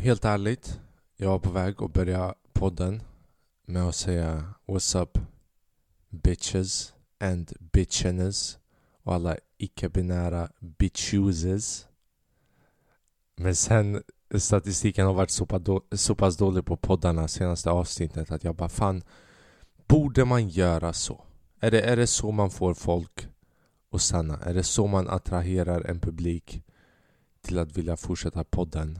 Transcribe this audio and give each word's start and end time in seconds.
helt 0.00 0.24
ärligt, 0.24 0.80
jag 1.16 1.28
var 1.28 1.38
på 1.38 1.50
väg 1.50 1.82
att 1.82 1.92
börja 1.92 2.34
podden 2.52 3.02
med 3.66 3.82
att 3.82 3.94
säga 3.94 4.54
What's 4.66 5.02
up 5.02 5.18
bitches 6.08 6.94
and 7.18 7.52
bitchenes 7.72 8.58
och 9.02 9.14
alla 9.14 9.36
icke-binära 9.58 10.48
bitchuses. 10.60 11.86
Men 13.36 13.56
sen 13.56 14.02
statistiken 14.34 15.06
har 15.06 15.14
varit 15.14 15.30
så 15.30 15.46
pass, 15.46 15.62
då, 15.62 15.82
så 15.92 16.14
pass 16.14 16.36
dålig 16.36 16.64
på 16.64 16.76
poddarna 16.76 17.28
senaste 17.28 17.70
avsnittet 17.70 18.30
att 18.30 18.44
jag 18.44 18.54
bara 18.54 18.68
fan 18.68 19.02
Borde 19.86 20.24
man 20.24 20.48
göra 20.48 20.92
så? 20.92 21.24
Är 21.60 21.70
det, 21.70 21.80
är 21.80 21.96
det 21.96 22.06
så 22.06 22.30
man 22.30 22.50
får 22.50 22.74
folk 22.74 23.28
att 23.92 24.00
stanna? 24.00 24.38
Är 24.38 24.54
det 24.54 24.62
så 24.62 24.86
man 24.86 25.08
attraherar 25.08 25.80
en 25.80 26.00
publik 26.00 26.62
till 27.40 27.58
att 27.58 27.76
vilja 27.76 27.96
fortsätta 27.96 28.44
podden? 28.44 28.98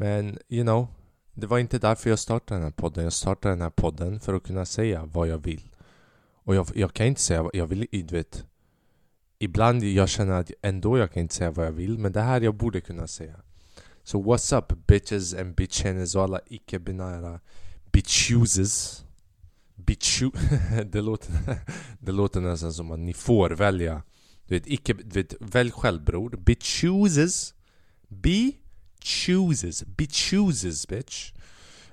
Men 0.00 0.38
you 0.48 0.64
know, 0.64 0.86
det 1.34 1.46
var 1.46 1.58
inte 1.58 1.78
därför 1.78 2.10
jag 2.10 2.18
startade 2.18 2.60
den 2.60 2.64
här 2.64 2.70
podden. 2.70 3.04
Jag 3.04 3.12
startade 3.12 3.54
den 3.54 3.62
här 3.62 3.70
podden 3.70 4.20
för 4.20 4.34
att 4.34 4.42
kunna 4.42 4.64
säga 4.64 5.04
vad 5.04 5.28
jag 5.28 5.38
vill. 5.38 5.68
Och 6.32 6.54
jag, 6.54 6.66
jag 6.74 6.92
kan 6.92 7.06
inte 7.06 7.20
säga 7.20 7.42
vad 7.42 7.54
jag 7.54 7.66
vill, 7.66 7.86
du 7.90 8.14
vet. 8.14 8.44
Ibland 9.38 9.84
jag 9.84 10.08
känner 10.08 10.32
att 10.32 10.50
ändå 10.62 10.98
jag 10.98 11.12
kan 11.12 11.22
inte 11.22 11.34
säga 11.34 11.50
vad 11.50 11.66
jag 11.66 11.72
vill, 11.72 11.98
men 11.98 12.12
det 12.12 12.20
här 12.20 12.40
jag 12.40 12.54
borde 12.54 12.80
kunna 12.80 13.06
säga. 13.06 13.34
Så 14.02 14.22
so 14.22 14.30
what's 14.30 14.58
up 14.58 14.86
bitches 14.86 15.34
and 15.34 15.54
bitchenes 15.54 16.14
och 16.14 16.22
alla 16.22 16.40
icke-binära 16.46 17.40
bitchuses. 17.92 19.04
Bitchu... 19.74 20.30
det, 20.86 21.00
låter, 21.00 21.32
det 22.00 22.12
låter 22.12 22.40
nästan 22.40 22.72
som 22.72 22.90
att 22.90 22.98
ni 22.98 23.12
får 23.12 23.50
välja. 23.50 24.02
Du 24.46 24.54
vet, 24.54 24.66
icke, 24.66 24.92
du 24.92 25.22
vet 25.22 25.34
välj 25.40 25.70
själv 25.70 26.04
bror. 26.04 26.30
Bitchuses. 26.30 27.54
Be 28.08 28.52
chooses, 29.04 29.84
be 29.84 30.06
chooses 30.06 30.88
bitch. 30.88 31.32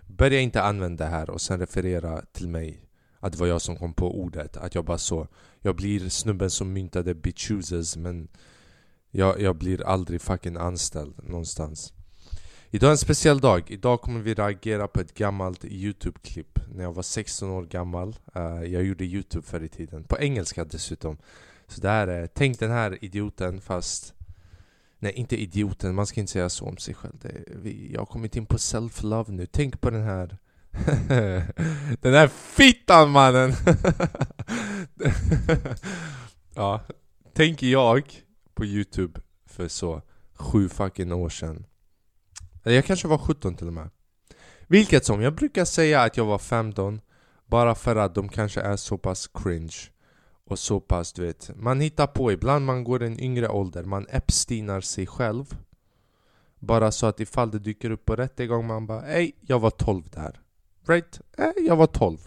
Börja 0.08 0.40
inte 0.40 0.62
använda 0.62 1.04
det 1.04 1.12
här 1.12 1.30
och 1.30 1.42
sen 1.42 1.60
referera 1.60 2.22
till 2.22 2.48
mig 2.48 2.82
att 3.20 3.32
det 3.32 3.40
var 3.40 3.48
jag 3.48 3.62
som 3.62 3.76
kom 3.76 3.94
på 3.94 4.22
ordet. 4.22 4.58
Att 4.58 4.76
jag 4.76 4.86
bara 4.86 4.98
så, 4.98 5.28
jag 5.62 5.76
blir 5.76 6.10
snubben 6.10 6.50
som 6.50 6.74
myntade 6.74 7.16
be 7.16 7.32
chooses 7.36 7.98
men 7.98 8.28
jag, 9.12 9.42
jag 9.42 9.56
blir 9.56 9.88
aldrig 9.88 10.22
fucking 10.22 10.58
anställd 10.58 11.14
någonstans. 11.24 11.94
Idag 12.70 12.88
är 12.88 12.92
en 12.92 12.98
speciell 12.98 13.40
dag. 13.40 13.72
Idag 13.72 14.02
kommer 14.02 14.20
vi 14.22 14.34
reagera 14.34 14.88
på 14.88 15.00
ett 15.00 15.14
gammalt 15.14 15.66
Youtube-klipp. 15.66 16.60
När 16.76 16.84
jag 16.84 16.94
var 16.94 17.04
16 17.04 17.50
år 17.50 17.64
gammal. 17.64 18.16
Uh, 18.36 18.64
jag 18.64 18.84
gjorde 18.84 19.06
Youtube 19.06 19.46
förr 19.46 19.64
i 19.64 19.70
tiden. 19.70 20.04
På 20.04 20.18
engelska 20.20 20.66
dessutom. 20.66 21.18
Så 21.68 21.82
det 21.82 21.90
här 21.90 22.08
är, 22.08 22.28
tänk 22.28 22.60
den 22.60 22.72
här 22.72 23.04
idioten 23.06 23.62
fast 23.62 24.14
Nej, 25.06 25.14
inte 25.14 25.42
idioten, 25.42 25.96
man 25.96 26.08
ska 26.08 26.20
inte 26.20 26.32
säga 26.32 26.50
så 26.50 26.66
om 26.66 26.78
sig 26.78 26.94
själv. 26.94 27.14
Det, 27.22 27.44
vi, 27.48 27.92
jag 27.94 28.02
har 28.02 28.06
kommit 28.06 28.36
in 28.36 28.46
på 28.46 28.58
self-love 28.58 29.32
nu. 29.32 29.46
Tänk 29.46 29.82
på 29.82 29.90
den 29.90 30.04
här... 30.04 30.38
den 32.02 32.14
här 32.14 32.28
fittan 32.28 33.10
mannen! 33.10 33.54
ja, 36.56 36.82
tänker 37.34 37.68
jag 37.68 38.24
på 38.54 38.66
youtube 38.66 39.22
för 39.46 39.68
så 39.68 40.02
sju 40.34 40.70
fucking 40.70 41.14
år 41.14 41.30
sedan. 41.30 41.66
Eller 42.64 42.76
jag 42.76 42.86
kanske 42.86 43.08
var 43.08 43.18
17 43.18 43.56
till 43.56 43.68
och 43.68 43.74
med. 43.74 43.90
Vilket 44.68 45.06
som, 45.06 45.22
jag 45.22 45.36
brukar 45.36 45.66
säga 45.66 46.02
att 46.02 46.18
jag 46.18 46.26
var 46.26 46.40
15 46.40 47.02
bara 47.46 47.76
för 47.76 47.96
att 47.96 48.16
de 48.16 48.30
kanske 48.30 48.62
är 48.62 48.78
så 48.78 48.98
pass 48.98 49.28
cringe 49.28 49.76
och 50.46 50.60
så 50.60 50.80
pass, 50.80 51.14
du 51.14 51.26
vet. 51.26 51.52
Man 51.56 51.80
hittar 51.80 52.08
på, 52.08 52.32
ibland 52.32 52.66
man 52.66 52.84
går 52.84 53.04
en 53.04 53.20
yngre 53.20 53.50
ålder, 53.50 53.84
man 53.84 54.08
epsteinar 54.10 54.82
sig 54.82 55.08
själv. 55.08 55.58
Bara 56.60 56.92
så 56.92 57.06
att 57.06 57.20
ifall 57.20 57.52
det 57.52 57.60
dyker 57.60 57.90
upp 57.90 58.06
på 58.06 58.16
rättegång, 58.16 58.68
man 58.68 58.88
bara 58.88 59.08
Ey, 59.08 59.32
jag 59.42 59.60
var 59.60 59.70
12 59.70 60.04
där. 60.10 60.40
Right? 60.88 61.22
Ey 61.38 61.68
jag 61.68 61.76
var 61.76 61.88
12. 61.88 62.18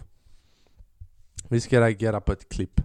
Vi 1.47 1.61
ska 1.61 1.81
reagera 1.81 2.21
på 2.21 2.31
ett 2.31 2.49
klipp. 2.49 2.81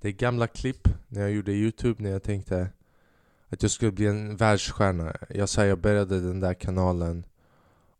Det 0.00 0.08
är 0.08 0.12
gamla 0.12 0.46
klipp 0.46 0.88
när 1.08 1.20
jag 1.20 1.30
gjorde 1.30 1.52
Youtube, 1.52 2.02
när 2.02 2.10
jag 2.10 2.22
tänkte 2.22 2.70
att 3.48 3.62
jag 3.62 3.70
skulle 3.70 3.92
bli 3.92 4.06
en 4.06 4.36
världsstjärna. 4.36 5.16
Jag 5.28 5.48
sa 5.48 5.64
jag 5.64 5.80
började 5.80 6.20
den 6.20 6.40
där 6.40 6.54
kanalen 6.54 7.26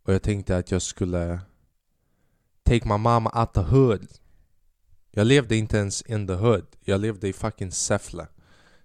och 0.04 0.14
jag 0.14 0.22
tänkte 0.22 0.56
att 0.56 0.70
jag 0.70 0.82
skulle 0.82 1.40
take 2.62 2.88
my 2.88 2.96
mama 2.96 3.40
out 3.40 3.52
the 3.54 3.60
hood. 3.60 4.08
Jag 5.18 5.26
levde 5.26 5.56
inte 5.56 5.78
ens 5.78 6.02
in 6.02 6.26
the 6.26 6.32
hood. 6.32 6.66
Jag 6.84 7.00
levde 7.00 7.28
i 7.28 7.32
fucking 7.32 7.72
Säffle. 7.72 8.26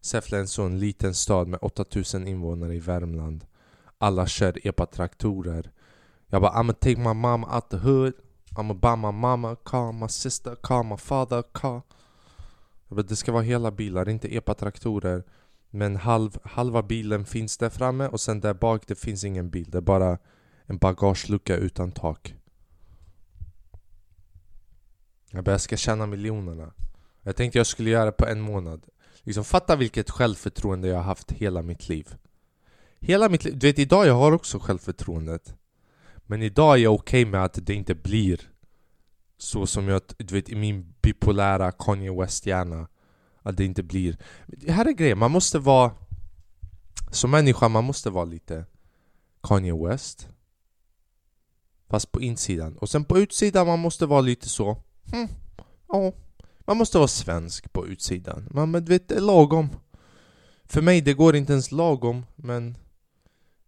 Säffle 0.02 0.38
är 0.38 0.42
en 0.42 0.48
sån 0.48 0.80
liten 0.80 1.14
stad 1.14 1.48
med 1.48 1.60
8000 1.62 2.28
invånare 2.28 2.76
i 2.76 2.80
Värmland. 2.80 3.46
Alla 3.98 4.28
kör 4.28 4.68
epa-traktorer. 4.68 5.72
Jag 6.28 6.42
bara 6.42 6.52
I'ma 6.52 6.74
take 6.74 6.98
my 6.98 7.14
mom 7.14 7.44
out 7.44 7.70
the 7.70 7.78
hood. 7.78 8.14
I'ma 8.56 8.74
buy 8.74 8.96
my 8.96 9.12
mama 9.12 9.56
car, 9.56 9.92
my 9.92 10.08
sister 10.10 10.56
car, 10.56 10.84
my 10.84 10.98
father 10.98 11.44
car. 11.52 11.82
Jag 12.88 12.96
bara, 12.96 13.04
det 13.04 13.16
ska 13.16 13.32
vara 13.32 13.44
hela 13.44 13.72
bilar, 13.72 14.10
inte 14.10 14.36
epa-traktorer. 14.36 15.24
Men 15.70 15.96
halv, 15.96 16.38
halva 16.44 16.84
bilen 16.84 17.26
finns 17.26 17.58
där 17.58 17.70
framme 17.70 18.08
och 18.08 18.20
sen 18.20 18.42
där 18.42 18.54
bak 18.54 18.88
det 18.88 18.96
finns 18.96 19.24
ingen 19.24 19.50
bil. 19.50 19.72
Det 19.72 19.78
är 19.78 19.82
bara 19.82 20.18
en 20.66 20.78
bagagelucka 20.78 21.56
utan 21.56 21.92
tak. 21.92 22.36
Jag 25.36 25.44
bara, 25.44 25.52
jag 25.52 25.62
ska 25.62 25.78
tjäna 25.78 26.06
miljonerna. 26.06 26.74
Jag 27.24 27.36
tänkte 27.36 27.60
jag 27.60 27.68
skulle 27.68 27.90
göra 27.90 28.06
det 28.06 28.12
på 28.12 28.26
en 28.26 28.42
månad. 28.42 28.86
Liksom, 29.22 29.44
fatta 29.44 29.76
vilket 29.76 30.10
självförtroende 30.10 30.88
jag 30.88 30.96
har 30.96 31.04
haft 31.04 31.32
hela 31.32 31.62
mitt 31.62 31.90
liv. 31.90 32.16
Hela 33.00 33.30
mitt 33.30 33.44
liv. 33.44 33.58
Du 33.58 33.68
vet, 33.68 33.80
idag 33.80 34.08
jag 34.08 34.14
har 34.14 34.32
också 34.32 34.60
självförtroendet. 34.60 35.56
Men 36.26 36.42
idag 36.42 36.74
är 36.74 36.84
jag 36.84 36.94
okej 36.94 37.22
okay 37.22 37.32
med 37.32 37.44
att 37.44 37.60
det 37.62 37.74
inte 37.74 37.96
blir 37.96 38.50
så 39.38 39.68
som 39.68 39.88
jag, 39.88 40.02
du 40.18 40.34
vet, 40.34 40.50
i 40.50 40.56
min 40.56 40.94
bipolära 41.02 41.72
Kanye 41.72 42.12
West-hjärna. 42.12 42.88
Att 43.42 43.58
det 43.58 43.66
inte 43.66 43.84
blir... 43.84 44.18
Det 44.48 44.72
här 44.72 44.86
är 44.86 44.92
grejen, 44.92 45.18
man 45.18 45.32
måste 45.32 45.60
vara... 45.60 45.92
Som 47.12 47.32
människa, 47.32 47.70
man 47.70 47.84
måste 47.84 48.10
vara 48.10 48.26
lite 48.26 48.66
Kanye 49.44 49.88
West. 49.88 50.30
Fast 51.90 52.12
på 52.12 52.22
insidan. 52.22 52.78
Och 52.78 52.90
sen 52.90 53.06
på 53.06 53.20
utsidan, 53.20 53.68
man 53.68 53.80
måste 53.80 54.06
vara 54.06 54.22
lite 54.22 54.50
så 54.50 54.84
Mm. 55.14 55.28
Ja, 55.88 56.14
man 56.66 56.78
måste 56.78 56.98
vara 56.98 57.08
svensk 57.08 57.74
på 57.74 57.88
utsidan. 57.88 58.48
Man 58.52 58.72
du 58.72 58.80
vet, 58.80 59.08
det 59.08 59.16
är 59.16 59.22
lagom. 59.22 59.70
För 60.66 60.82
mig 60.82 61.02
det 61.02 61.14
går 61.14 61.36
inte 61.36 61.54
ens 61.54 61.72
lagom, 61.72 62.26
men 62.36 62.78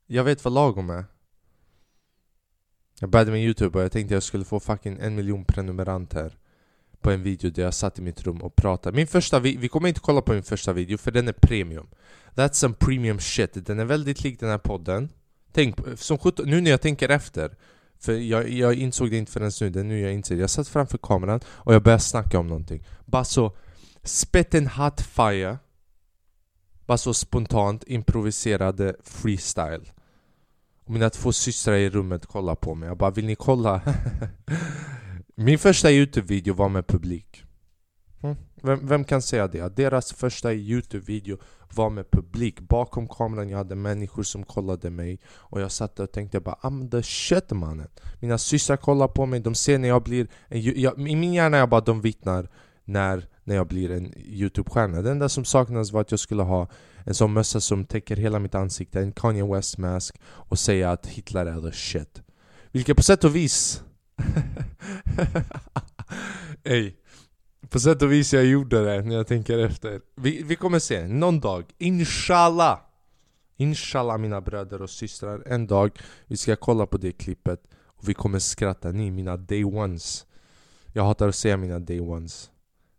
jag 0.08 0.24
vet 0.24 0.44
vad 0.44 0.54
lagom 0.54 0.90
är. 0.90 1.06
Jag 3.00 3.10
började 3.10 3.32
med 3.32 3.44
youtube 3.44 3.78
och 3.78 3.84
jag 3.84 3.92
tänkte 3.92 4.14
jag 4.14 4.24
skulle 4.24 4.46
få 4.46 4.60
fucking 4.60 4.98
en 5.02 5.16
miljon 5.16 5.46
prenumeranter 5.46 6.38
på 7.02 7.12
en 7.12 7.24
video 7.24 7.52
där 7.52 7.64
jag 7.64 7.74
satt 7.74 8.00
i 8.00 8.02
mitt 8.02 8.24
rum 8.24 8.42
och 8.42 8.56
pratade. 8.56 8.96
Min 8.96 9.08
första 9.08 9.40
vi, 9.40 9.58
vi 9.58 9.68
kommer 9.68 9.88
inte 9.88 10.00
kolla 10.00 10.22
på 10.22 10.34
min 10.34 10.44
första 10.44 10.74
video 10.74 10.98
för 10.98 11.12
den 11.12 11.28
är 11.28 11.34
premium. 11.34 11.88
That's 12.36 12.54
some 12.54 12.76
premium 12.76 13.20
shit. 13.20 13.66
Den 13.66 13.80
är 13.80 13.86
väldigt 13.86 14.24
lik 14.24 14.40
den 14.40 14.50
här 14.50 14.58
podden. 14.58 15.10
Tänk, 15.52 15.76
som 15.96 16.18
17, 16.18 16.50
nu 16.50 16.62
när 16.62 16.72
jag 16.72 16.82
tänker 16.82 17.10
efter 17.10 17.56
för 18.00 18.14
jag, 18.14 18.50
jag 18.50 18.76
insåg 18.76 19.12
det 19.12 19.18
inte 19.18 19.32
förrän 19.32 19.52
nu, 19.62 19.70
det 19.70 19.80
är 19.80 19.84
nu 19.84 20.00
jag 20.00 20.14
inser 20.14 20.36
Jag 20.36 20.50
satt 20.50 20.68
framför 20.68 20.98
kameran 20.98 21.40
och 21.48 21.74
jag 21.74 21.84
började 21.84 22.04
snacka 22.04 22.40
om 22.40 22.48
någonting 22.48 22.84
Bara 23.06 23.24
så 23.24 23.56
spit 24.04 24.54
hot 24.54 25.02
fire 25.02 25.58
Bara 26.86 26.98
så 26.98 27.14
spontant 27.14 27.84
improviserade 27.88 28.96
freestyle 29.04 29.92
och 30.86 30.92
mina 30.92 31.10
två 31.10 31.34
systrar 31.34 31.76
i 31.76 31.90
rummet 31.90 32.26
kollade 32.26 32.56
på 32.56 32.76
mig 32.76 32.90
Jag 32.90 32.98
bara, 32.98 33.12
vill 33.12 33.26
ni 33.26 33.36
kolla? 33.36 33.82
Min 35.36 35.60
första 35.60 35.92
youtube-video 35.92 36.54
var 36.54 36.70
med 36.70 36.88
publik 36.88 37.44
mm. 38.22 38.36
vem, 38.62 38.88
vem, 38.88 39.04
kan 39.04 39.22
säga 39.22 39.48
det? 39.48 39.76
Deras 39.76 40.14
första 40.14 40.54
youtube-video 40.54 41.38
var 41.74 41.90
med 41.90 42.12
publik 42.12 42.60
bakom 42.60 43.08
kameran, 43.08 43.50
jag 43.50 43.58
hade 43.58 43.76
människor 43.76 44.24
som 44.24 44.44
kollade 44.44 44.90
mig. 44.90 45.20
Och 45.28 45.62
jag 45.62 45.72
satt 45.72 46.00
och 46.00 46.12
tänkte 46.12 46.40
bara 46.40 46.56
I'm 46.56 46.92
the 46.92 47.04
shit 47.04 47.52
mannen. 47.52 47.88
Mina 48.20 48.38
systrar 48.38 48.78
kollar 48.78 49.08
på 49.08 49.26
mig, 49.26 49.40
de 49.40 49.56
ser 49.56 49.80
när 49.80 49.88
jag 49.88 50.04
blir 50.04 50.28
en, 50.48 50.62
jag, 50.62 51.10
I 51.10 51.16
min 51.16 51.34
hjärna 51.34 51.58
jag 51.58 51.70
bara 51.70 51.82
de 51.82 52.02
vittnar 52.02 52.50
när, 52.86 53.28
när 53.44 53.56
jag 53.56 53.68
blir 53.68 53.92
en 53.92 54.14
youtube-stjärna. 54.18 55.02
Det 55.02 55.12
enda 55.12 55.30
som 55.30 55.46
saknades 55.46 55.92
var 55.92 56.02
att 56.02 56.12
jag 56.12 56.20
skulle 56.20 56.44
ha 56.44 56.68
en 57.04 57.14
sån 57.14 57.34
mössa 57.34 57.62
som 57.62 57.86
täcker 57.86 58.16
hela 58.16 58.40
mitt 58.40 58.56
ansikte 58.56 59.00
En 59.00 59.12
Kanye 59.12 59.46
West 59.46 59.78
mask 59.78 60.16
och 60.26 60.60
säga 60.60 60.92
att 60.92 61.08
Hitler 61.08 61.46
är 61.46 61.62
the 61.62 61.72
shit. 61.72 62.22
Vilket 62.72 62.98
på 62.98 63.04
sätt 63.04 63.24
och 63.24 63.36
vis 63.36 63.84
Ey 66.64 66.94
på 67.70 67.80
sätt 67.80 68.02
och 68.02 68.12
vis 68.12 68.34
jag 68.34 68.46
gjorde 68.46 68.86
det 68.86 69.02
när 69.02 69.16
jag 69.16 69.28
tänker 69.28 69.58
efter. 69.58 70.02
Vi, 70.16 70.44
vi 70.44 70.56
kommer 70.56 70.80
se, 70.80 71.08
någon 71.08 71.40
dag, 71.40 71.66
inshallah! 71.78 72.80
Inshallah 73.58 74.18
mina 74.18 74.42
bröder 74.42 74.82
och 74.82 74.90
systrar, 74.90 75.44
en 75.46 75.68
dag 75.68 75.92
vi 76.26 76.38
ska 76.38 76.56
kolla 76.56 76.86
på 76.86 76.98
det 76.98 77.12
klippet 77.12 77.64
och 77.86 78.10
vi 78.10 78.14
kommer 78.14 78.40
skratta, 78.40 78.92
ni 78.92 79.12
mina 79.12 79.38
day 79.38 79.64
ones. 79.64 80.26
Jag 80.94 81.04
hatar 81.04 81.28
att 81.28 81.36
säga 81.36 81.58
mina 81.58 81.80
day 81.80 82.00
ones. 82.00 82.52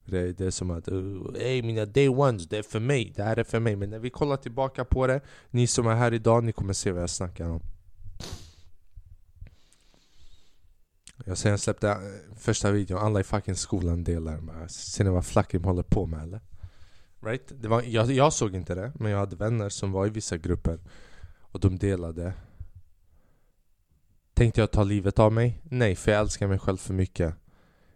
Det, 0.05 0.33
det 0.33 0.47
är 0.47 0.51
som 0.51 0.71
att, 0.71 0.89
uh, 0.89 1.23
ey 1.39 1.63
mina 1.63 1.85
day 1.85 2.09
ones, 2.09 2.49
det 2.49 2.59
är 2.59 2.63
för 2.63 2.81
mig, 2.81 3.13
det 3.17 3.23
här 3.23 3.37
är 3.37 3.45
för 3.45 3.61
mig. 3.61 3.77
Men 3.77 3.91
när 3.91 3.99
vi 3.99 4.11
kollar 4.11 4.37
tillbaka 4.37 4.85
på 4.85 5.07
det, 5.07 5.21
ni 5.51 5.67
som 5.67 5.87
är 5.87 5.95
här 5.95 6.15
idag, 6.15 6.45
ni 6.45 6.53
kommer 6.53 6.73
se 6.73 6.93
vad 6.93 7.03
jag 7.03 7.11
snackar 7.11 7.49
om. 7.49 7.61
Jag 11.25 11.39
sen 11.39 11.51
jag 11.51 11.61
släppte 11.61 11.89
eh, 11.89 12.37
första 12.37 12.71
videon, 12.71 12.99
alla 12.99 13.21
i 13.21 13.25
fucking 13.25 13.57
skolan 13.57 14.05
delar 14.05 14.41
med. 14.41 14.71
Ser 14.71 15.05
ni 15.05 15.11
vad 15.11 15.27
flackim 15.27 15.65
håller 15.65 15.83
på 15.83 16.07
med 16.07 16.23
eller? 16.23 16.41
Right? 17.21 17.53
Det 17.61 17.69
var, 17.69 17.83
jag, 17.83 18.13
jag 18.13 18.33
såg 18.33 18.55
inte 18.55 18.75
det, 18.75 18.93
men 18.95 19.11
jag 19.13 19.19
hade 19.19 19.37
vänner 19.37 19.69
som 19.69 19.93
var 19.93 20.07
i 20.07 20.11
vissa 20.11 20.37
grupper 20.37 20.79
Och 21.41 21.61
de 21.61 21.79
delade 21.79 22.33
Tänkte 24.35 24.61
jag 24.61 24.71
ta 24.71 24.85
livet 24.85 25.19
av 25.19 25.33
mig? 25.33 25.61
Nej, 25.63 25.97
för 25.97 26.13
jag 26.13 26.21
älskar 26.21 26.49
mig 26.49 26.59
själv 26.59 26.77
för 26.77 26.95
mycket 26.95 27.35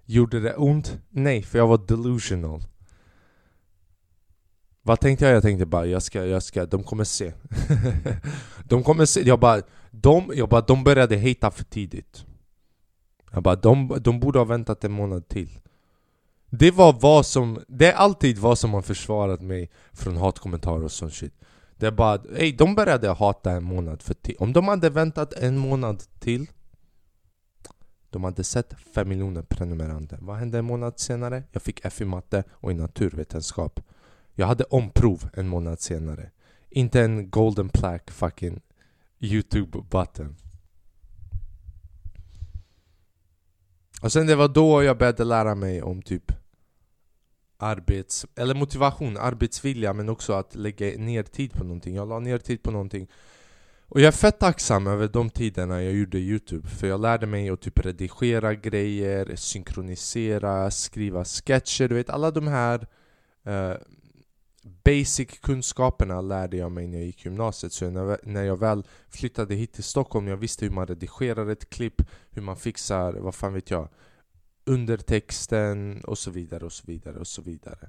Gjorde 0.04 0.40
det 0.40 0.54
ont? 0.54 0.98
Nej, 1.08 1.42
för 1.42 1.58
jag 1.58 1.66
var 1.66 1.78
delusional 1.78 2.62
Vad 4.82 5.00
tänkte 5.00 5.24
jag? 5.24 5.34
Jag 5.34 5.42
tänkte 5.42 5.66
bara, 5.66 5.86
jag 5.86 6.02
ska, 6.02 6.24
jag 6.24 6.42
ska, 6.42 6.66
de 6.66 6.82
kommer 6.82 7.04
se 7.04 7.32
De 8.64 8.82
kommer 8.82 9.04
se, 9.04 9.22
jag 9.22 9.40
bara, 9.40 9.62
de, 9.90 10.32
jag 10.34 10.48
bara, 10.48 10.60
de 10.60 10.84
började 10.84 11.28
hata 11.28 11.50
för 11.50 11.64
tidigt 11.64 12.24
jag 13.30 13.42
bara, 13.42 13.56
de, 13.56 13.98
de 14.00 14.20
borde 14.20 14.38
ha 14.38 14.44
väntat 14.44 14.84
en 14.84 14.92
månad 14.92 15.28
till 15.28 15.60
Det 16.50 16.70
var 16.70 16.92
vad 16.92 17.26
som, 17.26 17.60
det 17.68 17.86
är 17.86 17.94
alltid 17.94 18.38
vad 18.38 18.58
som 18.58 18.74
har 18.74 18.82
försvarat 18.82 19.40
mig 19.40 19.70
från 19.92 20.16
hatkommentarer 20.16 20.84
och 20.84 20.92
sånt 20.92 21.14
shit 21.14 21.34
Det 21.76 21.86
är 21.86 21.90
bara, 21.90 22.20
ey, 22.36 22.52
de 22.52 22.74
började 22.74 23.08
hata 23.08 23.50
en 23.50 23.64
månad 23.64 24.02
för 24.02 24.14
till 24.14 24.36
Om 24.38 24.52
de 24.52 24.68
hade 24.68 24.90
väntat 24.90 25.32
en 25.32 25.58
månad 25.58 26.02
till 26.18 26.46
de 28.10 28.24
hade 28.24 28.44
sett 28.44 28.74
5 28.94 29.08
miljoner 29.08 29.42
prenumeranter. 29.42 30.18
Vad 30.20 30.36
hände 30.36 30.58
en 30.58 30.64
månad 30.64 30.98
senare? 31.00 31.42
Jag 31.52 31.62
fick 31.62 31.80
F 31.84 32.00
i 32.00 32.04
matte 32.04 32.44
och 32.50 32.70
i 32.70 32.74
naturvetenskap. 32.74 33.80
Jag 34.34 34.46
hade 34.46 34.64
omprov 34.64 35.28
en 35.34 35.48
månad 35.48 35.80
senare. 35.80 36.30
Inte 36.70 37.00
en 37.02 37.30
golden 37.30 37.68
plaque 37.68 38.12
fucking 38.12 38.60
youtube 39.20 39.78
button. 39.90 40.36
Och 44.00 44.12
sen 44.12 44.26
det 44.26 44.36
var 44.36 44.48
då 44.48 44.82
jag 44.82 44.98
började 44.98 45.24
lära 45.24 45.54
mig 45.54 45.82
om 45.82 46.02
typ 46.02 46.32
arbets... 47.58 48.26
Eller 48.36 48.54
motivation, 48.54 49.16
arbetsvilja 49.16 49.92
men 49.92 50.08
också 50.08 50.32
att 50.32 50.54
lägga 50.54 50.86
ner 50.98 51.22
tid 51.22 51.52
på 51.52 51.64
någonting. 51.64 51.94
Jag 51.94 52.08
la 52.08 52.18
ner 52.18 52.38
tid 52.38 52.62
på 52.62 52.70
någonting 52.70 53.08
och 53.90 54.00
jag 54.00 54.06
är 54.08 54.12
fett 54.12 54.38
tacksam 54.38 54.86
över 54.86 55.08
de 55.08 55.30
tiderna 55.30 55.82
jag 55.82 55.92
gjorde 55.92 56.18
youtube 56.18 56.68
För 56.68 56.86
jag 56.86 57.00
lärde 57.00 57.26
mig 57.26 57.50
att 57.50 57.60
typ 57.60 57.78
redigera 57.78 58.54
grejer, 58.54 59.36
synkronisera, 59.36 60.70
skriva 60.70 61.24
sketcher 61.24 61.88
Du 61.88 61.94
vet 61.94 62.10
alla 62.10 62.30
de 62.30 62.46
här 62.46 62.86
uh, 63.46 63.76
basic 64.62 65.38
kunskaperna 65.40 66.20
lärde 66.20 66.56
jag 66.56 66.72
mig 66.72 66.86
när 66.86 66.98
jag 66.98 67.06
gick 67.06 67.24
gymnasiet. 67.24 67.72
Så 67.72 67.90
när, 67.90 68.18
när 68.22 68.44
jag 68.44 68.56
väl 68.56 68.86
flyttade 69.08 69.54
hit 69.54 69.72
till 69.72 69.84
Stockholm 69.84 70.28
Jag 70.28 70.36
visste 70.36 70.64
hur 70.64 70.72
man 70.72 70.86
redigerar 70.86 71.50
ett 71.50 71.70
klipp 71.70 72.02
Hur 72.30 72.42
man 72.42 72.56
fixar, 72.56 73.12
vad 73.12 73.34
fan 73.34 73.52
vet 73.54 73.70
jag 73.70 73.88
Undertexten 74.64 76.04
och 76.04 76.18
så 76.18 76.30
vidare 76.30 76.64
och 76.64 76.72
så 76.72 76.82
vidare 76.86 77.18
och 77.18 77.26
så 77.26 77.42
vidare. 77.42 77.88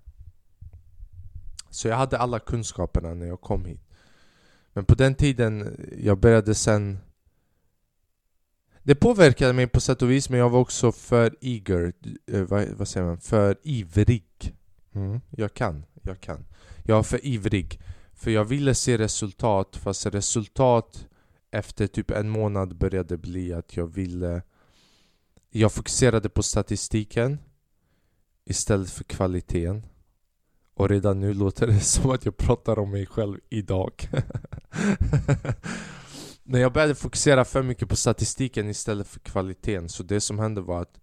Så 1.69 1.88
jag 1.88 1.95
hade 1.95 2.18
alla 2.18 2.39
kunskaperna 2.39 3.13
när 3.13 3.25
jag 3.25 3.41
kom 3.41 3.65
hit. 3.65 3.81
Men 4.73 4.85
på 4.85 4.95
den 4.95 5.15
tiden, 5.15 5.77
jag 5.97 6.18
började 6.18 6.56
sen 6.56 7.00
Det 8.83 8.95
påverkade 8.95 9.53
mig 9.53 9.68
på 9.68 9.79
sätt 9.79 10.01
och 10.01 10.12
vis 10.12 10.29
men 10.29 10.39
jag 10.39 10.50
var 10.50 10.59
också 10.59 10.91
för 10.91 11.35
eager, 11.41 11.94
eh, 12.27 12.41
vad, 12.41 12.68
vad 12.69 12.88
säger 12.88 13.07
man? 13.07 13.18
För 13.18 13.57
ivrig 13.63 14.56
mm. 14.95 15.21
Jag 15.29 15.53
kan, 15.53 15.85
jag 16.01 16.21
kan. 16.21 16.45
Jag 16.83 16.95
var 16.95 17.03
för 17.03 17.25
ivrig. 17.25 17.79
För 18.13 18.31
jag 18.31 18.45
ville 18.45 18.75
se 18.75 18.97
resultat 18.97 19.75
fast 19.75 20.05
resultat 20.05 21.07
efter 21.51 21.88
typ 21.88 22.11
en 22.11 22.29
månad 22.29 22.77
började 22.77 23.17
bli 23.17 23.53
att 23.53 23.77
jag 23.77 23.88
ville 23.88 24.41
Jag 25.49 25.71
fokuserade 25.71 26.29
på 26.29 26.43
statistiken 26.43 27.38
Istället 28.45 28.91
för 28.91 29.03
kvaliteten. 29.03 29.85
Och 30.73 30.89
redan 30.89 31.19
nu 31.19 31.33
låter 31.33 31.67
det 31.67 31.79
som 31.83 32.11
att 32.11 32.25
jag 32.25 32.37
pratar 32.37 32.79
om 32.79 32.91
mig 32.91 33.05
själv 33.05 33.39
idag. 33.49 34.09
När 36.44 36.59
jag 36.59 36.73
började 36.73 36.95
fokusera 36.95 37.45
för 37.45 37.63
mycket 37.63 37.89
på 37.89 37.95
statistiken 37.95 38.69
istället 38.69 39.07
för 39.07 39.19
kvaliteten 39.19 39.89
Så 39.89 40.03
det 40.03 40.21
som 40.21 40.39
hände 40.39 40.61
var 40.61 40.81
att 40.81 40.99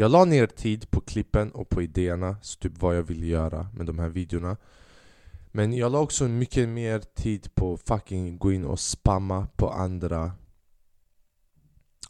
jag 0.00 0.10
la 0.10 0.24
ner 0.24 0.46
tid 0.46 0.90
på 0.90 1.00
klippen 1.00 1.50
och 1.50 1.68
på 1.68 1.82
idéerna 1.82 2.36
typ 2.60 2.78
vad 2.78 2.96
jag 2.96 3.02
ville 3.02 3.26
göra 3.26 3.68
med 3.74 3.86
de 3.86 3.98
här 3.98 4.08
videorna. 4.08 4.56
Men 5.52 5.72
jag 5.72 5.92
la 5.92 5.98
också 5.98 6.28
mycket 6.28 6.68
mer 6.68 6.98
tid 6.98 7.54
på 7.54 7.76
fucking 7.76 8.38
gå 8.38 8.52
in 8.52 8.64
och 8.64 8.80
spamma 8.80 9.46
på 9.56 9.70
andra 9.70 10.32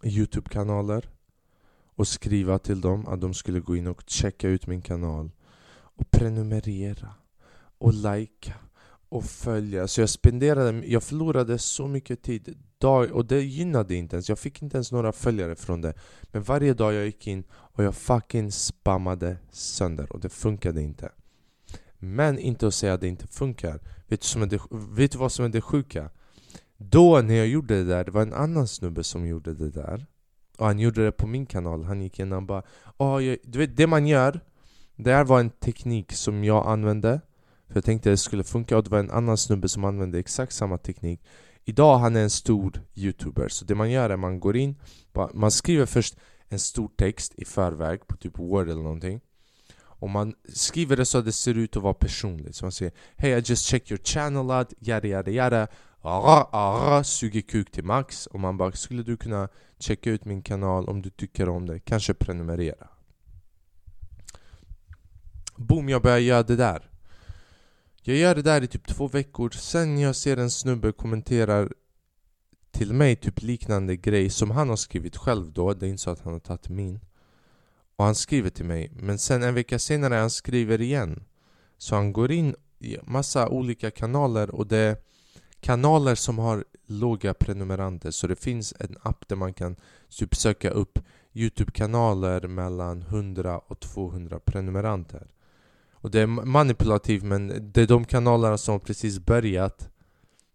Youtube-kanaler 0.02 1.08
Och 1.94 2.08
skriva 2.08 2.58
till 2.58 2.80
dem 2.80 3.06
att 3.06 3.20
de 3.20 3.34
skulle 3.34 3.60
gå 3.60 3.76
in 3.76 3.86
och 3.86 4.02
checka 4.06 4.48
ut 4.48 4.66
min 4.66 4.82
kanal 4.82 5.30
och 5.70 6.10
prenumerera 6.10 7.14
och 7.78 7.92
likea 7.92 8.54
och 9.08 9.24
följa. 9.24 9.88
Så 9.88 10.00
jag 10.00 10.08
spenderade, 10.08 10.86
jag 10.86 11.02
förlorade 11.02 11.58
så 11.58 11.88
mycket 11.88 12.22
tid 12.22 12.58
dag, 12.78 13.12
och 13.12 13.26
det 13.26 13.40
gynnade 13.40 13.94
inte 13.94 14.16
ens. 14.16 14.28
Jag 14.28 14.38
fick 14.38 14.62
inte 14.62 14.76
ens 14.76 14.92
några 14.92 15.12
följare 15.12 15.56
från 15.56 15.80
det. 15.80 15.94
Men 16.22 16.42
varje 16.42 16.74
dag 16.74 16.94
jag 16.94 17.06
gick 17.06 17.26
in 17.26 17.44
och 17.50 17.84
jag 17.84 17.94
fucking 17.94 18.52
spammade 18.52 19.36
sönder 19.50 20.12
och 20.12 20.20
det 20.20 20.28
funkade 20.28 20.82
inte. 20.82 21.12
Men 21.98 22.38
inte 22.38 22.66
att 22.66 22.74
säga 22.74 22.94
att 22.94 23.00
det 23.00 23.08
inte 23.08 23.26
funkar. 23.26 23.80
Vet 24.06 24.20
du, 24.20 24.26
som 24.26 24.42
är 24.42 24.46
det, 24.46 24.60
vet 24.70 25.12
du 25.12 25.18
vad 25.18 25.32
som 25.32 25.44
är 25.44 25.48
det 25.48 25.60
sjuka? 25.60 26.10
Då 26.76 27.20
när 27.20 27.34
jag 27.34 27.46
gjorde 27.46 27.74
det 27.74 27.84
där, 27.84 28.04
det 28.04 28.10
var 28.10 28.22
en 28.22 28.32
annan 28.32 28.68
snubbe 28.68 29.04
som 29.04 29.26
gjorde 29.26 29.54
det 29.54 29.70
där. 29.70 30.06
Och 30.58 30.66
han 30.66 30.78
gjorde 30.78 31.04
det 31.04 31.12
på 31.12 31.26
min 31.26 31.46
kanal. 31.46 31.84
Han 31.84 32.02
gick 32.02 32.18
in 32.18 32.32
och 32.32 32.42
bara 32.42 32.62
oh, 32.96 33.24
jag, 33.24 33.38
Du 33.44 33.58
vet 33.58 33.76
det 33.76 33.86
man 33.86 34.06
gör 34.06 34.40
det 35.00 35.12
här 35.12 35.24
var 35.24 35.40
en 35.40 35.50
teknik 35.50 36.12
som 36.12 36.44
jag 36.44 36.66
använde 36.66 37.20
för 37.68 37.76
jag 37.76 37.84
tänkte 37.84 38.08
att 38.08 38.12
det 38.12 38.16
skulle 38.16 38.44
funka. 38.44 38.76
Och 38.76 38.84
det 38.84 38.90
var 38.90 38.98
en 38.98 39.10
annan 39.10 39.36
snubbe 39.36 39.68
som 39.68 39.84
använde 39.84 40.18
exakt 40.18 40.52
samma 40.52 40.78
teknik. 40.78 41.20
Idag 41.64 41.98
han 41.98 42.16
är 42.16 42.20
en 42.20 42.30
stor 42.30 42.82
youtuber, 42.94 43.48
så 43.48 43.64
det 43.64 43.74
man 43.74 43.90
gör 43.90 44.10
är 44.10 44.14
att 44.14 44.20
man 44.20 44.40
går 44.40 44.56
in 44.56 44.76
Man 45.34 45.50
skriver 45.50 45.86
först 45.86 46.16
en 46.48 46.58
stor 46.58 46.90
text 46.98 47.34
i 47.34 47.44
förväg 47.44 48.06
på 48.06 48.16
typ 48.16 48.38
word 48.38 48.68
eller 48.68 48.82
någonting. 48.82 49.20
Och 50.00 50.10
man 50.10 50.34
skriver 50.54 50.96
det 50.96 51.04
så 51.04 51.18
att 51.18 51.24
det 51.24 51.32
ser 51.32 51.54
ut 51.54 51.76
att 51.76 51.82
vara 51.82 51.94
personligt. 51.94 52.56
Så 52.56 52.64
man 52.64 52.72
säger 52.72 52.92
Hey 53.16 53.30
I 53.30 53.42
just 53.44 53.66
checked 53.66 53.90
your 53.90 54.04
channel 54.04 54.50
out, 54.50 54.72
yada 54.78 55.08
yada 55.08 55.30
yada. 55.30 55.68
Ara, 56.00 56.46
ara, 56.52 57.04
suger 57.04 57.40
kuk 57.40 57.70
till 57.70 57.84
max. 57.84 58.26
Och 58.26 58.40
man 58.40 58.56
bara 58.56 58.72
Skulle 58.72 59.02
du 59.02 59.16
kunna 59.16 59.48
checka 59.78 60.10
ut 60.10 60.24
min 60.24 60.42
kanal 60.42 60.88
om 60.88 61.02
du 61.02 61.10
tycker 61.10 61.48
om 61.48 61.66
det? 61.66 61.80
Kanske 61.80 62.14
prenumerera. 62.14 62.88
Boom, 65.56 65.88
jag 65.88 66.02
börjar 66.02 66.18
göra 66.18 66.42
det 66.42 66.56
där. 66.56 66.90
Jag 68.02 68.16
gör 68.16 68.34
det 68.34 68.42
där 68.42 68.62
i 68.62 68.66
typ 68.66 68.86
två 68.86 69.08
veckor 69.08 69.50
Sen 69.50 69.98
jag 69.98 70.16
ser 70.16 70.36
en 70.36 70.50
snubbe 70.50 70.92
kommenterar 70.92 71.72
till 72.70 72.92
mig 72.92 73.16
typ 73.16 73.42
liknande 73.42 73.96
grej 73.96 74.30
som 74.30 74.50
han 74.50 74.68
har 74.68 74.76
skrivit 74.76 75.16
själv 75.16 75.52
då 75.52 75.74
Det 75.74 75.86
är 75.86 75.90
inte 75.90 76.02
så 76.02 76.10
att 76.10 76.20
han 76.20 76.32
har 76.32 76.40
tagit 76.40 76.68
min. 76.68 77.00
Och 77.96 78.04
han 78.04 78.14
skriver 78.14 78.50
till 78.50 78.64
mig 78.64 78.90
Men 78.94 79.18
sen 79.18 79.42
en 79.42 79.54
vecka 79.54 79.78
senare 79.78 80.14
han 80.14 80.30
skriver 80.30 80.80
igen. 80.80 81.24
Så 81.78 81.94
han 81.94 82.12
går 82.12 82.32
in 82.32 82.54
i 82.78 82.98
massa 83.02 83.48
olika 83.48 83.90
kanaler 83.90 84.50
och 84.50 84.66
det 84.66 84.78
är 84.78 84.96
kanaler 85.60 86.14
som 86.14 86.38
har 86.38 86.64
låga 86.86 87.34
prenumeranter. 87.34 88.10
Så 88.10 88.26
det 88.26 88.36
finns 88.36 88.74
en 88.80 88.96
app 89.02 89.28
där 89.28 89.36
man 89.36 89.54
kan 89.54 89.76
typ 90.08 90.34
söka 90.34 90.70
upp 90.70 90.98
Youtube-kanaler 91.32 92.48
mellan 92.48 93.02
100 93.02 93.58
och 93.58 93.80
200 93.80 94.40
prenumeranter 94.40 95.26
och 96.00 96.10
det 96.10 96.20
är 96.20 96.26
manipulativt 96.26 97.22
men 97.22 97.72
det 97.72 97.82
är 97.82 97.86
de 97.86 98.04
kanalerna 98.04 98.58
som 98.58 98.80
precis 98.80 99.18
börjat 99.18 99.88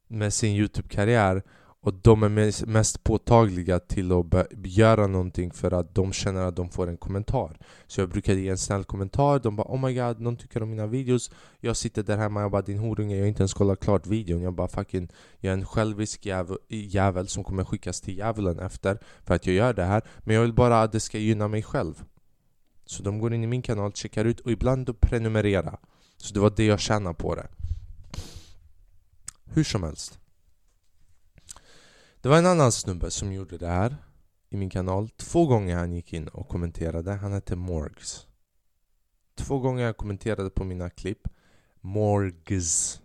med 0.08 0.34
sin 0.34 0.56
Youtube-karriär 0.56 1.44
och 1.84 1.94
de 1.94 2.24
är 2.24 2.66
mest 2.68 3.04
påtagliga 3.04 3.80
till 3.80 4.12
att 4.12 4.48
göra 4.66 5.08
någonting 5.08 5.52
för 5.52 5.72
att 5.72 5.96
de 5.96 6.14
känner 6.14 6.42
att 6.42 6.56
de 6.56 6.70
får 6.70 6.88
en 6.88 6.98
kommentar. 6.98 7.58
Så 7.88 8.02
jag 8.02 8.10
brukar 8.10 8.34
ge 8.34 8.50
en 8.50 8.58
snäll 8.58 8.84
kommentar, 8.84 9.40
de 9.40 9.56
bara 9.56 9.68
oh 9.68 9.86
my 9.86 9.94
god, 9.94 10.20
någon 10.20 10.38
tycker 10.38 10.64
om 10.64 10.70
mina 10.70 10.88
videos. 10.88 11.32
Jag 11.60 11.78
sitter 11.78 12.04
där 12.04 12.18
hemma, 12.18 12.42
jag 12.42 12.52
bara 12.52 12.62
din 12.62 12.80
horunge, 12.80 13.16
jag 13.16 13.24
har 13.24 13.28
inte 13.28 13.42
ens 13.42 13.54
kollat 13.54 13.80
klart 13.80 14.08
videon. 14.08 14.42
Jag 14.42 14.54
bara 14.54 14.68
fucking, 14.68 15.10
jag 15.40 15.50
är 15.50 15.58
en 15.58 15.66
självisk 15.66 16.26
jävel, 16.26 16.58
jävel 16.70 17.28
som 17.28 17.44
kommer 17.44 17.64
skickas 17.64 18.02
till 18.02 18.18
djävulen 18.18 18.60
efter 18.60 19.00
För 19.24 19.36
att 19.36 19.46
jag 19.46 19.56
gör 19.56 19.74
det 19.74 19.84
här. 19.84 20.02
Men 20.20 20.36
jag 20.36 20.42
vill 20.42 20.54
bara 20.54 20.82
att 20.82 20.92
det 20.92 21.00
ska 21.00 21.18
gynna 21.18 21.48
mig 21.48 21.64
själv 21.64 22.04
så 22.86 23.04
de 23.04 23.20
går 23.20 23.34
in 23.34 23.44
i 23.44 23.48
min 23.48 23.62
kanal, 23.62 23.94
checkar 23.94 24.26
ut 24.26 24.40
och 24.40 24.52
ibland 24.52 24.86
då 24.86 24.94
prenumerera. 24.94 25.80
Så 26.18 26.34
det 26.34 26.40
var 26.40 26.54
det 26.56 26.66
jag 26.66 26.80
tjänade 26.80 27.16
på 27.16 27.36
det. 27.36 27.48
Hur 29.46 29.64
som 29.64 29.84
helst. 29.84 30.20
Det 32.22 32.30
var 32.30 32.38
en 32.38 32.46
annan 32.46 32.72
snubbe 32.72 33.12
som 33.12 33.34
gjorde 33.34 33.58
det 33.58 33.68
här 33.68 33.98
i 34.50 34.58
min 34.58 34.70
kanal. 34.70 35.10
Två 35.10 35.46
gånger 35.46 35.78
han 35.78 35.94
gick 35.94 36.14
in 36.14 36.28
och 36.28 36.48
kommenterade, 36.48 37.14
han 37.14 37.34
hette 37.34 37.56
Morgs. 37.56 38.28
Två 39.36 39.60
gånger 39.60 39.84
jag 39.84 39.98
kommenterade 39.98 40.50
på 40.50 40.64
mina 40.64 40.90
klipp. 40.90 41.28
Morgs. 41.82 43.02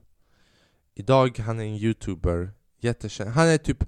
Idag 0.94 1.38
han 1.38 1.61
är 1.61 1.64
en 1.64 1.76
youtuber, 1.76 2.52
jättekänd. 2.80 3.30
Han 3.30 3.49
är 3.49 3.58
typ 3.58 3.85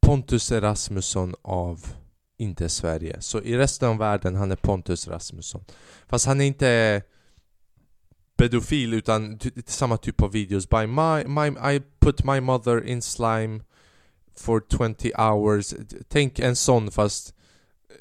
Pontus 0.00 0.52
Erasmusson 0.52 1.34
av 1.42 1.94
inte 2.36 2.68
Sverige. 2.68 3.20
Så 3.20 3.42
i 3.42 3.56
resten 3.58 3.88
av 3.88 3.98
världen, 3.98 4.34
han 4.34 4.52
är 4.52 4.56
Pontus 4.56 5.08
Rasmusson. 5.08 5.64
Fast 6.06 6.26
han 6.26 6.40
är 6.40 6.44
inte 6.44 7.02
pedofil 8.36 8.94
utan 8.94 9.38
samma 9.66 9.96
typ 9.96 10.22
av 10.22 10.32
videos. 10.32 10.68
By 10.68 10.86
my, 10.86 11.24
my, 11.26 11.74
I 11.74 11.82
put 12.00 12.24
my 12.24 12.40
mother 12.40 12.84
in 12.86 13.02
slime 13.02 13.60
for 14.36 14.60
20 14.60 15.12
hours. 15.16 15.74
Tänk 16.08 16.38
en 16.38 16.56
sån 16.56 16.90
fast 16.90 17.34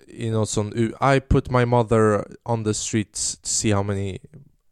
i 0.08 0.30
något 0.30 0.50
sån 0.50 0.74
I 1.14 1.22
put 1.30 1.52
my 1.52 1.66
mother 1.66 2.26
on 2.44 2.64
the 2.64 2.74
streets 2.74 3.38
to 3.38 3.48
see 3.48 3.72
how 3.72 3.84
many 3.84 4.20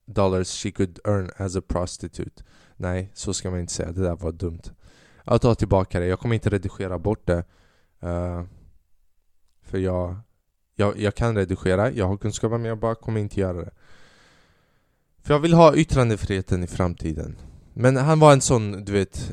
dollars 0.05 0.47
she 0.47 0.71
could 0.71 0.99
earn 1.05 1.31
as 1.37 1.55
a 1.55 1.61
prostitute. 1.67 2.43
Nej, 2.77 3.11
så 3.13 3.33
ska 3.33 3.51
man 3.51 3.59
inte 3.59 3.73
säga. 3.73 3.91
Det 3.91 4.01
där 4.01 4.15
var 4.15 4.31
dumt. 4.31 4.61
Jag 5.25 5.41
tar 5.41 5.55
tillbaka 5.55 5.99
det. 5.99 6.05
Jag 6.05 6.19
kommer 6.19 6.35
inte 6.35 6.49
redigera 6.49 6.99
bort 6.99 7.27
det. 7.27 7.43
Uh, 8.03 8.43
för 9.71 9.77
jag, 9.77 10.15
jag, 10.75 10.99
jag 10.99 11.15
kan 11.15 11.35
redigera, 11.35 11.91
jag 11.91 12.07
har 12.07 12.17
kunskapen 12.17 12.61
men 12.61 12.69
jag 12.69 12.79
bara 12.79 12.95
kommer 12.95 13.21
inte 13.21 13.39
göra 13.39 13.57
det. 13.57 13.71
För 15.23 15.33
jag 15.33 15.39
vill 15.39 15.53
ha 15.53 15.75
yttrandefriheten 15.75 16.63
i 16.63 16.67
framtiden. 16.67 17.35
Men 17.73 17.97
han 17.97 18.19
var 18.19 18.33
en 18.33 18.41
sån, 18.41 18.85
du 18.85 18.91
vet, 18.91 19.31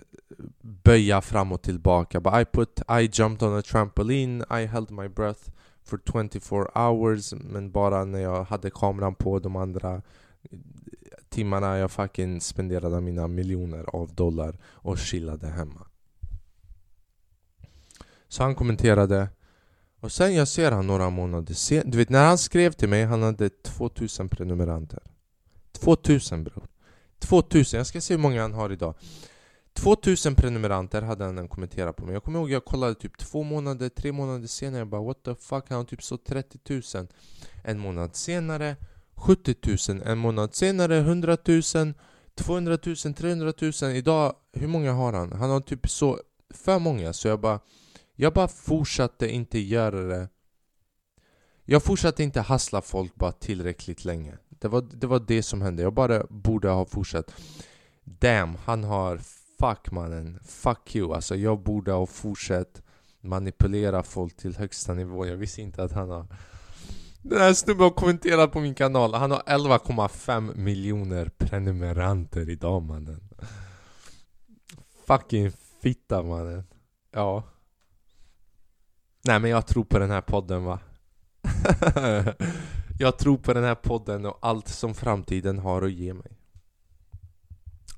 böja 0.60 1.20
fram 1.20 1.52
och 1.52 1.62
tillbaka. 1.62 2.20
But 2.20 2.34
I 2.34 2.44
put, 2.44 2.80
I 3.00 3.10
jumped 3.12 3.48
on 3.48 3.58
a 3.58 3.62
trampoline, 3.62 4.44
I 4.50 4.66
held 4.66 4.90
my 4.90 5.08
breath 5.08 5.50
for 5.84 6.00
24 6.12 6.70
hours. 6.74 7.34
Men 7.34 7.70
bara 7.70 8.04
när 8.04 8.20
jag 8.20 8.44
hade 8.44 8.70
kameran 8.70 9.14
på 9.14 9.38
de 9.38 9.56
andra 9.56 10.02
timmarna 11.28 11.78
jag 11.78 11.90
fucking 11.90 12.40
spenderade 12.40 13.00
mina 13.00 13.28
miljoner 13.28 13.84
av 13.96 14.14
dollar 14.14 14.56
och 14.64 14.98
chillade 14.98 15.46
hemma. 15.46 15.86
Så 18.28 18.42
han 18.42 18.54
kommenterade 18.54 19.28
och 20.00 20.12
sen 20.12 20.34
jag 20.34 20.48
ser 20.48 20.72
han 20.72 20.86
några 20.86 21.10
månader 21.10 21.54
sen. 21.54 21.90
Du 21.90 21.98
vet 21.98 22.08
när 22.08 22.26
han 22.26 22.38
skrev 22.38 22.72
till 22.72 22.88
mig, 22.88 23.04
han 23.04 23.22
hade 23.22 23.50
2000 23.50 24.28
prenumeranter. 24.28 25.02
2000 25.72 26.44
bror. 26.44 26.68
2000, 27.18 27.78
jag 27.78 27.86
ska 27.86 28.00
se 28.00 28.14
hur 28.14 28.20
många 28.20 28.42
han 28.42 28.54
har 28.54 28.72
idag. 28.72 28.94
2000 29.72 30.34
prenumeranter 30.34 31.02
hade 31.02 31.24
han 31.24 31.48
kommenterat 31.48 31.96
på 31.96 32.04
mig. 32.04 32.14
Jag 32.14 32.24
kommer 32.24 32.38
ihåg 32.38 32.50
jag 32.50 32.64
kollade 32.64 32.94
typ 32.94 33.18
två 33.18 33.42
månader, 33.42 33.88
tre 33.88 34.12
månader 34.12 34.46
senare. 34.46 34.78
Jag 34.78 34.88
bara 34.88 35.02
what 35.02 35.22
the 35.22 35.34
fuck, 35.34 35.64
han 35.68 35.78
har 35.78 35.84
typ 35.84 36.02
så 36.02 36.16
30 36.16 36.58
000. 36.94 37.08
En 37.64 37.78
månad 37.78 38.16
senare 38.16 38.76
70 39.14 39.54
000. 39.88 40.02
En 40.04 40.18
månad 40.18 40.54
senare 40.54 40.96
100 40.96 41.36
000. 41.74 41.94
200 42.34 42.78
000, 42.86 42.96
300 42.96 43.52
000. 43.60 43.72
Idag, 43.96 44.34
hur 44.52 44.68
många 44.68 44.92
har 44.92 45.12
han? 45.12 45.32
Han 45.32 45.50
har 45.50 45.60
typ 45.60 45.90
så 45.90 46.20
för 46.54 46.78
många. 46.78 47.12
Så 47.12 47.28
jag 47.28 47.40
bara 47.40 47.60
jag 48.20 48.32
bara 48.32 48.48
fortsatte 48.48 49.28
inte 49.28 49.58
göra 49.58 50.02
det. 50.02 50.28
Jag 51.64 51.82
fortsatte 51.82 52.22
inte 52.22 52.40
hassla 52.40 52.82
folk 52.82 53.14
bara 53.14 53.32
tillräckligt 53.32 54.04
länge. 54.04 54.38
Det 54.48 54.68
var, 54.68 54.80
det 54.80 55.06
var 55.06 55.24
det 55.26 55.42
som 55.42 55.62
hände, 55.62 55.82
jag 55.82 55.94
bara 55.94 56.26
borde 56.30 56.68
ha 56.68 56.86
fortsatt. 56.86 57.34
Damn, 58.04 58.56
han 58.64 58.84
har 58.84 59.20
Fuck 59.58 59.90
mannen, 59.90 60.38
fuck 60.42 60.96
you. 60.96 61.14
Alltså 61.14 61.36
jag 61.36 61.62
borde 61.62 61.92
ha 61.92 62.06
fortsatt 62.06 62.82
manipulera 63.20 64.02
folk 64.02 64.36
till 64.36 64.56
högsta 64.56 64.94
nivå. 64.94 65.26
Jag 65.26 65.36
visste 65.36 65.62
inte 65.62 65.82
att 65.82 65.92
han 65.92 66.10
har 66.10 66.26
Den 67.22 67.38
här 67.40 67.54
snubben 67.54 67.84
har 67.84 67.90
kommenterat 67.90 68.52
på 68.52 68.60
min 68.60 68.74
kanal. 68.74 69.14
Han 69.14 69.30
har 69.30 69.40
11,5 69.40 70.56
miljoner 70.56 71.30
prenumeranter 71.38 72.50
idag 72.50 72.82
mannen. 72.82 73.28
Fucking 75.06 75.52
fitta 75.82 76.22
mannen. 76.22 76.64
Ja. 77.12 77.42
Nej 79.24 79.40
men 79.40 79.50
jag 79.50 79.66
tror 79.66 79.84
på 79.84 79.98
den 79.98 80.10
här 80.10 80.20
podden 80.20 80.64
va? 80.64 80.78
Jag 83.00 83.18
tror 83.18 83.38
på 83.38 83.54
den 83.54 83.64
här 83.64 83.74
podden 83.74 84.26
och 84.26 84.38
allt 84.40 84.68
som 84.68 84.94
framtiden 84.94 85.58
har 85.58 85.82
att 85.82 85.92
ge 85.92 86.14
mig. 86.14 86.38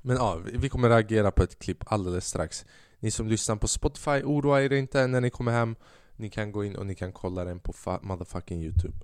Men 0.03 0.17
ja, 0.17 0.39
vi 0.45 0.69
kommer 0.69 0.89
reagera 0.89 1.31
på 1.31 1.43
ett 1.43 1.59
klipp 1.59 1.85
alldeles 1.87 2.27
strax. 2.27 2.65
Ni 2.99 3.11
som 3.11 3.29
lyssnar 3.29 3.57
på 3.57 3.69
Spotify, 3.69 4.23
oroa 4.25 4.63
er 4.63 4.73
inte 4.73 5.07
när 5.07 5.21
ni 5.21 5.31
kommer 5.31 5.53
hem. 5.53 5.77
Ni 6.17 6.31
kan 6.31 6.53
gå 6.53 6.65
in 6.65 6.77
och 6.77 6.87
ni 6.87 6.95
kan 6.95 7.13
kolla 7.13 7.45
den 7.45 7.61
på 7.61 7.73
motherfucking 8.03 8.63
youtube. 8.63 8.97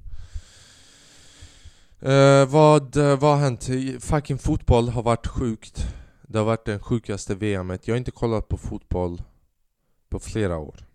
Uh, 2.03 2.45
vad, 2.49 2.97
uh, 2.97 3.19
vad 3.19 3.31
har 3.31 3.37
hänt? 3.37 3.69
Fucking 4.05 4.39
fotboll 4.39 4.89
har 4.89 5.03
varit 5.03 5.27
sjukt. 5.27 5.87
Det 6.23 6.39
har 6.39 6.45
varit 6.45 6.65
den 6.65 6.81
sjukaste 6.81 7.35
VMet 7.35 7.89
Jag 7.89 7.95
har 7.95 7.99
inte 7.99 8.11
kollat 8.11 8.49
på 8.49 8.57
fotboll 8.57 9.23
på 10.09 10.19
flera 10.19 10.59
år 10.59 10.86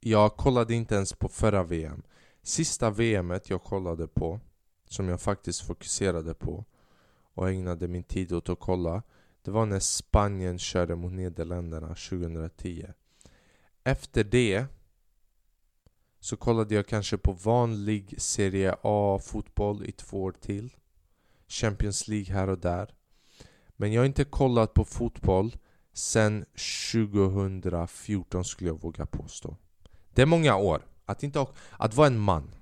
jag 0.00 0.36
kollade 0.36 0.74
inte 0.74 0.94
ens 0.94 1.12
på 1.12 1.28
förra 1.28 1.62
VM 1.62 2.02
Sista 2.42 2.90
VMet 2.90 3.50
jag 3.50 3.62
kollade 3.62 4.08
på 4.08 4.40
Som 4.84 5.08
jag 5.08 5.20
faktiskt 5.20 5.60
fokuserade 5.60 6.34
på 6.34 6.64
Och 7.34 7.50
ägnade 7.50 7.88
min 7.88 8.02
tid 8.02 8.32
åt 8.32 8.48
att 8.48 8.60
kolla 8.60 9.02
Det 9.42 9.50
var 9.50 9.66
när 9.66 9.80
Spanien 9.80 10.58
körde 10.58 10.96
mot 10.96 11.12
Nederländerna 11.12 11.88
2010 11.88 12.86
Efter 13.84 14.24
det 14.24 14.66
Så 16.20 16.36
kollade 16.36 16.74
jag 16.74 16.86
kanske 16.86 17.18
på 17.18 17.32
vanlig 17.32 18.14
Serie 18.18 18.76
A-fotboll 18.82 19.84
i 19.84 19.92
två 19.92 20.22
år 20.22 20.32
till 20.32 20.70
Champions 21.50 22.08
League 22.08 22.34
här 22.34 22.48
och 22.48 22.58
där. 22.58 22.94
Men 23.76 23.92
jag 23.92 24.00
har 24.00 24.06
inte 24.06 24.24
kollat 24.24 24.74
på 24.74 24.84
fotboll 24.84 25.56
sen 25.92 26.44
2014 26.92 28.44
skulle 28.44 28.70
jag 28.70 28.80
våga 28.80 29.06
påstå 29.06 29.56
det 30.14 30.22
är 30.22 30.26
många 30.26 30.56
år. 30.56 30.82
Att, 31.04 31.22
inte, 31.22 31.46
att 31.70 31.94
vara 31.94 32.06
en 32.06 32.18
man. 32.18 32.54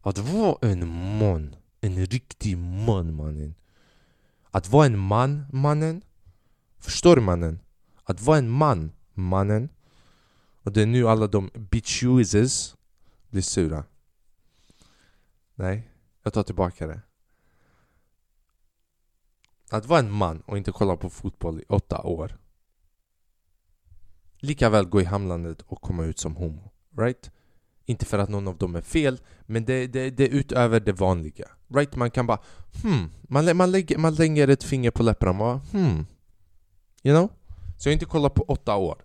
Att 0.00 0.18
vara 0.18 0.58
en 0.60 0.88
man. 1.18 1.56
En 1.80 2.06
riktig 2.06 2.58
man 2.58 3.14
mannen. 3.14 3.54
Att 4.50 4.68
vara 4.68 4.86
en 4.86 4.98
man 4.98 5.46
mannen. 5.52 6.02
Förstår 6.78 7.16
du 7.16 7.22
mannen? 7.22 7.60
Att 8.04 8.20
vara 8.20 8.38
en 8.38 8.50
man 8.50 8.92
mannen. 9.14 9.68
Och 10.62 10.72
det 10.72 10.82
är 10.82 10.86
nu 10.86 11.08
alla 11.08 11.26
de 11.26 11.50
bitchuises 11.54 12.76
blir 13.28 13.42
sura. 13.42 13.84
Nej, 15.54 15.90
jag 16.22 16.32
tar 16.32 16.42
tillbaka 16.42 16.86
det. 16.86 17.00
Att 19.70 19.86
vara 19.86 20.00
en 20.00 20.10
man 20.10 20.40
och 20.40 20.58
inte 20.58 20.72
kolla 20.72 20.96
på 20.96 21.10
fotboll 21.10 21.60
i 21.60 21.64
åtta 21.68 22.02
år 22.02 22.38
lika 24.40 24.70
väl 24.70 24.84
gå 24.84 25.00
i 25.00 25.04
hamnlandet 25.04 25.62
och 25.62 25.80
komma 25.80 26.04
ut 26.04 26.18
som 26.18 26.36
homo. 26.36 26.70
Right? 26.98 27.30
Inte 27.84 28.06
för 28.06 28.18
att 28.18 28.28
någon 28.28 28.48
av 28.48 28.56
dem 28.56 28.74
är 28.74 28.80
fel, 28.80 29.20
men 29.42 29.64
det, 29.64 29.86
det, 29.86 30.10
det 30.10 30.24
är 30.24 30.28
utöver 30.28 30.80
det 30.80 30.92
vanliga. 30.92 31.48
Right? 31.68 31.96
Man 31.96 32.10
kan 32.10 32.26
bara 32.26 32.38
hmm, 32.82 33.10
man, 33.22 33.56
man, 33.56 33.70
lägger, 33.70 33.98
man 33.98 34.14
lägger 34.14 34.48
ett 34.48 34.64
finger 34.64 34.90
på 34.90 35.02
läpparna 35.02 35.30
och 35.30 35.36
bara 35.36 35.60
hmm. 35.72 36.06
You 37.02 37.16
know? 37.16 37.30
Så 37.78 37.88
jag 37.88 37.90
har 37.90 37.94
inte 37.94 38.04
kollat 38.04 38.34
på 38.34 38.42
åtta 38.42 38.76
år. 38.76 39.04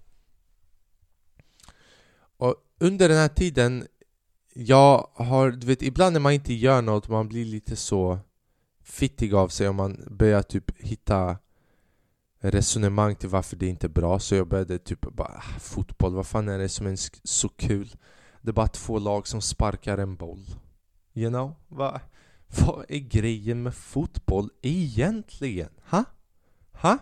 Och 2.38 2.56
under 2.80 3.10
den 3.10 3.18
här 3.18 3.28
tiden, 3.28 3.88
jag 4.54 5.08
har, 5.14 5.52
du 5.52 5.68
vet 5.68 5.82
ibland 5.82 6.14
när 6.14 6.20
man 6.20 6.34
inte 6.34 6.54
gör 6.54 6.82
något, 6.82 7.10
man 7.10 7.28
blir 7.28 7.46
lite 7.46 7.76
så 7.76 8.20
fittig 8.84 9.34
av 9.34 9.48
sig 9.48 9.70
och 9.70 9.76
man 9.76 10.04
börjar 10.12 10.42
typ 10.42 10.82
hitta 10.82 11.38
resonemang 12.40 13.16
till 13.16 13.30
varför 13.30 13.56
det 13.56 13.68
inte 13.68 13.88
är 13.88 13.90
bra 13.90 14.20
så 14.20 14.36
jag 14.36 14.48
började 14.48 14.80
typ 14.80 15.02
bara 15.02 15.28
ah, 15.38 15.60
Fotboll, 15.60 16.14
vad 16.14 16.28
fan 16.28 16.50
är 16.50 16.60
det 16.60 16.70
som 16.70 16.88
är 16.88 17.28
så 17.28 17.50
kul? 17.50 17.96
Det 18.42 18.50
är 18.50 18.54
bara 18.54 18.68
två 18.68 19.00
lag 19.00 19.28
som 19.28 19.42
sparkar 19.42 19.98
en 19.98 20.16
boll 20.16 20.46
You 21.14 21.30
know? 21.30 21.56
Va? 21.68 22.02
Vad 22.48 22.86
är 22.90 23.00
grejen 23.00 23.64
med 23.64 23.76
fotboll 23.76 24.50
egentligen? 24.62 25.70
Ha? 25.90 26.04
Ha? 26.72 26.98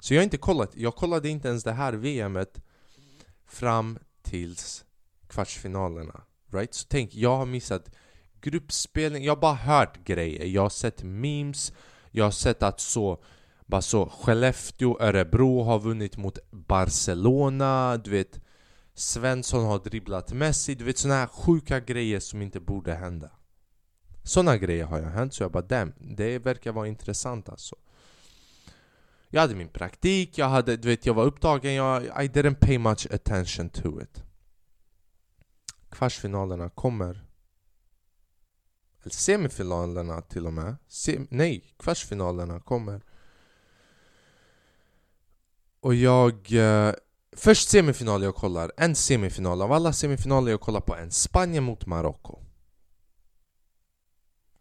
Så 0.00 0.14
jag 0.14 0.20
har 0.20 0.24
inte 0.24 0.36
kollat, 0.36 0.76
jag 0.76 0.96
kollade 0.96 1.28
inte 1.28 1.48
ens 1.48 1.64
det 1.64 1.72
här 1.72 1.92
VMet 1.92 2.62
fram 3.46 3.98
tills 4.22 4.84
kvartsfinalerna 5.28 6.20
Right? 6.52 6.74
Så 6.74 6.86
tänk, 6.88 7.14
jag 7.14 7.36
har 7.36 7.46
missat 7.46 7.90
gruppspelning, 8.40 9.24
jag 9.24 9.34
har 9.34 9.40
bara 9.40 9.54
hört 9.54 10.04
grejer 10.04 10.44
Jag 10.44 10.62
har 10.62 10.70
sett 10.70 11.02
memes, 11.02 11.72
jag 12.10 12.24
har 12.24 12.30
sett 12.30 12.62
att 12.62 12.80
så 12.80 13.22
bara 13.70 13.82
så, 13.82 14.06
Skellefteå, 14.06 14.96
Örebro 15.00 15.62
har 15.62 15.80
vunnit 15.80 16.16
mot 16.16 16.38
Barcelona, 16.50 17.96
du 17.96 18.10
vet. 18.10 18.40
Svensson 18.94 19.64
har 19.64 19.78
dribblat 19.78 20.32
Messi, 20.32 20.74
du 20.74 20.84
vet 20.84 20.98
såna 20.98 21.14
här 21.14 21.26
sjuka 21.26 21.80
grejer 21.80 22.20
som 22.20 22.42
inte 22.42 22.60
borde 22.60 22.94
hända. 22.94 23.30
Såna 24.22 24.56
grejer 24.56 24.84
har 24.84 24.98
jag 24.98 25.10
hänt, 25.10 25.34
så 25.34 25.42
jag 25.42 25.52
bara 25.52 25.62
damn, 25.62 25.92
det 25.98 26.38
verkar 26.38 26.72
vara 26.72 26.86
intressant 26.86 27.48
alltså. 27.48 27.76
Jag 29.28 29.40
hade 29.40 29.54
min 29.54 29.68
praktik, 29.68 30.38
jag 30.38 30.48
hade, 30.48 30.76
du 30.76 30.88
vet 30.88 31.06
jag 31.06 31.14
var 31.14 31.24
upptagen, 31.24 31.74
jag, 31.74 32.04
I 32.04 32.28
didn't 32.28 32.54
pay 32.60 32.78
much 32.78 33.06
attention 33.10 33.68
to 33.68 34.02
it. 34.02 34.24
Kvartsfinalerna 35.90 36.68
kommer. 36.70 37.24
Eller 39.02 39.14
semifinalerna 39.14 40.22
till 40.22 40.46
och 40.46 40.52
med. 40.52 40.76
Sem 40.88 41.26
Nej, 41.30 41.74
kvartsfinalerna 41.78 42.60
kommer 42.60 43.02
och 45.80 45.94
jag... 45.94 46.52
Eh, 46.52 46.94
Först 47.36 47.68
semifinal 47.68 48.22
jag 48.22 48.34
kollar, 48.34 48.72
en 48.76 48.94
semifinal 48.94 49.62
av 49.62 49.72
alla 49.72 49.92
semifinaler 49.92 50.50
jag 50.50 50.60
kollar 50.60 50.80
på 50.80 50.96
en 50.96 51.10
Spanien 51.10 51.64
mot 51.64 51.86
Marocko. 51.86 52.38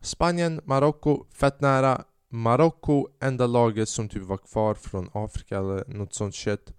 Spanien, 0.02 0.62
Marocko, 0.66 1.26
fett 1.34 1.62
nära. 1.62 2.04
Marocko, 2.30 3.08
enda 3.22 3.48
laget 3.48 3.90
som 3.90 4.10
typ 4.10 4.24
var 4.24 4.38
kvar 4.38 4.76
från 4.76 5.10
Afrika 5.14 5.58
eller 5.58 5.84
något 5.88 6.14
sånt 6.14 6.36
shit. 6.36 6.74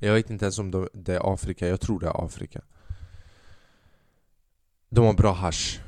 Jag 0.00 0.14
vet 0.14 0.30
inte 0.30 0.44
ens 0.44 0.58
om 0.58 0.88
det 0.94 1.14
är 1.14 1.34
Afrika, 1.34 1.68
jag 1.68 1.80
tror 1.80 2.00
det 2.00 2.06
är 2.06 2.24
Afrika. 2.24 2.60
De 4.88 5.04
har 5.04 5.14
bra 5.14 5.32
hash. 5.32 5.80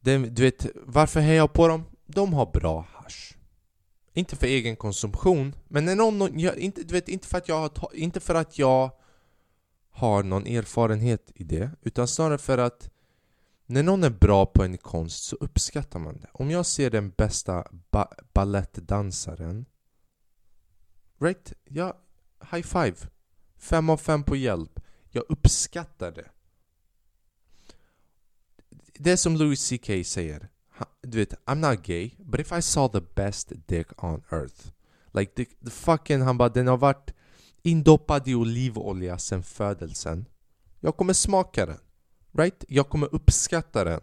Du 0.00 0.42
vet, 0.42 0.66
varför 0.74 1.20
hejar 1.20 1.36
jag 1.36 1.52
på 1.52 1.68
dem? 1.68 1.84
De 2.06 2.32
har 2.34 2.46
bra 2.46 2.86
inte 4.12 4.36
för 4.36 4.46
egen 4.46 4.76
konsumtion, 4.76 5.54
men 5.68 5.84
när 5.84 5.96
någon, 5.96 6.38
jag, 6.38 6.58
inte, 6.58 6.82
du 6.82 6.94
vet, 6.94 7.08
inte, 7.08 7.28
för 7.28 7.38
att 7.38 7.48
jag 7.48 7.56
har, 7.56 7.94
inte 7.94 8.20
för 8.20 8.34
att 8.34 8.58
jag 8.58 8.90
har 9.90 10.22
någon 10.22 10.46
erfarenhet 10.46 11.32
i 11.34 11.44
det 11.44 11.70
Utan 11.82 12.08
snarare 12.08 12.38
för 12.38 12.58
att 12.58 12.90
när 13.66 13.82
någon 13.82 14.04
är 14.04 14.10
bra 14.10 14.46
på 14.46 14.62
en 14.64 14.78
konst 14.78 15.24
så 15.24 15.36
uppskattar 15.36 15.98
man 15.98 16.20
det. 16.20 16.28
Om 16.32 16.50
jag 16.50 16.66
ser 16.66 16.90
den 16.90 17.10
bästa 17.10 17.66
ba 17.90 18.06
ballettdansaren 18.32 19.66
Right? 21.22 21.52
Ja, 21.64 21.98
high 22.50 22.62
five. 22.62 22.96
Fem 23.56 23.90
av 23.90 23.96
fem 23.96 24.24
på 24.24 24.36
hjälp. 24.36 24.80
Jag 25.10 25.24
uppskattar 25.28 26.12
det. 26.12 26.30
Det 28.94 29.10
är 29.10 29.16
som 29.16 29.36
Louis 29.36 29.68
CK 29.68 30.06
säger. 30.06 30.48
Du 31.00 31.18
vet, 31.18 31.34
I'm 31.46 31.54
not 31.54 31.82
gay, 31.82 32.14
but 32.18 32.40
if 32.40 32.52
I 32.52 32.62
saw 32.62 32.88
the 32.88 33.00
best 33.00 33.52
dick 33.66 34.04
on 34.04 34.22
earth 34.30 34.72
Like 35.14 35.32
the, 35.34 35.44
the 35.64 35.70
fucking, 35.70 36.22
han 36.22 36.38
bara 36.38 36.48
den 36.48 36.66
har 36.66 36.76
varit 36.76 37.14
indoppad 37.62 38.28
i 38.28 38.34
olivolja 38.34 39.18
sen 39.18 39.42
födelsen 39.42 40.26
Jag 40.80 40.96
kommer 40.96 41.12
smaka 41.12 41.66
den 41.66 41.78
Right? 42.32 42.64
Jag 42.68 42.88
kommer 42.88 43.14
uppskatta 43.14 43.84
den. 43.84 44.00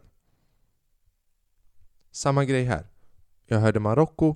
Samma 2.11 2.45
grej 2.45 2.63
här. 2.63 2.87
Jag 3.45 3.59
hörde 3.59 3.79
Marocko. 3.79 4.35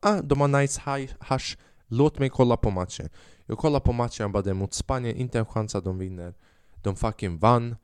Ah, 0.00 0.22
de 0.22 0.40
har 0.40 0.48
nice 0.48 0.80
hash. 1.20 1.56
Låt 1.86 2.18
mig 2.18 2.30
kolla 2.30 2.56
på 2.56 2.70
matchen. 2.70 3.08
Jag 3.46 3.58
kollar 3.58 3.80
på 3.80 3.92
matchen, 3.92 4.32
bara 4.32 4.42
det 4.42 4.54
mot 4.54 4.74
Spanien, 4.74 5.16
inte 5.16 5.38
en 5.38 5.46
chans 5.46 5.74
att 5.74 5.84
de 5.84 5.98
vinner. 5.98 6.34
De 6.82 6.96
fucking 6.96 7.38
vann. 7.38 7.76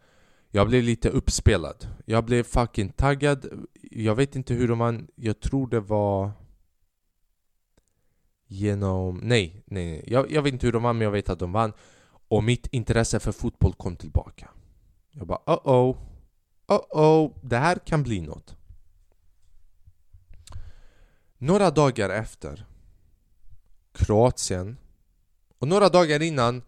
Jag 0.50 0.68
blev 0.68 0.82
lite 0.82 1.10
uppspelad. 1.10 1.88
Jag 2.06 2.24
blev 2.24 2.42
fucking 2.42 2.88
taggad. 2.88 3.66
Jag 3.90 4.14
vet 4.14 4.36
inte 4.36 4.54
hur 4.54 4.68
de 4.68 4.78
vann. 4.78 5.08
Jag 5.14 5.40
tror 5.40 5.68
det 5.68 5.80
var... 5.80 6.30
Genom... 8.46 9.16
Nej, 9.16 9.62
nej, 9.66 9.90
nej. 9.90 10.04
Jag, 10.06 10.30
jag 10.30 10.42
vet 10.42 10.52
inte 10.52 10.66
hur 10.66 10.72
de 10.72 10.82
vann, 10.82 10.98
men 10.98 11.04
jag 11.04 11.12
vet 11.12 11.30
att 11.30 11.38
de 11.38 11.52
vann. 11.52 11.72
Och 12.28 12.44
mitt 12.44 12.66
intresse 12.66 13.20
för 13.20 13.32
fotboll 13.32 13.74
kom 13.74 13.96
tillbaka. 13.96 14.50
Jag 15.10 15.26
bara 15.26 15.40
oh 15.46 15.68
oh 15.68 15.96
oh 16.66 16.84
oh 16.90 17.36
det 17.42 17.56
här 17.56 17.76
kan 17.76 18.02
bli 18.02 18.20
något. 18.20 18.56
Några 21.38 21.70
dagar 21.70 22.10
efter 22.10 22.66
Kroatien 23.92 24.76
och 25.58 25.68
några 25.68 25.88
dagar 25.88 26.22
innan 26.22 26.62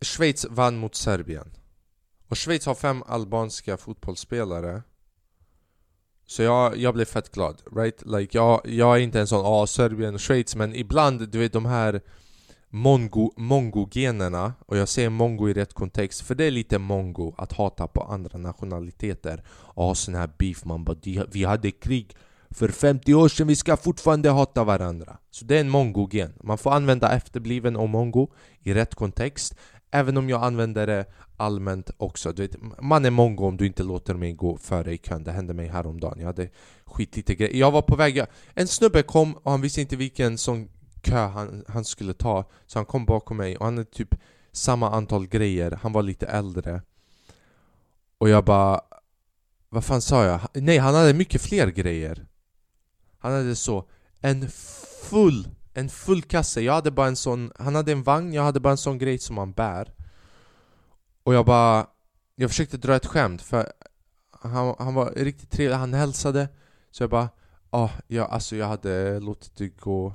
Schweiz 0.00 0.46
vann 0.50 0.76
mot 0.76 0.94
Serbien. 0.94 1.50
Och 2.28 2.38
Schweiz 2.38 2.66
har 2.66 2.74
fem 2.74 3.02
albanska 3.06 3.76
fotbollsspelare 3.76 4.82
så 6.26 6.42
jag, 6.42 6.76
jag 6.76 6.94
blev 6.94 7.04
fett 7.04 7.32
glad, 7.32 7.62
right? 7.76 8.02
Like 8.06 8.38
jag, 8.38 8.60
jag 8.64 8.96
är 8.96 9.00
inte 9.00 9.20
en 9.20 9.26
sån, 9.26 9.42
ah 9.44 9.66
Serbien 9.66 10.18
Schweiz 10.18 10.56
men 10.56 10.74
ibland, 10.74 11.28
du 11.28 11.38
vet 11.38 11.52
de 11.52 11.66
här 11.66 12.00
mongo, 12.68 13.32
mongo-generna, 13.36 14.52
och 14.66 14.76
jag 14.76 14.88
säger 14.88 15.10
mongo 15.10 15.48
i 15.48 15.54
rätt 15.54 15.74
kontext 15.74 16.20
för 16.20 16.34
det 16.34 16.44
är 16.44 16.50
lite 16.50 16.78
mongo 16.78 17.34
att 17.38 17.52
hata 17.52 17.86
på 17.86 18.02
andra 18.02 18.38
nationaliteter 18.38 19.42
och 19.48 19.84
ha 19.84 19.94
sån 19.94 20.14
här 20.14 20.30
beef, 20.38 20.64
man 20.64 20.84
bara 20.84 21.24
vi 21.32 21.44
hade 21.44 21.70
krig 21.70 22.16
för 22.50 22.68
50 22.68 23.14
år 23.14 23.28
sedan, 23.28 23.46
vi 23.46 23.56
ska 23.56 23.76
fortfarande 23.76 24.30
hata 24.30 24.64
varandra. 24.64 25.18
Så 25.30 25.44
det 25.44 25.56
är 25.56 25.60
en 25.60 25.70
mongo-gen. 25.70 26.32
Man 26.42 26.58
får 26.58 26.72
använda 26.72 27.12
efterbliven 27.12 27.76
och 27.76 27.88
mongo 27.88 28.28
i 28.60 28.74
rätt 28.74 28.94
kontext 28.94 29.54
Även 29.94 30.16
om 30.16 30.28
jag 30.28 30.42
använder 30.42 30.86
det 30.86 31.04
allmänt 31.36 31.90
också. 31.96 32.32
Du 32.32 32.42
vet, 32.42 32.56
man 32.82 33.04
är 33.04 33.10
mongo 33.10 33.46
om 33.46 33.56
du 33.56 33.66
inte 33.66 33.82
låter 33.82 34.14
mig 34.14 34.32
gå 34.32 34.56
före 34.56 34.92
i 34.94 34.98
kön. 34.98 35.24
Det 35.24 35.32
hände 35.32 35.54
mig 35.54 35.68
häromdagen. 35.68 36.18
Jag 36.18 36.26
hade 36.26 36.48
skitlite 36.84 37.34
grejer. 37.34 37.56
Jag 37.56 37.70
var 37.70 37.82
på 37.82 37.96
väg... 37.96 38.24
En 38.54 38.68
snubbe 38.68 39.02
kom 39.02 39.34
och 39.34 39.50
han 39.50 39.60
visste 39.60 39.80
inte 39.80 39.96
vilken 39.96 40.38
sån 40.38 40.68
kö 41.02 41.26
han, 41.26 41.64
han 41.68 41.84
skulle 41.84 42.14
ta 42.14 42.50
Så 42.66 42.78
han 42.78 42.86
kom 42.86 43.04
bakom 43.04 43.36
mig 43.36 43.56
och 43.56 43.64
han 43.64 43.76
hade 43.76 43.90
typ 43.90 44.14
samma 44.52 44.90
antal 44.90 45.26
grejer, 45.26 45.78
han 45.82 45.92
var 45.92 46.02
lite 46.02 46.26
äldre 46.26 46.82
Och 48.18 48.28
jag 48.28 48.44
bara 48.44 48.80
Vad 49.68 49.84
fan 49.84 50.02
sa 50.02 50.24
jag? 50.24 50.40
Nej, 50.54 50.78
han 50.78 50.94
hade 50.94 51.14
mycket 51.14 51.42
fler 51.42 51.66
grejer 51.66 52.26
Han 53.18 53.32
hade 53.32 53.56
så 53.56 53.88
En 54.20 54.48
full, 55.02 55.48
en 55.74 55.88
full 55.88 56.22
kasse, 56.22 56.60
jag 56.60 56.72
hade 56.72 56.90
bara 56.90 57.06
en 57.06 57.16
sån 57.16 57.52
Han 57.58 57.74
hade 57.74 57.92
en 57.92 58.02
vagn, 58.02 58.32
jag 58.32 58.42
hade 58.42 58.60
bara 58.60 58.70
en 58.70 58.76
sån 58.76 58.98
grej 58.98 59.18
som 59.18 59.36
man 59.36 59.52
bär. 59.52 59.94
Och 61.22 61.34
jag 61.34 61.46
bara 61.46 61.86
Jag 62.34 62.50
försökte 62.50 62.76
dra 62.76 62.96
ett 62.96 63.06
skämt 63.06 63.42
för 63.42 63.72
han, 64.30 64.74
han 64.78 64.94
var 64.94 65.10
riktigt 65.10 65.50
trevlig, 65.50 65.76
han 65.76 65.94
hälsade. 65.94 66.48
Så 66.90 67.02
jag 67.02 67.10
bara 67.10 67.28
ah, 67.70 67.90
ja, 68.06 68.26
alltså 68.26 68.56
jag 68.56 68.66
hade 68.66 69.20
låtit 69.20 69.56
det 69.56 69.68
gå 69.68 70.14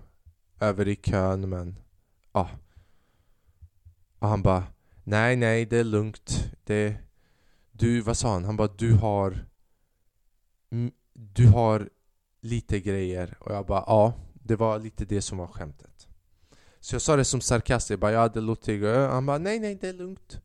över 0.60 0.88
i 0.88 0.96
kön 0.96 1.50
men 1.50 1.80
ja. 2.34 2.50
Och 4.20 4.28
han 4.28 4.42
bara 4.42 4.64
Nej 5.04 5.36
nej 5.36 5.66
det 5.66 5.78
är 5.78 5.84
lugnt. 5.84 6.52
Det, 6.64 6.98
Du, 7.72 8.02
vad 8.02 8.18
sa 8.18 8.34
han? 8.34 8.46
Han 8.46 8.58
bara 8.58 8.68
du 8.68 8.94
har 8.94 9.46
Du 11.14 11.48
har 11.48 11.90
lite 12.42 12.80
grejer. 12.80 13.38
Och 13.40 13.52
jag 13.52 13.66
bara 13.66 13.84
ja. 13.88 14.14
Det 14.50 14.56
var 14.56 14.80
lite 14.80 15.06
det 15.06 15.22
som 15.22 15.38
var 15.38 15.48
skämtet. 15.48 16.08
Så 16.80 16.96
jag 16.96 17.02
sa 17.02 17.16
det 17.16 17.26
som 17.26 17.42
sarkastiskt, 17.42 17.90
jag 17.90 18.00
bara 18.00 18.12
jag 18.12 18.20
hade 18.20 18.42
låtit 18.42 18.84
Han 18.84 19.26
bara 19.26 19.38
nej 19.38 19.60
nej 19.60 19.76
det 19.82 19.88
är 19.88 19.94
lugnt. 19.94 20.42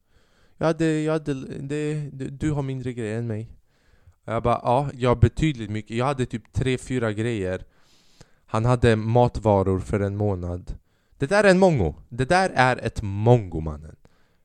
Jag 0.56 0.66
hade, 0.66 1.00
jag 1.00 1.12
hade, 1.12 1.34
det, 1.58 2.10
du 2.10 2.50
har 2.50 2.62
mindre 2.62 2.92
grejer 2.92 3.18
än 3.18 3.26
mig. 3.26 3.50
Jag 4.24 4.42
bara 4.42 4.60
ja, 4.62 4.90
jag 4.94 5.10
har 5.10 5.16
betydligt 5.16 5.70
mycket. 5.70 5.96
Jag 5.96 6.06
hade 6.06 6.26
typ 6.26 6.52
tre 6.52 6.78
fyra 6.78 7.12
grejer. 7.12 7.64
Han 8.46 8.64
hade 8.64 8.96
matvaror 8.96 9.80
för 9.80 10.00
en 10.00 10.16
månad. 10.16 10.78
Det 11.18 11.26
där 11.26 11.44
är 11.44 11.50
en 11.50 11.58
mongo! 11.58 11.94
Det 12.08 12.24
där 12.24 12.50
är 12.54 12.76
ett 12.76 13.02
mongo 13.02 13.60
mannen 13.60 13.96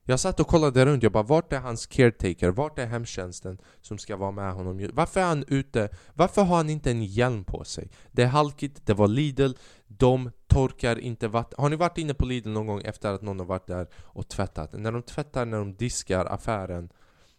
jag 0.09 0.19
satt 0.19 0.39
och 0.39 0.47
kollade 0.47 0.85
runt, 0.85 1.03
jag 1.03 1.11
bara 1.11 1.23
vart 1.23 1.53
är 1.53 1.59
hans 1.59 1.85
caretaker? 1.85 2.49
Vart 2.49 2.79
är 2.79 2.85
hemtjänsten 2.85 3.57
som 3.81 3.97
ska 3.97 4.17
vara 4.17 4.31
med 4.31 4.53
honom? 4.53 4.89
Varför 4.93 5.19
är 5.19 5.25
han 5.25 5.45
ute? 5.47 5.89
Varför 6.13 6.43
har 6.43 6.57
han 6.57 6.69
inte 6.69 6.91
en 6.91 7.03
hjälm 7.03 7.43
på 7.43 7.63
sig? 7.63 7.89
Det 8.11 8.23
är 8.23 8.27
halkigt, 8.27 8.85
det 8.85 8.93
var 8.93 9.07
Lidl 9.07 9.51
De 9.87 10.31
torkar 10.47 10.99
inte 10.99 11.27
vatten 11.27 11.55
Har 11.61 11.69
ni 11.69 11.75
varit 11.75 11.97
inne 11.97 12.13
på 12.13 12.25
Lidl 12.25 12.49
någon 12.49 12.67
gång 12.67 12.81
efter 12.81 13.13
att 13.13 13.21
någon 13.21 13.39
har 13.39 13.45
varit 13.45 13.67
där 13.67 13.87
och 13.95 14.27
tvättat? 14.27 14.73
När 14.73 14.91
de 14.91 15.01
tvättar, 15.01 15.45
när 15.45 15.57
de 15.57 15.75
diskar 15.75 16.25
affären 16.25 16.89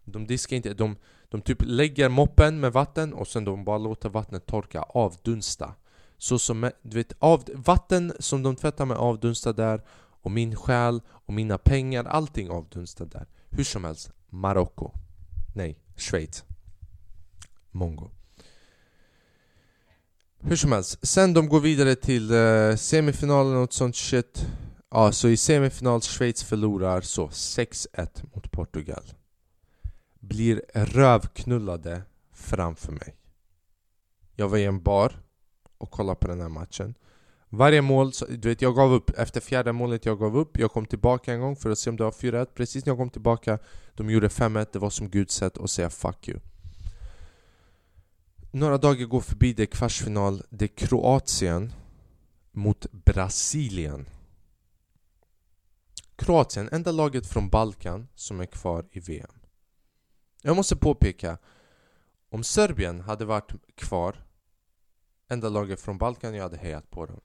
De 0.05 0.27
diskar 0.27 0.57
inte, 0.57 0.75
de, 0.75 0.97
de 1.29 1.41
typ 1.41 1.59
lägger 1.61 2.09
moppen 2.09 2.61
med 2.61 2.73
vatten 2.73 3.13
och 3.13 3.29
sen 3.29 3.45
de 3.45 3.65
bara 3.65 3.79
låter 3.79 4.09
vattnet 4.09 4.47
torka, 4.47 4.83
avdunsta 4.83 5.75
så 6.19 6.39
som, 6.39 6.71
du 6.83 6.97
vet, 6.97 7.13
av, 7.19 7.45
vatten 7.55 8.13
som 8.19 8.43
de 8.43 8.57
tvättar 8.57 8.87
med 8.87 8.97
avdunstar 8.97 9.53
där 9.53 9.83
och 10.23 10.31
min 10.31 10.57
själ 10.57 11.01
och 11.09 11.35
mina 11.35 11.59
pengar, 11.59 12.05
allting 12.05 12.51
avdunstar 12.51 13.07
där. 13.07 13.27
Hur 13.49 13.65
som 13.65 13.85
helst, 13.85 14.11
Marocko. 14.29 14.93
Nej, 15.55 15.79
Schweiz. 15.97 16.45
Mongo. 17.71 18.11
Hur 20.41 20.57
som 20.57 20.73
helst, 20.73 21.07
sen 21.07 21.35
de 21.35 21.49
går 21.49 21.61
vidare 21.61 21.95
till 21.95 22.33
uh, 22.33 22.77
semifinalen 22.77 23.57
och 23.57 23.73
sånt 23.73 23.97
shit. 23.97 24.47
Ja, 24.91 25.13
så 25.13 25.29
i 25.29 25.37
semifinal 25.37 26.01
Schweiz 26.01 26.43
förlorar 26.43 27.01
så 27.01 27.29
6-1 27.29 28.35
mot 28.35 28.51
Portugal. 28.51 29.03
Blir 30.21 30.63
rövknullade 30.75 32.03
framför 32.33 32.93
mig. 32.93 33.17
Jag 34.37 34.49
var 34.49 34.59
i 34.59 34.65
en 34.65 34.83
bar 34.83 35.23
och 35.79 35.91
kollade 35.91 36.19
på 36.21 36.29
den 36.29 36.41
här 36.41 36.49
matchen 36.49 36.95
varje 37.53 37.83
mål, 37.83 38.13
du 38.29 38.49
vet 38.49 38.63
jag 38.63 38.77
gav 38.77 38.93
upp. 38.93 39.11
Efter 39.11 39.41
fjärde 39.41 39.73
målet 39.73 40.07
jag 40.07 40.19
gav 40.19 40.37
upp 40.37 40.59
Jag 40.59 40.73
kom 40.73 40.87
tillbaka 40.87 41.33
en 41.33 41.41
gång 41.41 41.57
för 41.57 41.71
att 41.71 41.79
se 41.79 41.91
om 41.91 41.97
det 41.97 42.05
var 42.05 42.11
4-1 42.11 42.47
Precis 42.55 42.87
när 42.87 42.91
jag 42.91 42.99
kom 42.99 43.11
tillbaka 43.11 43.59
De 43.95 44.11
gjorde 44.11 44.29
5-1, 44.29 44.67
det 44.73 44.79
var 44.79 44.91
som 44.91 45.11
Gud 45.11 45.31
sätt 45.31 45.59
att 45.59 45.71
säga 45.71 45.89
'fuck 45.89 46.29
you' 46.29 46.41
Några 48.53 48.79
dagar 48.79 49.07
går 49.07 49.21
förbi, 49.21 49.53
det 49.53 49.63
är 49.63 49.67
kvartsfinal. 49.67 50.43
Det 50.51 50.65
är 50.65 50.87
Kroatien 50.87 51.73
mot 52.53 52.87
Brasilien. 52.93 54.07
Kroatien, 56.17 56.69
enda 56.73 56.93
laget 56.93 57.27
från 57.27 57.49
Balkan 57.49 58.09
som 58.15 58.41
är 58.41 58.47
kvar 58.47 58.87
i 58.91 59.01
VM 59.01 59.39
Jag 60.43 60.57
måste 60.57 60.77
påpeka 60.77 61.39
Om 62.29 62.45
Serbien 62.45 63.01
hade 63.01 63.25
varit 63.25 63.53
kvar 63.75 64.25
enda 65.29 65.49
laget 65.49 65.81
från 65.81 65.99
Balkan 65.99 66.35
jag 66.35 66.43
hade 66.43 66.57
hejat 66.57 66.91
på 66.91 67.07
dem. 67.07 67.21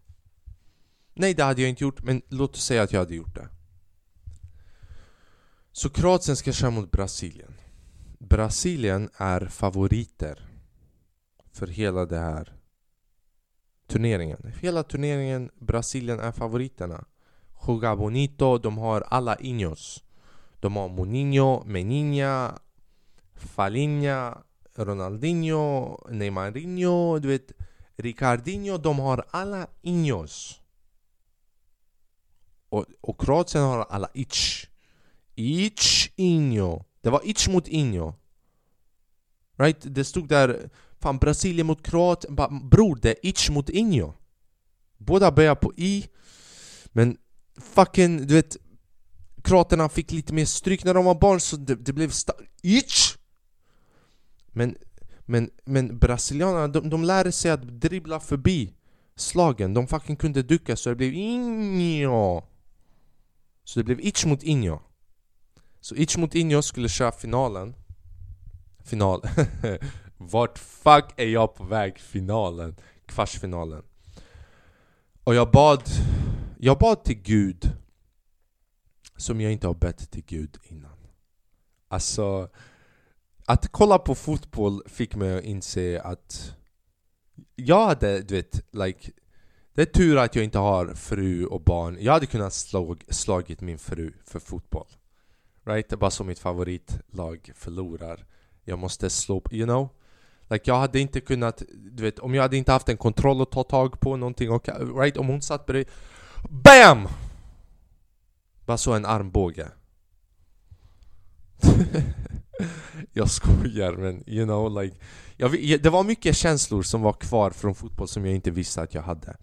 Nej, 1.17 1.34
det 1.34 1.43
hade 1.43 1.62
jag 1.62 1.69
inte 1.69 1.84
gjort, 1.84 2.04
men 2.04 2.21
låt 2.30 2.56
oss 2.56 2.63
säga 2.63 2.84
att 2.84 2.91
jag 2.91 2.99
hade 2.99 3.15
gjort 3.15 3.36
det. 3.36 3.49
Så 5.71 5.89
Kroatien 5.89 6.36
ska 6.36 6.51
köra 6.51 6.71
mot 6.71 6.91
Brasilien. 6.91 7.54
Brasilien 8.19 9.10
är 9.17 9.45
favoriter 9.45 10.47
för 11.51 11.67
hela 11.67 12.06
det 12.06 12.17
här 12.17 12.54
turneringen. 13.88 14.54
Hela 14.62 14.84
turneringen, 14.84 15.51
Brasilien 15.60 16.19
är 16.19 16.32
favoriterna. 16.32 17.06
Juga 17.67 17.95
Bonito, 17.95 18.58
de 18.58 18.78
har 18.78 19.01
alla 19.01 19.36
Inhos. 19.36 20.04
De 20.60 20.75
har 20.75 20.89
Moninho, 20.89 21.63
Meninha, 21.65 22.60
Falinha, 23.36 24.38
Ronaldinho, 24.75 25.97
Neymarinho, 26.10 27.19
du 27.19 27.28
vet 27.28 27.51
Ricardinho, 27.95 28.78
de 28.78 28.99
har 28.99 29.25
alla 29.32 29.67
Inhos. 29.82 30.62
Och, 32.75 32.85
och 33.01 33.21
Kroatien 33.21 33.63
har 33.63 33.85
alla 33.89 34.09
Ich. 34.13 34.67
Ich 35.35 36.11
Inho. 36.15 36.83
Det 37.01 37.09
var 37.09 37.21
Ich 37.23 37.47
mot 37.49 37.67
INJO 37.67 38.13
Right? 39.57 39.77
Det 39.81 40.03
stod 40.03 40.27
där, 40.27 40.69
fan 40.99 41.17
Brasilien 41.17 41.67
mot 41.67 41.83
Kroatien. 41.83 42.35
Bror, 42.69 42.99
det 43.01 43.09
är 43.09 43.15
Ich 43.21 43.49
mot 43.49 43.69
INJO 43.69 44.13
Båda 44.97 45.31
börjar 45.31 45.55
på 45.55 45.73
I. 45.77 46.07
Men 46.88 47.17
fucking, 47.57 48.27
du 48.27 48.33
vet 48.33 48.57
Kroaterna 49.43 49.89
fick 49.89 50.11
lite 50.11 50.33
mer 50.33 50.45
stryk 50.45 50.83
när 50.83 50.93
de 50.93 51.05
var 51.05 51.15
barn 51.15 51.39
så 51.39 51.55
det, 51.55 51.75
det 51.75 51.93
blev 51.93 52.11
Ich! 52.61 53.17
Men, 54.47 54.75
men, 55.25 55.49
men 55.65 55.99
brasilianerna, 55.99 56.67
de, 56.67 56.89
de 56.89 57.03
lärde 57.03 57.31
sig 57.31 57.51
att 57.51 57.81
dribbla 57.81 58.19
förbi 58.19 58.73
slagen. 59.15 59.73
De 59.73 59.88
fucking 59.88 60.15
kunde 60.15 60.43
ducka 60.43 60.75
så 60.75 60.89
det 60.89 60.95
blev 60.95 61.13
Inho. 61.13 62.43
Så 63.65 63.80
det 63.80 63.84
blev 63.84 63.99
itch 63.99 64.25
mot 64.25 64.43
Inyo. 64.43 64.80
Så 65.82 65.95
itch 65.95 66.17
mot 66.17 66.36
Inyo 66.36 66.62
skulle 66.62 66.89
köra 66.89 67.12
finalen. 67.12 67.75
Final. 68.84 69.21
Vart 70.17 70.60
fuck 70.60 71.06
är 71.17 71.28
jag 71.28 71.56
på 71.56 71.63
väg? 71.63 71.99
Finalen. 71.99 72.75
Kvartsfinalen. 73.06 73.84
Och 75.23 75.36
jag 75.36 75.51
bad, 75.51 75.84
jag 76.60 76.78
bad 76.78 77.04
till 77.04 77.21
Gud 77.21 77.71
som 79.17 79.41
jag 79.41 79.51
inte 79.51 79.67
har 79.67 79.73
bett 79.73 80.12
till 80.12 80.23
Gud 80.25 80.58
innan. 80.63 80.97
Alltså, 81.88 82.49
att 83.45 83.67
kolla 83.71 83.99
på 83.99 84.15
fotboll 84.15 84.82
fick 84.88 85.15
mig 85.15 85.38
att 85.38 85.43
inse 85.43 86.01
att 86.01 86.56
jag 87.56 87.86
hade, 87.86 88.21
du 88.21 88.36
vet, 88.36 88.73
like 88.73 89.12
det 89.75 89.81
är 89.81 89.85
tur 89.85 90.17
att 90.17 90.35
jag 90.35 90.43
inte 90.43 90.57
har 90.57 90.93
fru 90.93 91.45
och 91.45 91.61
barn. 91.61 91.97
Jag 91.99 92.13
hade 92.13 92.25
kunnat 92.25 92.53
slå, 92.53 92.95
slagit 93.09 93.61
min 93.61 93.77
fru 93.77 94.13
för 94.25 94.39
fotboll. 94.39 94.88
Right? 95.65 95.89
Det 95.89 95.95
är 95.95 95.97
bara 95.97 96.11
så 96.11 96.23
mitt 96.23 96.39
favoritlag 96.39 97.51
förlorar. 97.55 98.25
Jag 98.63 98.79
måste 98.79 99.09
slå, 99.09 99.43
you 99.51 99.65
know? 99.65 99.89
Like 100.49 100.71
jag 100.71 100.75
hade 100.75 100.99
inte 100.99 101.21
kunnat, 101.21 101.63
du 101.91 102.03
vet, 102.03 102.19
om 102.19 102.35
jag 102.35 102.41
hade 102.41 102.57
inte 102.57 102.71
haft 102.71 102.89
en 102.89 102.97
kontroll 102.97 103.41
att 103.41 103.51
ta 103.51 103.63
tag 103.63 103.99
på 103.99 104.17
någonting 104.17 104.51
och, 104.51 104.69
right? 104.97 105.17
Om 105.17 105.27
hon 105.27 105.41
satt 105.41 105.65
bredvid 105.65 105.88
BAM! 106.49 107.07
Bara 108.65 108.77
så 108.77 108.93
en 108.93 109.05
armbåge. 109.05 109.67
jag 113.13 113.29
skojar 113.29 113.93
men 113.93 114.29
you 114.29 114.45
know 114.45 114.81
like 114.81 114.97
jag, 115.38 115.81
Det 115.81 115.89
var 115.89 116.03
mycket 116.03 116.38
känslor 116.38 116.83
som 116.83 117.01
var 117.01 117.13
kvar 117.13 117.51
från 117.51 117.75
fotboll 117.75 118.07
som 118.07 118.25
jag 118.25 118.35
inte 118.35 118.51
visste 118.51 118.81
att 118.81 118.93
jag 118.93 119.01
hade 119.01 119.38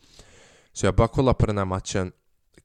så 0.73 0.87
jag 0.87 0.95
började 0.95 1.13
kolla 1.15 1.35
på 1.35 1.47
den 1.47 1.59
här 1.59 1.65
matchen 1.65 2.13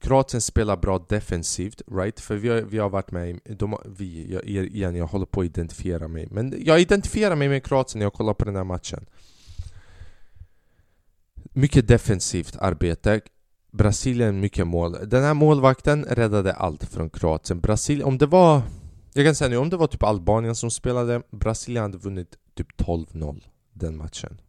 Kroatien 0.00 0.40
spelar 0.40 0.76
bra 0.76 1.06
defensivt, 1.08 1.82
right? 1.92 2.20
För 2.20 2.36
vi 2.36 2.48
har, 2.48 2.60
vi 2.60 2.78
har 2.78 2.88
varit 2.88 3.10
med 3.10 3.40
de, 3.44 3.78
vi, 3.84 4.32
jag, 4.32 4.44
igen, 4.44 4.96
jag 4.96 5.06
håller 5.06 5.26
på 5.26 5.40
att 5.40 5.46
identifiera 5.46 6.08
mig 6.08 6.28
Men 6.30 6.54
jag 6.64 6.80
identifierar 6.80 7.36
mig 7.36 7.48
med 7.48 7.64
Kroatien 7.64 7.98
när 7.98 8.06
jag 8.06 8.12
kollar 8.12 8.34
på 8.34 8.44
den 8.44 8.56
här 8.56 8.64
matchen 8.64 9.06
Mycket 11.52 11.88
defensivt 11.88 12.56
arbete 12.56 13.20
Brasilien 13.70 14.40
mycket 14.40 14.66
mål. 14.66 14.96
Den 15.06 15.24
här 15.24 15.34
målvakten 15.34 16.04
räddade 16.04 16.52
allt 16.52 16.84
från 16.84 17.10
Kroatien. 17.10 17.60
Brasilien, 17.60 18.08
om 18.08 18.18
det 18.18 18.26
var... 18.26 18.62
Jag 19.12 19.26
kan 19.26 19.34
säga 19.34 19.50
nu, 19.50 19.56
om 19.56 19.70
det 19.70 19.76
var 19.76 19.86
typ 19.86 20.02
Albanien 20.02 20.54
som 20.54 20.70
spelade, 20.70 21.22
Brasilien 21.30 21.82
hade 21.82 21.98
vunnit 21.98 22.38
typ 22.54 22.80
12-0 22.80 23.44
den 23.72 23.96
matchen. 23.96 24.40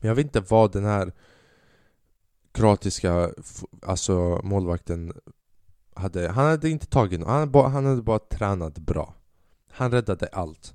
Men 0.00 0.08
jag 0.08 0.14
vet 0.14 0.26
inte 0.26 0.40
vad 0.40 0.72
den 0.72 0.84
här 0.84 1.12
kroatiska 2.54 3.30
alltså 3.82 4.40
målvakten 4.44 5.12
hade... 5.94 6.28
Han 6.28 6.46
hade 6.46 6.70
inte 6.70 6.86
tagit 6.86 7.20
något, 7.20 7.28
han 7.28 7.38
hade 7.38 7.50
bara, 7.50 7.68
han 7.68 7.86
hade 7.86 8.02
bara 8.02 8.18
tränat 8.18 8.78
bra. 8.78 9.14
Han 9.70 9.90
räddade 9.90 10.26
allt. 10.26 10.74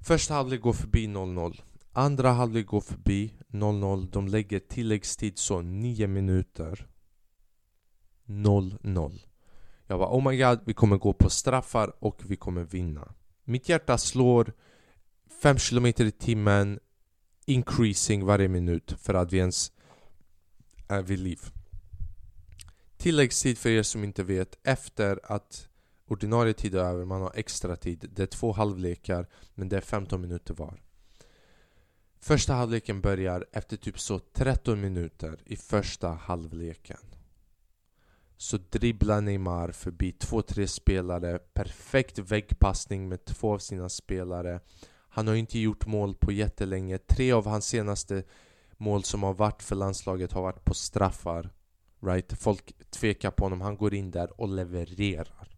Första 0.00 0.34
halvlek 0.34 0.60
går 0.60 0.72
förbi 0.72 1.06
0-0. 1.06 1.60
Andra 1.92 2.30
halvlek 2.30 2.66
går 2.66 2.80
förbi 2.80 3.32
0-0. 3.48 4.10
De 4.10 4.28
lägger 4.28 4.58
tilläggstid 4.58 5.38
så 5.38 5.60
9 5.60 6.06
minuter. 6.06 6.86
0-0. 8.26 9.20
Jag 9.86 9.98
bara 9.98 10.16
oh 10.16 10.30
my 10.30 10.36
god, 10.36 10.60
vi 10.64 10.74
kommer 10.74 10.96
gå 10.96 11.12
på 11.12 11.30
straffar 11.30 11.92
och 11.98 12.22
vi 12.26 12.36
kommer 12.36 12.64
vinna. 12.64 13.14
Mitt 13.44 13.68
hjärta 13.68 13.98
slår 13.98 14.52
5 15.42 15.56
km 15.56 15.86
i 15.86 16.10
timmen 16.10 16.78
increasing 17.44 18.24
varje 18.24 18.48
minut 18.48 18.94
för 18.98 19.14
att 19.14 19.32
vi 19.32 19.38
ens 19.38 19.72
är 20.88 21.02
vid 21.02 21.18
liv. 21.18 21.40
Tilläggstid 22.96 23.58
för 23.58 23.70
er 23.70 23.82
som 23.82 24.04
inte 24.04 24.22
vet, 24.22 24.58
efter 24.62 25.20
att 25.22 25.68
ordinarie 26.06 26.52
tid 26.52 26.74
är 26.74 26.84
över, 26.84 27.04
man 27.04 27.22
har 27.22 27.32
extra 27.34 27.76
tid. 27.76 28.10
Det 28.12 28.22
är 28.22 28.26
två 28.26 28.52
halvlekar, 28.52 29.26
men 29.54 29.68
det 29.68 29.76
är 29.76 29.80
15 29.80 30.20
minuter 30.20 30.54
var. 30.54 30.82
Första 32.20 32.54
halvleken 32.54 33.00
börjar 33.00 33.46
efter 33.52 33.76
typ 33.76 34.00
så 34.00 34.18
13 34.18 34.80
minuter 34.80 35.38
i 35.44 35.56
första 35.56 36.08
halvleken. 36.08 36.98
Så 38.36 38.58
dribblar 38.70 39.20
Neymar 39.20 39.70
förbi 39.70 40.12
två, 40.12 40.42
tre 40.42 40.68
spelare. 40.68 41.38
Perfekt 41.38 42.18
väggpassning 42.18 43.08
med 43.08 43.24
två 43.24 43.54
av 43.54 43.58
sina 43.58 43.88
spelare. 43.88 44.60
Han 45.08 45.28
har 45.28 45.34
inte 45.34 45.58
gjort 45.58 45.86
mål 45.86 46.14
på 46.14 46.32
jättelänge. 46.32 46.98
Tre 46.98 47.32
av 47.32 47.46
hans 47.46 47.66
senaste 47.66 48.22
mål 48.76 49.04
som 49.04 49.22
har 49.22 49.34
varit 49.34 49.62
för 49.62 49.76
landslaget 49.76 50.32
har 50.32 50.42
varit 50.42 50.64
på 50.64 50.74
straffar. 50.74 51.50
Right? 52.00 52.32
Folk 52.32 52.72
tvekar 52.90 53.30
på 53.30 53.44
honom. 53.44 53.60
Han 53.60 53.76
går 53.76 53.94
in 53.94 54.10
där 54.10 54.40
och 54.40 54.48
levererar. 54.48 55.48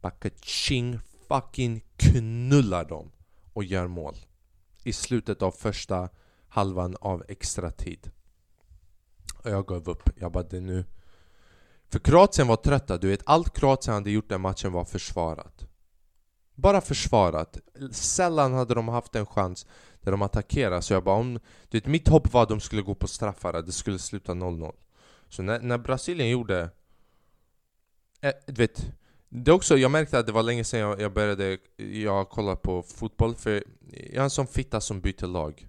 Bakaching 0.00 0.98
fucking 1.28 1.84
knullar 1.96 2.84
dem 2.84 3.10
och 3.52 3.64
gör 3.64 3.86
mål 3.86 4.16
i 4.82 4.92
slutet 4.92 5.42
av 5.42 5.50
första 5.50 6.08
halvan 6.48 6.96
av 7.00 7.24
extra 7.28 7.70
tid. 7.70 8.10
Och 9.44 9.50
jag 9.50 9.66
gav 9.66 9.88
upp. 9.88 10.10
Jag 10.16 10.32
bara, 10.32 10.44
det 10.44 10.60
nu... 10.60 10.84
För 11.88 11.98
Kroatien 11.98 12.48
var 12.48 12.56
trötta, 12.56 12.98
du 12.98 13.08
vet 13.08 13.22
allt 13.26 13.58
Kroatien 13.58 13.94
hade 13.94 14.10
gjort 14.10 14.28
den 14.28 14.40
matchen 14.40 14.72
var 14.72 14.84
försvarat. 14.84 15.66
Bara 16.54 16.80
försvarat. 16.80 17.58
Sällan 17.92 18.54
hade 18.54 18.74
de 18.74 18.88
haft 18.88 19.14
en 19.14 19.26
chans 19.26 19.66
där 20.02 20.12
de 20.12 20.22
attackerade. 20.22 20.82
Så 20.82 20.92
jag 20.92 21.04
bara, 21.04 21.16
om, 21.16 21.38
du 21.68 21.78
vet, 21.78 21.86
mitt 21.86 22.08
hopp 22.08 22.32
var 22.32 22.42
att 22.42 22.48
de 22.48 22.60
skulle 22.60 22.82
gå 22.82 22.94
på 22.94 23.08
straffar, 23.08 23.62
det 23.62 23.72
skulle 23.72 23.98
sluta 23.98 24.32
0-0. 24.32 24.72
Så 25.28 25.42
när, 25.42 25.60
när 25.60 25.78
Brasilien 25.78 26.30
gjorde... 26.30 26.70
Äh, 28.20 28.32
du 28.46 28.52
vet, 28.52 28.86
det 29.28 29.52
också, 29.52 29.76
jag 29.76 29.90
märkte 29.90 30.18
att 30.18 30.26
det 30.26 30.32
var 30.32 30.42
länge 30.42 30.64
sedan 30.64 30.80
jag, 30.80 31.00
jag 31.00 31.12
började 31.12 31.58
jag 31.76 32.28
kolla 32.28 32.56
på 32.56 32.82
fotboll 32.82 33.34
för 33.34 33.64
jag 33.90 34.14
är 34.14 34.22
en 34.22 34.30
sån 34.30 34.46
fitta 34.46 34.80
som 34.80 35.00
byter 35.00 35.26
lag 35.26 35.68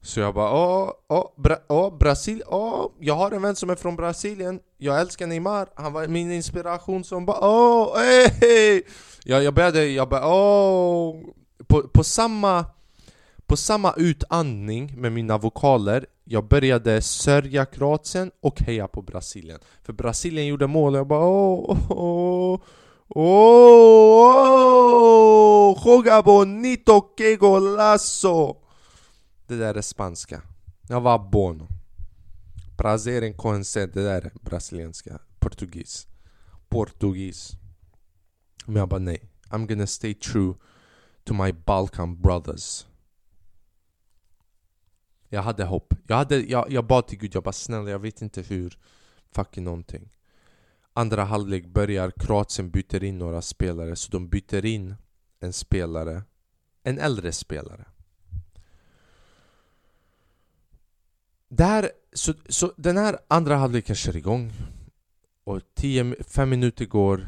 Så 0.00 0.20
jag 0.20 0.34
bara 0.34 0.52
åh, 0.52 0.92
åh, 1.08 1.30
Bra 1.36 1.56
åh 1.68 1.98
Brasil, 1.98 2.42
åh, 2.46 2.90
jag 3.00 3.14
har 3.14 3.30
en 3.30 3.42
vän 3.42 3.56
som 3.56 3.70
är 3.70 3.74
från 3.74 3.96
Brasilien 3.96 4.60
Jag 4.76 5.00
älskar 5.00 5.26
Neymar, 5.26 5.68
han 5.74 5.92
var 5.92 6.06
min 6.06 6.32
inspiration 6.32 7.04
som 7.04 7.26
bara 7.26 7.38
åh, 7.40 7.96
hey! 8.40 8.82
jag, 9.24 9.42
jag 9.42 9.54
började, 9.54 9.86
jag 9.86 10.08
bara 10.08 10.28
åh 10.28 11.22
på, 11.66 11.88
på 11.88 12.04
samma 12.04 12.64
på 13.46 13.56
samma 13.56 13.92
utandning 13.96 15.00
med 15.00 15.12
mina 15.12 15.38
vokaler 15.38 16.06
Jag 16.24 16.48
började 16.48 17.02
sörja 17.02 17.64
Kroatien 17.64 18.30
och 18.40 18.60
heja 18.60 18.88
på 18.88 19.02
Brasilien. 19.02 19.60
För 19.82 19.92
Brasilien 19.92 20.46
gjorde 20.46 20.66
mål 20.66 20.94
och 20.94 20.98
jag 20.98 21.06
bara 21.06 21.26
åh, 21.26 21.78
åh, 21.90 21.90
åh, 21.90 22.60
åh, 23.08 23.86
Joga 25.96 26.22
bonito 26.22 27.00
que 27.00 27.36
golazo. 27.36 28.56
Det 29.46 29.56
där 29.56 29.74
är 29.74 29.82
spanska. 29.82 30.42
Jag 30.88 31.00
var 31.00 31.18
bono. 31.18 31.68
Prazer 32.76 33.22
en 33.22 33.34
conhecer, 33.34 33.86
det 33.86 34.02
där 34.02 34.22
är 34.22 34.32
brasilianska. 34.40 35.18
Portugis. 35.38 36.06
Portugis. 36.68 37.52
Men 38.66 38.76
jag 38.76 38.88
bara 38.88 39.00
nej 39.00 39.30
I'm 39.50 39.66
gonna 39.66 39.86
stay 39.86 40.14
true 40.14 40.54
to 41.24 41.34
my 41.34 41.52
Balkan 41.52 42.20
brothers. 42.20 42.86
Jag 45.28 45.42
hade 45.42 45.64
hopp. 45.64 45.94
Jag, 46.06 46.16
hade, 46.16 46.40
jag, 46.40 46.70
jag 46.70 46.86
bad 46.86 47.06
till 47.06 47.18
Gud, 47.18 47.34
jag 47.34 47.42
bara 47.42 47.52
snälla 47.52 47.90
jag 47.90 47.98
vet 47.98 48.22
inte 48.22 48.42
hur. 48.42 48.78
Fucking 49.32 49.64
någonting. 49.64 50.08
Andra 50.92 51.24
halvlek 51.24 51.66
börjar, 51.66 52.10
Kroatien 52.10 52.70
byter 52.70 53.04
in 53.04 53.18
några 53.18 53.42
spelare, 53.42 53.96
så 53.96 54.12
de 54.12 54.28
byter 54.28 54.64
in 54.64 54.94
en 55.40 55.52
spelare, 55.52 56.22
en 56.82 56.98
äldre 56.98 57.32
spelare. 57.32 57.84
Där, 61.48 61.90
så, 62.12 62.34
så 62.48 62.72
den 62.76 62.96
här 62.96 63.18
andra 63.28 63.56
halvleken 63.56 63.96
kör 63.96 64.16
igång 64.16 64.52
och 65.44 65.60
tio, 65.74 66.22
fem 66.24 66.50
minuter 66.50 66.86
går, 66.86 67.26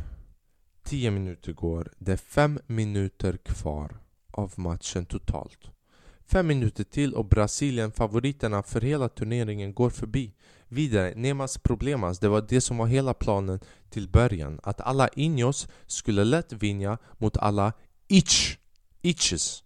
tio 0.82 1.10
minuter 1.10 1.52
går, 1.52 1.92
det 1.98 2.12
är 2.12 2.16
fem 2.16 2.58
minuter 2.66 3.36
kvar 3.36 3.98
av 4.30 4.52
matchen 4.56 5.06
totalt. 5.06 5.70
Fem 6.30 6.46
minuter 6.46 6.84
till 6.84 7.14
och 7.14 7.24
Brasilien, 7.24 7.92
favoriterna 7.92 8.62
för 8.62 8.80
hela 8.80 9.08
turneringen, 9.08 9.74
går 9.74 9.90
förbi. 9.90 10.34
Vidare, 10.68 11.14
Nemas 11.16 11.58
Problemas, 11.58 12.18
det 12.18 12.28
var 12.28 12.46
det 12.48 12.60
som 12.60 12.76
var 12.76 12.86
hela 12.86 13.14
planen 13.14 13.60
till 13.90 14.08
början. 14.08 14.60
Att 14.62 14.80
alla 14.80 15.08
Inos 15.08 15.68
skulle 15.86 16.24
lätt 16.24 16.52
vinna 16.52 16.98
mot 17.18 17.36
alla 17.36 17.72
Itch, 18.08 18.56
Iches. 19.02 19.64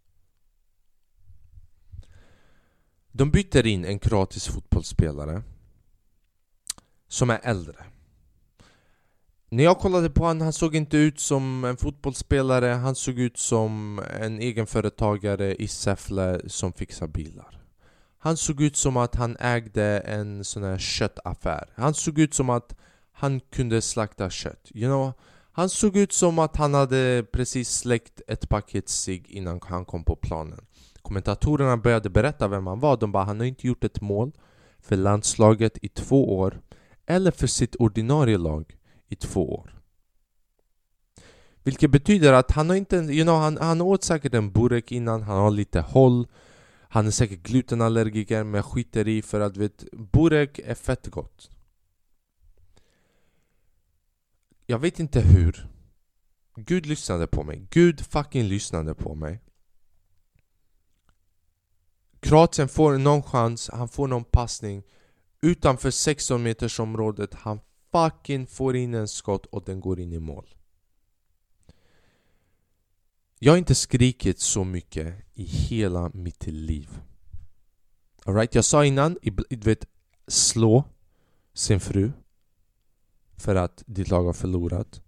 De 3.12 3.30
byter 3.30 3.66
in 3.66 3.84
en 3.84 3.98
kroatisk 3.98 4.52
fotbollsspelare 4.52 5.42
som 7.08 7.30
är 7.30 7.40
äldre. 7.42 7.91
När 9.52 9.64
jag 9.64 9.78
kollade 9.78 10.10
på 10.10 10.24
honom, 10.24 10.42
han 10.42 10.52
såg 10.52 10.76
inte 10.76 10.96
ut 10.96 11.20
som 11.20 11.64
en 11.64 11.76
fotbollsspelare, 11.76 12.66
han 12.66 12.94
såg 12.94 13.18
ut 13.18 13.38
som 13.38 14.00
en 14.20 14.40
egenföretagare 14.40 15.54
i 15.54 15.68
Säffle 15.68 16.40
som 16.46 16.72
fixar 16.72 17.06
bilar. 17.06 17.62
Han 18.18 18.36
såg 18.36 18.62
ut 18.62 18.76
som 18.76 18.96
att 18.96 19.14
han 19.14 19.36
ägde 19.40 19.98
en 19.98 20.44
sån 20.44 20.62
här 20.62 20.78
köttaffär. 20.78 21.68
Han 21.74 21.94
såg 21.94 22.18
ut 22.18 22.34
som 22.34 22.50
att 22.50 22.76
han 23.12 23.40
kunde 23.40 23.82
slakta 23.82 24.30
kött. 24.30 24.70
You 24.74 24.88
know? 24.88 25.12
Han 25.52 25.68
såg 25.68 25.96
ut 25.96 26.12
som 26.12 26.38
att 26.38 26.56
han 26.56 26.74
hade 26.74 27.24
precis 27.32 27.70
släckt 27.70 28.20
ett 28.28 28.48
paket 28.48 28.88
cigg 28.88 29.30
innan 29.30 29.60
han 29.64 29.84
kom 29.84 30.04
på 30.04 30.16
planen. 30.16 30.66
Kommentatorerna 31.02 31.76
började 31.76 32.10
berätta 32.10 32.48
vem 32.48 32.66
han 32.66 32.80
var. 32.80 32.96
De 32.96 33.12
bara 33.12 33.24
han 33.24 33.40
har 33.40 33.46
inte 33.46 33.66
gjort 33.66 33.84
ett 33.84 34.00
mål 34.00 34.32
för 34.80 34.96
landslaget 34.96 35.78
i 35.82 35.88
två 35.88 36.38
år 36.38 36.60
eller 37.06 37.30
för 37.30 37.46
sitt 37.46 37.76
ordinarie 37.76 38.38
lag 38.38 38.76
i 39.12 39.16
två 39.16 39.54
år. 39.54 39.82
Vilket 41.62 41.90
betyder 41.90 42.32
att 42.32 42.50
han 42.50 42.68
har 42.68 42.76
inte, 42.76 42.96
you 42.96 43.24
know, 43.24 43.40
han, 43.40 43.58
han 43.58 43.80
åt 43.80 44.04
säkert 44.04 44.34
en 44.34 44.52
burek 44.52 44.92
innan, 44.92 45.22
han 45.22 45.38
har 45.38 45.50
lite 45.50 45.80
håll. 45.80 46.26
Han 46.88 47.06
är 47.06 47.10
säkert 47.10 47.42
glutenallergiker 47.42 48.44
men 48.44 48.54
jag 48.54 48.64
skiter 48.64 49.08
i 49.08 49.22
för 49.22 49.40
att 49.40 49.56
vet, 49.56 49.84
burek 49.92 50.58
är 50.58 50.74
fett 50.74 51.06
gott. 51.06 51.50
Jag 54.66 54.78
vet 54.78 55.00
inte 55.00 55.20
hur. 55.20 55.68
Gud 56.56 56.86
lyssnade 56.86 57.26
på 57.26 57.42
mig, 57.42 57.66
Gud 57.70 58.00
fucking 58.00 58.44
lyssnade 58.44 58.94
på 58.94 59.14
mig. 59.14 59.40
Kroatien 62.20 62.68
får 62.68 62.98
någon 62.98 63.22
chans, 63.22 63.70
han 63.72 63.88
får 63.88 64.08
någon 64.08 64.24
passning. 64.24 64.82
Utanför 65.40 65.90
16 65.90 66.42
meters 66.42 66.80
området, 66.80 67.34
han 67.34 67.60
fucking 67.92 68.46
får 68.46 68.76
in 68.76 68.94
en 68.94 69.08
skott 69.08 69.46
och 69.46 69.64
den 69.64 69.80
går 69.80 70.00
in 70.00 70.12
i 70.12 70.18
mål. 70.18 70.54
Jag 73.38 73.52
har 73.52 73.58
inte 73.58 73.74
skrikit 73.74 74.40
så 74.40 74.64
mycket 74.64 75.14
i 75.34 75.44
hela 75.44 76.10
mitt 76.14 76.46
liv. 76.46 77.00
Alright, 78.24 78.54
jag 78.54 78.64
sa 78.64 78.84
innan, 78.84 79.18
du 79.48 79.56
vet, 79.56 79.86
slå 80.26 80.84
sin 81.54 81.80
fru 81.80 82.12
för 83.36 83.54
att 83.54 83.82
ditt 83.86 84.08
lag 84.08 84.24
har 84.24 84.32
förlorat. 84.32 85.02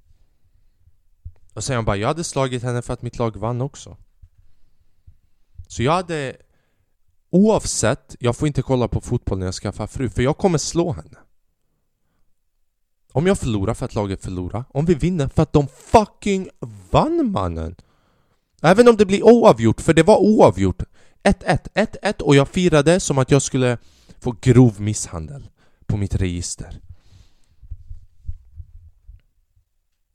Och 1.53 1.65
sen 1.65 1.77
jag 1.77 1.85
bara, 1.85 1.97
jag 1.97 2.09
hade 2.09 2.25
slagit 2.25 2.63
henne 2.63 2.83
för 2.83 2.93
att 2.93 3.03
mitt 3.03 3.19
lag 3.19 3.37
vann 3.37 3.61
också. 3.61 3.97
Så 5.69 5.83
jag 5.83 5.93
hade 5.93 6.37
Oavsett, 7.31 8.17
jag 8.19 8.37
får 8.37 8.49
inte 8.49 8.63
kolla 8.63 8.89
på 8.89 9.01
fotboll 9.01 9.39
när 9.39 9.47
jag 9.47 9.55
skaffar 9.55 9.87
fru 9.87 10.09
för 10.09 10.23
jag 10.23 10.39
kommer 10.39 10.59
slå 10.59 10.93
henne. 10.93 11.19
Om 13.17 13.27
jag 13.27 13.39
förlorar 13.39 13.75
för 13.75 13.85
att 13.85 13.95
laget 13.95 14.23
förlorar, 14.23 14.65
om 14.69 14.85
vi 14.85 14.95
vinner 14.95 15.29
för 15.29 15.43
att 15.43 15.53
de 15.53 15.69
fucking 15.69 16.49
vann 16.91 17.31
mannen! 17.31 17.77
Även 18.63 18.89
om 18.89 18.97
det 18.97 19.07
blir 19.07 19.23
oavgjort, 19.23 19.81
för 19.81 19.95
det 19.95 20.03
var 20.03 20.19
oavgjort. 20.19 20.83
1-1, 21.23 21.69
1-1 21.75 22.23
och 22.23 22.37
jag 22.37 22.49
firade 22.49 23.01
som 23.01 23.19
att 23.19 23.31
jag 23.31 23.43
skulle 23.43 23.79
få 24.21 24.37
grov 24.41 24.81
misshandel 24.81 25.49
på 25.87 25.97
mitt 25.97 26.15
register. 26.15 26.81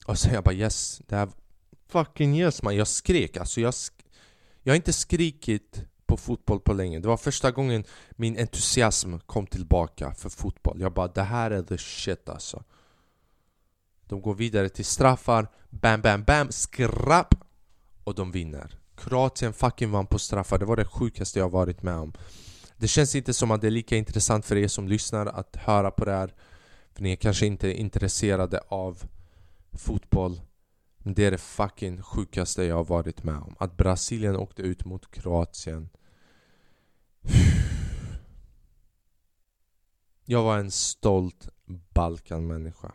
Och 0.06 0.20
så 0.20 0.30
jag 0.30 0.44
bara 0.44 0.56
yes, 0.56 1.02
det 1.08 1.16
här 1.16 1.30
fucking 1.90 2.40
yes 2.40 2.64
man, 2.64 2.76
jag 2.76 2.88
skrek 2.88 3.38
alltså 3.38 3.62
jag, 3.62 3.74
sk 3.74 3.94
jag 4.64 4.72
har 4.72 4.76
inte 4.76 4.94
skrikit 4.94 5.84
på 6.06 6.18
fotboll 6.18 6.60
på 6.60 6.74
länge. 6.74 7.00
Det 7.00 7.08
var 7.08 7.18
första 7.18 7.52
gången 7.52 7.84
min 8.12 8.40
entusiasm 8.40 9.18
kom 9.26 9.48
tillbaka 9.48 10.14
för 10.14 10.30
fotboll. 10.30 10.82
Jag 10.82 10.94
bara 10.94 11.08
det 11.08 11.24
här 11.24 11.52
är 11.52 11.64
the 11.64 11.78
shit 11.78 12.30
alltså 12.30 12.64
de 14.10 14.22
går 14.22 14.36
vidare 14.36 14.70
till 14.70 14.86
straffar, 14.86 15.48
bam 15.70 16.02
bam 16.02 16.24
bam, 16.24 16.52
skrapp! 16.52 17.36
Och 18.04 18.16
de 18.16 18.32
vinner. 18.32 18.80
Kroatien 18.96 19.54
fucking 19.54 19.92
vann 19.92 20.08
på 20.08 20.20
straffar, 20.20 20.58
det 20.58 20.66
var 20.66 20.76
det 20.76 20.86
sjukaste 20.86 21.40
jag 21.40 21.50
varit 21.50 21.84
med 21.84 21.96
om. 21.96 22.14
Det 22.78 22.88
känns 22.88 23.16
inte 23.16 23.34
som 23.34 23.52
att 23.52 23.62
det 23.62 23.68
är 23.68 23.72
lika 23.72 23.98
intressant 23.98 24.46
för 24.46 24.56
er 24.56 24.68
som 24.68 24.88
lyssnar 24.88 25.26
att 25.26 25.56
höra 25.56 25.92
på 25.92 26.06
det 26.06 26.12
här. 26.12 26.34
För 26.94 27.04
ni 27.04 27.12
är 27.12 27.16
kanske 27.16 27.46
inte 27.46 27.74
intresserade 27.74 28.62
av 28.68 29.04
fotboll. 29.72 30.42
Men 30.98 31.14
det 31.14 31.26
är 31.26 31.32
det 31.32 31.38
fucking 31.38 32.02
sjukaste 32.02 32.64
jag 32.64 32.76
har 32.76 32.84
varit 32.84 33.24
med 33.24 33.38
om. 33.38 33.56
Att 33.60 33.78
Brasilien 33.78 34.36
åkte 34.36 34.62
ut 34.62 34.86
mot 34.86 35.12
Kroatien. 35.12 35.90
Jag 40.26 40.44
var 40.44 40.58
en 40.58 40.72
stolt 40.72 41.50
Balkanmänniska. 41.94 42.92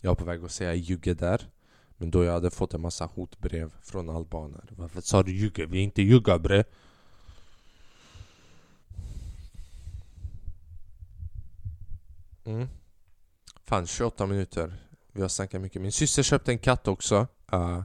Jag 0.00 0.10
var 0.10 0.14
på 0.14 0.24
väg 0.24 0.44
att 0.44 0.50
säga 0.50 0.74
jugge 0.74 1.14
där 1.14 1.48
Men 1.96 2.10
då 2.10 2.24
jag 2.24 2.32
hade 2.32 2.50
fått 2.50 2.74
en 2.74 2.80
massa 2.80 3.04
hotbrev 3.04 3.74
från 3.82 4.10
albaner 4.10 4.64
Varför 4.70 5.00
sa 5.00 5.22
du 5.22 5.32
jugge? 5.32 5.66
Vi 5.66 5.78
är 5.78 5.82
inte 5.82 6.02
jugga 6.02 6.38
bre 6.38 6.64
mm. 12.44 12.68
Fan 13.64 13.86
28 13.86 14.26
minuter 14.26 14.74
Vi 15.12 15.22
har 15.22 15.28
snackat 15.28 15.60
mycket 15.60 15.82
Min 15.82 15.92
syster 15.92 16.22
köpte 16.22 16.52
en 16.52 16.58
katt 16.58 16.88
också 16.88 17.26
uh. 17.52 17.82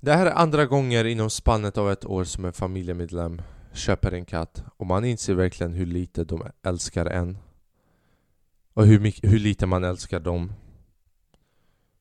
Det 0.00 0.12
här 0.12 0.26
är 0.26 0.30
andra 0.32 0.66
gånger 0.66 1.04
inom 1.04 1.30
spannet 1.30 1.78
av 1.78 1.92
ett 1.92 2.04
år 2.04 2.24
som 2.24 2.44
en 2.44 2.52
familjemedlem 2.52 3.42
köper 3.72 4.12
en 4.12 4.24
katt 4.24 4.64
och 4.76 4.86
man 4.86 5.04
inser 5.04 5.34
verkligen 5.34 5.72
hur 5.72 5.86
lite 5.86 6.24
de 6.24 6.42
älskar 6.62 7.06
en 7.06 7.38
och 8.78 8.86
hur, 8.86 9.26
hur 9.28 9.38
lite 9.38 9.66
man 9.66 9.84
älskar 9.84 10.20
dem. 10.20 10.52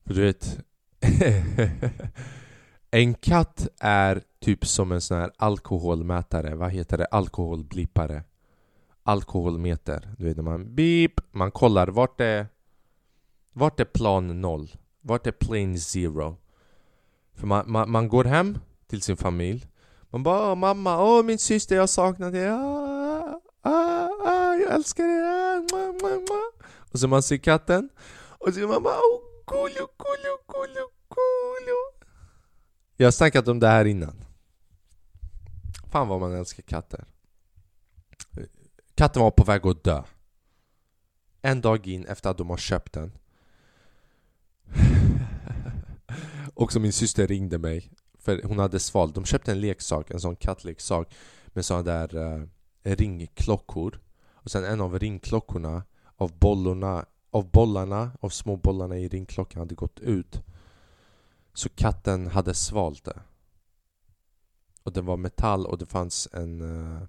För 0.06 0.14
du 0.14 0.22
vet... 0.22 0.60
en 2.92 3.14
katt 3.14 3.68
är 3.80 4.22
typ 4.40 4.66
som 4.66 4.92
en 4.92 5.02
sån 5.02 5.18
här 5.18 5.32
alkoholmätare. 5.38 6.56
Vad 6.56 6.72
heter 6.72 6.98
det? 6.98 7.06
Alkoholblippare. 7.06 8.24
Alkoholmeter. 9.04 10.10
Du 10.18 10.26
vet 10.26 10.38
när 10.38 10.44
man 10.44 10.76
beep, 10.76 11.12
man 11.32 11.52
kollar 11.52 11.88
vart 11.88 12.22
är... 12.22 12.48
Vart 13.54 13.80
är 13.80 13.86
plan 13.86 14.42
noll? 14.42 14.72
Vart 15.02 15.28
är 15.28 15.32
plane 15.32 15.78
zero? 15.78 16.38
För 17.34 17.48
man, 17.48 17.72
man, 17.72 17.92
man 17.92 18.08
går 18.08 18.24
hem 18.24 18.60
till 18.88 19.02
sin 19.02 19.18
familj 19.18 19.68
Man 20.10 20.24
bara 20.24 20.52
åh 20.52 20.56
mamma, 20.56 21.04
åh 21.04 21.24
min 21.24 21.40
syster 21.40 21.76
jag 21.76 21.90
saknar 21.90 22.32
dig 22.32 22.50
ah, 22.50 23.42
ah, 23.62 24.10
ah, 24.26 24.56
Jag 24.56 24.74
älskar 24.74 25.04
dig 25.04 25.24
ah, 25.24 26.57
och 26.92 27.00
så 27.00 27.08
man 27.08 27.24
ser 27.24 27.38
katten 27.38 27.90
och 28.40 28.54
så 28.54 28.60
man 28.60 28.84
bara 28.84 28.98
oh, 28.98 29.22
kolo, 29.46 29.88
kolo, 29.98 30.38
kolo, 30.46 30.90
kolo. 31.08 31.78
Jag 32.98 33.08
har 33.08 33.12
snackat 33.12 33.48
om 33.48 33.60
det 33.60 33.68
här 33.68 33.86
innan. 33.86 34.24
Fan 35.92 36.08
vad 36.08 36.20
man 36.20 36.34
älskar 36.34 36.64
katter. 36.64 37.06
Katten 38.96 39.22
var 39.22 39.32
på 39.32 39.44
väg 39.44 39.68
att 39.68 39.84
dö. 39.84 40.04
En 41.42 41.62
dag 41.62 41.88
in 41.88 42.06
efter 42.06 42.30
att 42.30 42.38
de 42.38 42.50
har 42.50 42.58
köpt 42.58 42.94
den. 42.94 43.12
Och 46.54 46.72
så 46.72 46.80
min 46.80 46.94
syster 46.94 47.28
ringde 47.28 47.58
mig. 47.58 47.92
För 48.20 48.42
hon 48.44 48.60
hade 48.60 48.80
svalt. 48.80 49.16
De 49.16 49.26
köpte 49.26 49.52
en 49.52 49.62
leksak, 49.62 50.12
en 50.12 50.20
sån 50.20 50.36
kattleksak. 50.36 51.16
Med 51.48 51.66
såna 51.66 51.84
där 51.84 52.16
uh, 52.16 52.44
ringklockor. 52.84 54.00
Och 54.34 54.52
sen 54.52 54.64
en 54.64 54.82
av 54.82 55.00
ringklockorna 55.00 55.84
av 56.18 56.38
bollarna, 56.40 57.06
av 57.32 57.52
bollarna, 57.52 58.12
av 58.20 58.30
små 58.30 58.56
bollarna 58.56 58.98
i 58.98 59.08
ringklockan 59.08 59.60
hade 59.60 59.76
gått 59.76 60.00
ut. 60.00 60.42
Så 61.54 61.70
katten 61.70 62.28
hade 62.28 62.54
svalt 62.54 63.04
det. 63.04 63.20
Och 64.84 64.94
det 64.94 65.02
var 65.02 65.18
metall 65.18 65.66
och 65.66 65.78
det 65.78 65.86
fanns 65.86 66.28
en 66.34 66.62
eh, 66.62 67.04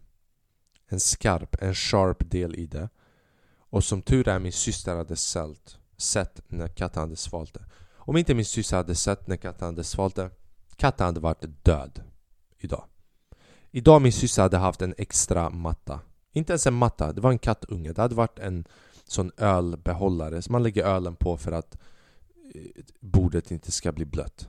en 0.88 1.00
skarp, 1.00 1.62
en 1.62 1.74
sharp 1.74 2.30
del 2.30 2.54
i 2.54 2.66
det. 2.66 2.88
Och 3.58 3.84
som 3.84 4.02
tur 4.02 4.28
är 4.28 4.38
min 4.38 4.52
syster 4.52 4.96
hade 4.96 5.16
sett, 5.16 5.78
sett 5.96 6.40
när 6.48 6.68
katten 6.68 7.00
hade 7.00 7.16
svalt 7.16 7.54
det. 7.54 7.64
Om 7.94 8.16
inte 8.16 8.34
min 8.34 8.44
syster 8.44 8.76
hade 8.76 8.94
sett 8.94 9.26
när 9.26 9.36
katten 9.36 9.66
hade 9.66 9.84
svalt 9.84 10.16
det, 10.16 10.30
katten 10.76 11.06
hade 11.06 11.20
varit 11.20 11.64
död 11.64 12.02
idag. 12.58 12.84
Idag 13.70 14.02
min 14.02 14.12
syster 14.12 14.42
hade 14.42 14.56
haft 14.56 14.82
en 14.82 14.94
extra 14.98 15.50
matta. 15.50 16.00
Inte 16.32 16.52
ens 16.52 16.66
en 16.66 16.74
matta, 16.74 17.12
det 17.12 17.20
var 17.20 17.30
en 17.30 17.38
kattunge. 17.38 17.92
Det 17.92 18.02
hade 18.02 18.14
varit 18.14 18.38
en 18.38 18.64
sån 19.10 19.30
ölbehållare 19.36 20.42
som 20.42 20.52
man 20.52 20.62
lägger 20.62 20.84
ölen 20.84 21.16
på 21.16 21.36
för 21.36 21.52
att 21.52 21.78
eh, 22.54 22.84
bordet 23.00 23.50
inte 23.50 23.72
ska 23.72 23.92
bli 23.92 24.04
blött. 24.04 24.48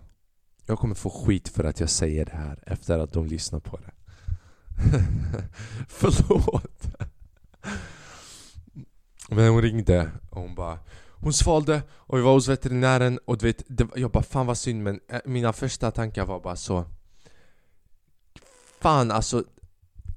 Jag 0.65 0.79
kommer 0.79 0.95
få 0.95 1.09
skit 1.09 1.49
för 1.49 1.63
att 1.63 1.79
jag 1.79 1.89
säger 1.89 2.25
det 2.25 2.35
här 2.35 2.63
efter 2.65 2.99
att 2.99 3.13
de 3.13 3.25
lyssnar 3.25 3.59
på 3.59 3.77
det. 3.77 3.91
Förlåt! 5.87 6.87
Men 9.29 9.49
hon 9.49 9.61
ringde 9.61 10.11
och 10.29 10.41
hon 10.41 10.55
bara 10.55 10.79
Hon 11.21 11.33
svalde 11.33 11.81
och 11.91 12.17
vi 12.17 12.21
var 12.21 12.33
hos 12.33 12.47
veterinären 12.47 13.19
och 13.25 13.37
du 13.37 13.45
vet, 13.45 13.63
det, 13.67 13.87
jag 13.95 14.11
bara 14.11 14.23
fan 14.23 14.45
vad 14.45 14.57
synd 14.57 14.83
men 14.83 14.99
eh, 15.09 15.19
mina 15.25 15.53
första 15.53 15.91
tankar 15.91 16.25
var 16.25 16.39
bara 16.39 16.55
så 16.55 16.85
Fan 18.79 19.11
alltså 19.11 19.43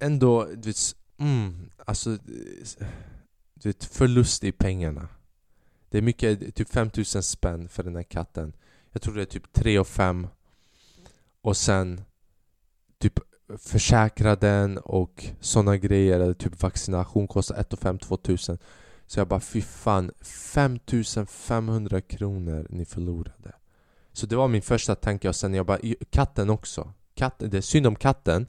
Ändå, 0.01 0.45
du 0.45 0.69
vet, 0.69 0.97
mm, 1.19 1.71
alltså 1.87 2.11
eh, 2.11 2.87
du 3.63 3.69
vet, 3.69 3.85
förlust 3.85 4.45
i 4.45 4.53
pengarna. 4.53 5.09
Det 5.89 5.99
är 5.99 6.03
mycket, 6.03 6.55
typ 6.55 6.69
5000 6.69 7.23
spänn 7.23 7.69
för 7.69 7.83
den 7.83 7.97
här 7.97 8.03
katten. 8.03 8.53
Jag 8.93 9.03
tror 9.03 9.15
det 9.15 9.23
är 9.23 9.27
typ 9.27 9.53
3 9.53 9.79
och 9.79 9.87
5 9.87 10.27
Och 11.43 11.57
sen 11.57 12.01
Typ 12.99 13.19
försäkra 13.59 14.37
den 14.37 14.79
och 14.79 15.25
sådana 15.41 15.77
grejer. 15.77 16.21
Eller 16.21 16.35
typ 16.35 16.63
vaccination 16.63 17.29
kostar 17.29 17.55
1 17.55 17.73
och 17.73 17.79
5 17.79 17.99
2000 17.99 18.59
Så 19.07 19.21
jag 19.21 19.29
bara 19.29 19.41
fy 19.41 19.63
fan 19.63 20.11
5500 20.21 22.01
kronor 22.01 22.67
ni 22.71 22.85
förlorade. 22.85 23.53
Så 24.13 24.27
det 24.27 24.37
var 24.37 24.49
min 24.49 24.63
första 24.63 24.95
tanke. 24.95 25.29
Och 25.29 25.37
sen 25.37 25.55
jag 25.55 25.67
bara 25.67 25.79
katten 26.11 26.51
också. 26.51 26.93
Katten, 27.15 27.51
Det 27.51 27.57
är 27.57 27.63
synd 27.63 27.87
om 27.87 27.97
katten. 27.97 28.47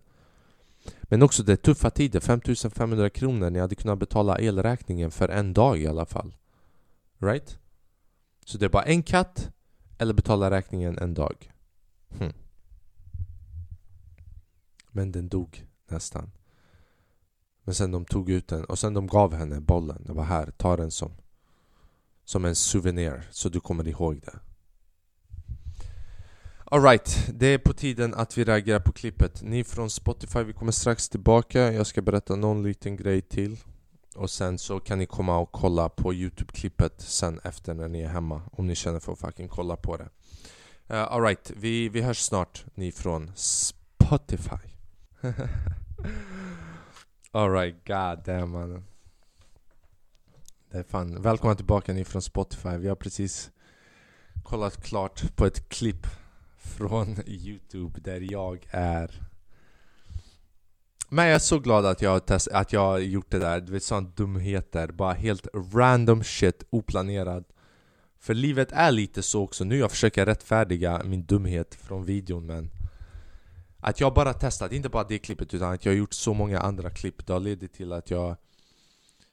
Men 1.13 1.23
också 1.23 1.43
det 1.43 1.57
tuffa 1.57 1.89
tider 1.89 2.19
5500 2.19 3.09
kronor 3.09 3.49
ni 3.49 3.59
hade 3.59 3.75
kunnat 3.75 3.99
betala 3.99 4.39
elräkningen 4.39 5.11
för 5.11 5.29
en 5.29 5.53
dag 5.53 5.81
i 5.81 5.87
alla 5.87 6.05
fall 6.05 6.35
Right? 7.17 7.59
Så 8.45 8.57
det 8.57 8.65
är 8.65 8.69
bara 8.69 8.83
en 8.83 9.03
katt 9.03 9.51
eller 9.97 10.13
betala 10.13 10.51
räkningen 10.51 10.97
en 10.97 11.13
dag 11.13 11.53
hmm. 12.17 12.33
Men 14.87 15.11
den 15.11 15.29
dog 15.29 15.65
nästan. 15.87 16.31
Men 17.63 17.75
sen 17.75 17.91
de 17.91 18.05
tog 18.05 18.29
ut 18.29 18.47
den 18.47 18.65
och 18.65 18.79
sen 18.79 18.93
de 18.93 19.07
gav 19.07 19.33
henne 19.33 19.61
bollen. 19.61 20.03
Det 20.05 20.13
var 20.13 20.23
här, 20.23 20.51
ta 20.57 20.77
den 20.77 20.91
som, 20.91 21.11
som 22.25 22.45
en 22.45 22.55
souvenir 22.55 23.27
så 23.31 23.49
du 23.49 23.59
kommer 23.59 23.87
ihåg 23.87 24.21
det. 24.21 24.39
Alright, 26.73 27.29
det 27.33 27.47
är 27.47 27.57
på 27.57 27.73
tiden 27.73 28.13
att 28.13 28.37
vi 28.37 28.43
reagerar 28.43 28.79
på 28.79 28.91
klippet. 28.91 29.41
Ni 29.41 29.63
från 29.63 29.89
Spotify, 29.89 30.43
vi 30.43 30.53
kommer 30.53 30.71
strax 30.71 31.09
tillbaka. 31.09 31.71
Jag 31.71 31.87
ska 31.87 32.01
berätta 32.01 32.35
någon 32.35 32.63
liten 32.63 32.95
grej 32.95 33.21
till. 33.21 33.57
Och 34.15 34.29
sen 34.29 34.57
så 34.57 34.79
kan 34.79 34.99
ni 34.99 35.05
komma 35.05 35.37
och 35.37 35.51
kolla 35.51 35.89
på 35.89 36.13
Youtube-klippet 36.13 37.01
sen 37.01 37.39
efter 37.43 37.73
när 37.73 37.87
ni 37.87 38.01
är 38.01 38.07
hemma. 38.07 38.41
Om 38.51 38.67
ni 38.67 38.75
känner 38.75 38.99
för 38.99 39.13
att 39.13 39.19
fucking 39.19 39.47
kolla 39.47 39.75
på 39.75 39.97
det. 39.97 40.09
Eh, 40.87 40.95
uh, 40.95 41.13
Alright, 41.13 41.51
vi, 41.55 41.89
vi 41.89 42.01
hörs 42.01 42.19
snart, 42.19 42.65
ni 42.73 42.91
från 42.91 43.31
Spotify. 43.35 44.69
Alright, 47.31 47.75
god 47.87 48.25
damn 48.25 48.49
mannen. 48.49 48.85
Det 50.71 50.77
är 50.77 50.83
fan. 50.83 51.21
Välkomna 51.21 51.55
tillbaka 51.55 51.93
ni 51.93 52.05
från 52.05 52.21
Spotify. 52.21 52.77
Vi 52.77 52.87
har 52.87 52.95
precis 52.95 53.51
kollat 54.43 54.83
klart 54.83 55.35
på 55.35 55.45
ett 55.45 55.69
klipp 55.69 56.07
från 56.63 57.17
Youtube 57.25 57.99
där 57.99 58.31
jag 58.31 58.67
är. 58.69 59.21
Men 61.09 61.25
jag 61.25 61.35
är 61.35 61.39
så 61.39 61.59
glad 61.59 61.85
att 61.85 62.01
jag 62.01 62.09
har, 62.09 62.19
test, 62.19 62.47
att 62.47 62.73
jag 62.73 62.81
har 62.81 62.99
gjort 62.99 63.31
det 63.31 63.39
där, 63.39 63.61
du 63.61 63.71
vet 63.71 63.83
sådana 63.83 64.09
dumheter, 64.15 64.87
bara 64.87 65.13
helt 65.13 65.47
random 65.73 66.23
shit, 66.23 66.63
oplanerad. 66.69 67.45
För 68.19 68.33
livet 68.33 68.71
är 68.71 68.91
lite 68.91 69.23
så 69.23 69.43
också, 69.43 69.63
nu 69.63 69.77
jag 69.77 69.91
försöker 69.91 70.25
rättfärdiga 70.25 71.01
min 71.05 71.25
dumhet 71.25 71.75
från 71.75 72.05
videon 72.05 72.45
men 72.45 72.71
att 73.79 73.99
jag 73.99 74.13
bara 74.13 74.33
testat, 74.33 74.71
inte 74.71 74.89
bara 74.89 75.03
det 75.03 75.19
klippet 75.19 75.53
utan 75.53 75.73
att 75.73 75.85
jag 75.85 75.91
har 75.91 75.97
gjort 75.97 76.13
så 76.13 76.33
många 76.33 76.59
andra 76.59 76.89
klipp. 76.89 77.27
Det 77.27 77.33
har 77.33 77.39
ledit 77.39 77.73
till 77.73 77.93
att 77.93 78.11
jag 78.11 78.35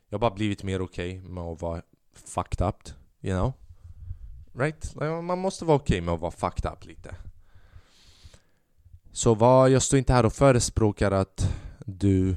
Jag 0.09 0.21
bara 0.21 0.31
blivit 0.31 0.63
mer 0.63 0.83
okej 0.83 1.19
okay 1.19 1.31
med 1.31 1.45
att 1.45 1.63
vara 1.63 1.83
fucked 2.15 2.69
up 2.69 2.77
You 3.21 3.35
know? 3.35 3.53
Right? 4.53 4.95
Man 5.23 5.39
måste 5.39 5.65
vara 5.65 5.77
okej 5.77 5.95
okay 5.95 6.01
med 6.01 6.15
att 6.15 6.21
vara 6.21 6.31
fucked 6.31 6.73
up 6.73 6.85
lite. 6.85 7.15
Så 9.13 9.35
vad, 9.35 9.71
jag 9.71 9.83
står 9.83 9.99
inte 9.99 10.13
här 10.13 10.27
och 10.27 10.33
förespråkar 10.33 11.11
att 11.11 11.55
du 11.87 12.37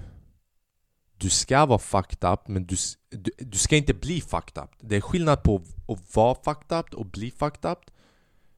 Du 1.17 1.30
ska 1.30 1.65
vara 1.65 1.80
fucked 1.80 2.34
up 2.34 2.47
men 2.47 2.65
du, 2.65 2.76
du, 3.10 3.32
du 3.38 3.58
ska 3.58 3.76
inte 3.76 3.93
bli 3.93 4.21
fucked 4.21 4.63
up. 4.63 4.69
Det 4.80 4.95
är 4.95 5.02
skillnad 5.02 5.43
på 5.43 5.62
att 5.88 6.15
vara 6.15 6.36
fucked 6.36 6.80
up 6.80 6.93
och 6.93 7.06
bli 7.06 7.32
fucked 7.32 7.71
up. 7.71 7.80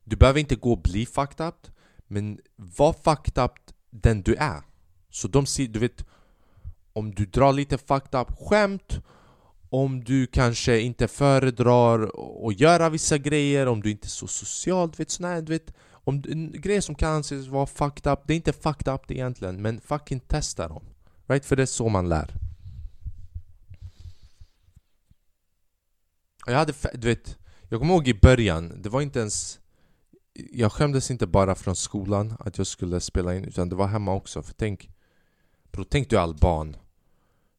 Du 0.04 0.16
behöver 0.16 0.40
inte 0.40 0.56
gå 0.56 0.72
och 0.72 0.82
bli 0.82 1.06
fucked 1.06 1.48
up 1.48 1.68
men 2.08 2.40
var 2.56 2.94
fucked 2.94 3.44
up 3.44 3.52
den 3.90 4.22
du 4.22 4.36
är. 4.36 4.62
Så 5.10 5.28
de 5.28 5.46
ser, 5.46 5.68
du 5.68 5.80
vet 5.80 6.06
Om 6.94 7.16
du 7.16 7.26
drar 7.26 7.54
lite 7.54 7.78
fucked 7.78 8.22
up 8.22 8.28
skämt 8.40 9.00
om 9.76 10.04
du 10.04 10.28
kanske 10.28 10.80
inte 10.80 11.08
föredrar 11.08 12.12
att 12.48 12.60
göra 12.60 12.90
vissa 12.90 13.18
grejer 13.18 13.68
Om 13.68 13.82
du 13.82 13.92
inte 13.92 14.08
är 14.08 14.10
så 14.10 14.28
social, 14.28 14.92
du 14.92 14.98
vet 14.98 15.12
såna 15.12 15.42
du 15.42 15.54
vet 15.54 15.74
om 15.90 16.22
grejer 16.52 16.82
som 16.82 16.96
kan 16.96 17.12
anses 17.12 17.48
vara 17.48 17.66
fucked 17.66 18.12
up 18.12 18.20
Det 18.28 18.34
är 18.34 18.36
inte 18.36 18.54
fucked 18.54 18.94
up 18.94 19.12
egentligen 19.12 19.62
Men 19.62 19.82
fucking 19.82 20.20
testa 20.20 20.68
dem. 20.68 20.84
Right? 21.28 21.46
För 21.46 21.56
det 21.56 21.62
är 21.62 21.66
så 21.66 21.90
man 21.90 22.10
lär. 22.10 22.34
Jag 26.46 26.56
hade, 26.56 26.74
du 26.94 27.08
vet 27.08 27.38
Jag 27.70 27.80
kommer 27.80 27.94
ihåg 27.94 28.08
i 28.08 28.14
början, 28.14 28.82
det 28.82 28.90
var 28.90 29.02
inte 29.02 29.20
ens 29.20 29.60
jag 30.52 30.72
skämdes 30.72 31.12
inte 31.12 31.28
bara 31.28 31.56
från 31.56 31.76
skolan 31.76 32.34
att 32.40 32.58
jag 32.58 32.68
skulle 32.68 33.00
spela 33.00 33.36
in 33.36 33.46
utan 33.46 33.70
det 33.70 33.76
var 33.76 33.88
hemma 33.88 34.14
också 34.14 34.44
för 34.44 34.54
tänk 34.54 34.90
Bro, 35.72 35.84
tänk 35.84 36.10
du 36.10 36.16
är 36.16 36.20
alban 36.20 36.78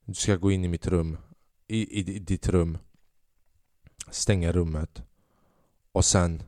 Du 0.04 0.14
ska 0.14 0.36
gå 0.36 0.50
in 0.50 0.64
i 0.64 0.68
mitt 0.68 0.86
rum 0.86 1.18
i, 1.66 2.00
i, 2.00 2.16
i 2.16 2.18
ditt 2.18 2.48
rum 2.48 2.78
Stänga 4.10 4.52
rummet 4.52 5.02
Och 5.92 6.04
sen 6.04 6.42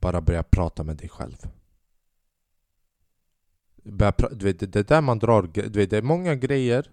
bara 0.00 0.20
börja 0.20 0.42
prata 0.42 0.84
med 0.84 0.96
dig 0.96 1.08
själv. 1.08 1.36
Du 4.30 4.44
vet, 4.44 4.72
det 4.72 4.76
är 4.76 4.84
där 4.84 5.00
man 5.00 5.18
drar, 5.18 5.42
du 5.42 5.78
vet, 5.78 5.90
det 5.90 5.98
är 5.98 6.02
många 6.02 6.34
grejer. 6.34 6.90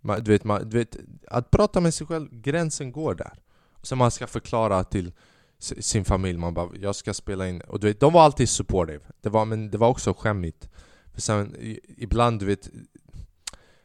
Man, 0.00 0.24
du 0.24 0.30
vet, 0.30 0.44
man, 0.44 0.70
du 0.70 0.78
vet, 0.78 0.96
Att 1.28 1.50
prata 1.50 1.80
med 1.80 1.94
sig 1.94 2.06
själv, 2.06 2.28
gränsen 2.30 2.92
går 2.92 3.14
där. 3.14 3.42
Och 3.72 3.86
sen 3.86 3.98
man 3.98 4.10
ska 4.10 4.26
förklara 4.26 4.84
till 4.84 5.12
sin 5.58 6.04
familj, 6.04 6.38
man 6.38 6.54
bara 6.54 6.76
'Jag 6.76 6.96
ska 6.96 7.14
spela 7.14 7.48
in' 7.48 7.60
Och 7.60 7.80
du 7.80 7.86
vet, 7.86 8.00
de 8.00 8.12
var 8.12 8.22
alltid 8.22 8.48
supportive. 8.48 9.04
Det 9.20 9.28
var, 9.28 9.44
Men 9.44 9.70
det 9.70 9.78
var 9.78 9.88
också 9.88 10.14
skämmigt. 10.14 10.68
För 11.12 11.20
sen, 11.20 11.56
ibland 11.86 12.40
du 12.40 12.46
vet 12.46 12.70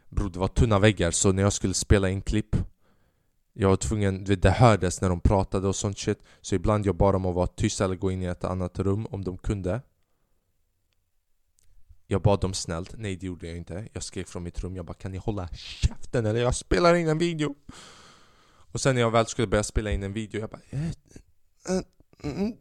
Bro, 0.08 0.28
det 0.28 0.38
var 0.38 0.48
tunna 0.48 0.78
väggar 0.78 1.10
så 1.10 1.32
när 1.32 1.42
jag 1.42 1.52
skulle 1.52 1.74
spela 1.74 2.10
in 2.10 2.22
klipp 2.22 2.56
jag 3.52 3.68
var 3.68 3.76
tvungen, 3.76 4.24
det 4.24 4.50
hördes 4.50 5.00
när 5.00 5.08
de 5.08 5.20
pratade 5.20 5.68
och 5.68 5.76
sånt 5.76 5.98
shit. 5.98 6.18
Så 6.40 6.54
ibland 6.54 6.86
jag 6.86 6.96
bad 6.96 7.14
dem 7.14 7.26
att 7.26 7.34
vara 7.34 7.46
tyst 7.46 7.80
eller 7.80 7.96
gå 7.96 8.10
in 8.10 8.22
i 8.22 8.26
ett 8.26 8.44
annat 8.44 8.78
rum 8.78 9.06
om 9.06 9.24
de 9.24 9.38
kunde. 9.38 9.80
Jag 12.06 12.22
bad 12.22 12.40
dem 12.40 12.54
snällt, 12.54 12.94
nej 12.96 13.16
det 13.16 13.26
gjorde 13.26 13.46
jag 13.46 13.56
inte. 13.56 13.88
Jag 13.92 14.02
skrek 14.02 14.28
från 14.28 14.42
mitt 14.42 14.60
rum, 14.60 14.76
jag 14.76 14.84
bara 14.84 14.94
'Kan 14.94 15.12
ni 15.12 15.18
hålla 15.18 15.48
käften 15.48 16.26
eller? 16.26 16.40
Jag 16.40 16.54
spelar 16.54 16.94
in 16.94 17.08
en 17.08 17.18
video' 17.18 17.54
Och 18.72 18.80
sen 18.80 18.94
när 18.94 19.02
jag 19.02 19.10
väl 19.10 19.26
skulle 19.26 19.48
börja 19.48 19.62
spela 19.62 19.90
in 19.90 20.02
en 20.02 20.12
video, 20.12 20.40
jag 20.40 20.50
bara 20.50 20.60
eh, 20.70 20.86
eh, 21.76 21.82
mm, 22.22 22.52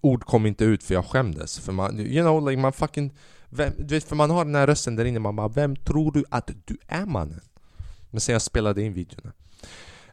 Ord 0.00 0.24
kom 0.24 0.46
inte 0.46 0.64
ut 0.64 0.82
för 0.82 0.94
jag 0.94 1.04
skämdes. 1.04 1.58
För 1.58 1.72
man, 1.72 2.00
you 2.00 2.22
know, 2.22 2.48
like 2.48 2.62
man 2.62 2.72
fucking 2.72 3.12
vem, 3.48 3.72
du 3.78 3.94
vet, 3.94 4.04
för 4.04 4.16
man 4.16 4.30
har 4.30 4.44
den 4.44 4.54
här 4.54 4.66
rösten 4.66 4.96
där 4.96 5.04
inne, 5.04 5.18
man 5.18 5.36
bara 5.36 5.48
Vem 5.48 5.76
tror 5.76 6.12
du 6.12 6.24
att 6.30 6.50
du 6.64 6.78
är 6.86 7.06
mannen? 7.06 7.40
Men 8.14 8.20
sen 8.20 8.32
jag 8.32 8.42
spelade 8.42 8.82
in 8.82 8.92
videorna. 8.92 9.32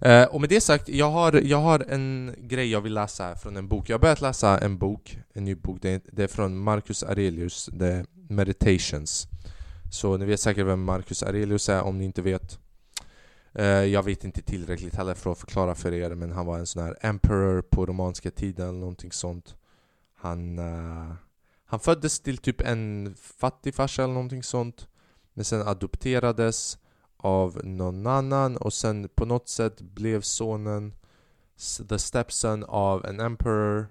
Uh, 0.06 0.24
Och 0.24 0.42
med 0.42 0.50
det 0.50 0.62
sagt, 0.62 0.90
jag 0.90 1.12
har, 1.12 1.34
jag 1.34 1.58
har 1.58 1.86
en 1.90 2.36
grej 2.38 2.72
jag 2.72 2.82
vill 2.82 2.94
läsa 2.94 3.36
från 3.36 3.58
en 3.58 3.68
bok. 3.68 3.90
Jag 3.90 3.94
har 3.94 4.00
börjat 4.00 4.22
läsa 4.22 4.60
en 4.60 4.78
bok, 4.78 5.18
en 5.34 5.46
ny 5.46 5.56
bok. 5.56 5.78
Det 5.82 5.90
är, 5.90 6.02
det 6.12 6.24
är 6.24 6.28
från 6.28 6.58
Marcus 6.58 7.04
Aurelius, 7.04 7.70
det 7.74 7.88
är 7.88 8.06
Meditations. 8.30 9.28
Så 9.92 10.18
ni 10.18 10.26
vet 10.26 10.40
säkert 10.40 10.66
vem 10.66 10.84
Marcus 10.84 11.24
Aurelius 11.24 11.70
är 11.70 11.82
om 11.82 11.98
ni 11.98 12.06
inte 12.06 12.22
vet. 12.22 12.60
Eh, 13.54 13.66
jag 13.66 14.04
vet 14.04 14.24
inte 14.24 14.42
tillräckligt 14.42 14.96
heller 14.96 15.14
för 15.14 15.32
att 15.32 15.40
förklara 15.40 15.76
för 15.76 15.94
er 15.94 16.16
men 16.16 16.32
han 16.32 16.46
var 16.46 16.60
en 16.60 16.68
sån 16.68 16.84
här 16.84 16.98
Emperor 17.02 17.62
på 17.62 17.86
romanska 17.86 18.32
tiden 18.32 18.70
eller 18.70 18.80
någonting 18.80 19.12
sånt. 19.12 19.56
Han, 20.16 20.60
uh, 20.60 21.14
han 21.66 21.80
föddes 21.80 22.20
till 22.20 22.38
typ 22.38 22.62
en 22.62 23.16
fattig 23.18 23.76
farsa 23.76 24.04
eller 24.04 24.14
någonting 24.14 24.44
sånt 24.44 24.88
men 25.34 25.46
sen 25.46 25.68
adopterades 25.68 26.78
av 27.22 27.62
någon 27.64 28.08
annan. 28.08 28.58
Och 28.58 28.74
sen 28.74 29.10
på 29.16 29.26
något 29.26 29.50
sätt 29.50 29.82
blev 29.82 30.22
sonen 30.22 30.94
the 31.90 32.00
stepson 32.00 32.64
av 32.64 33.06
en 33.06 33.20
emperor. 33.20 33.88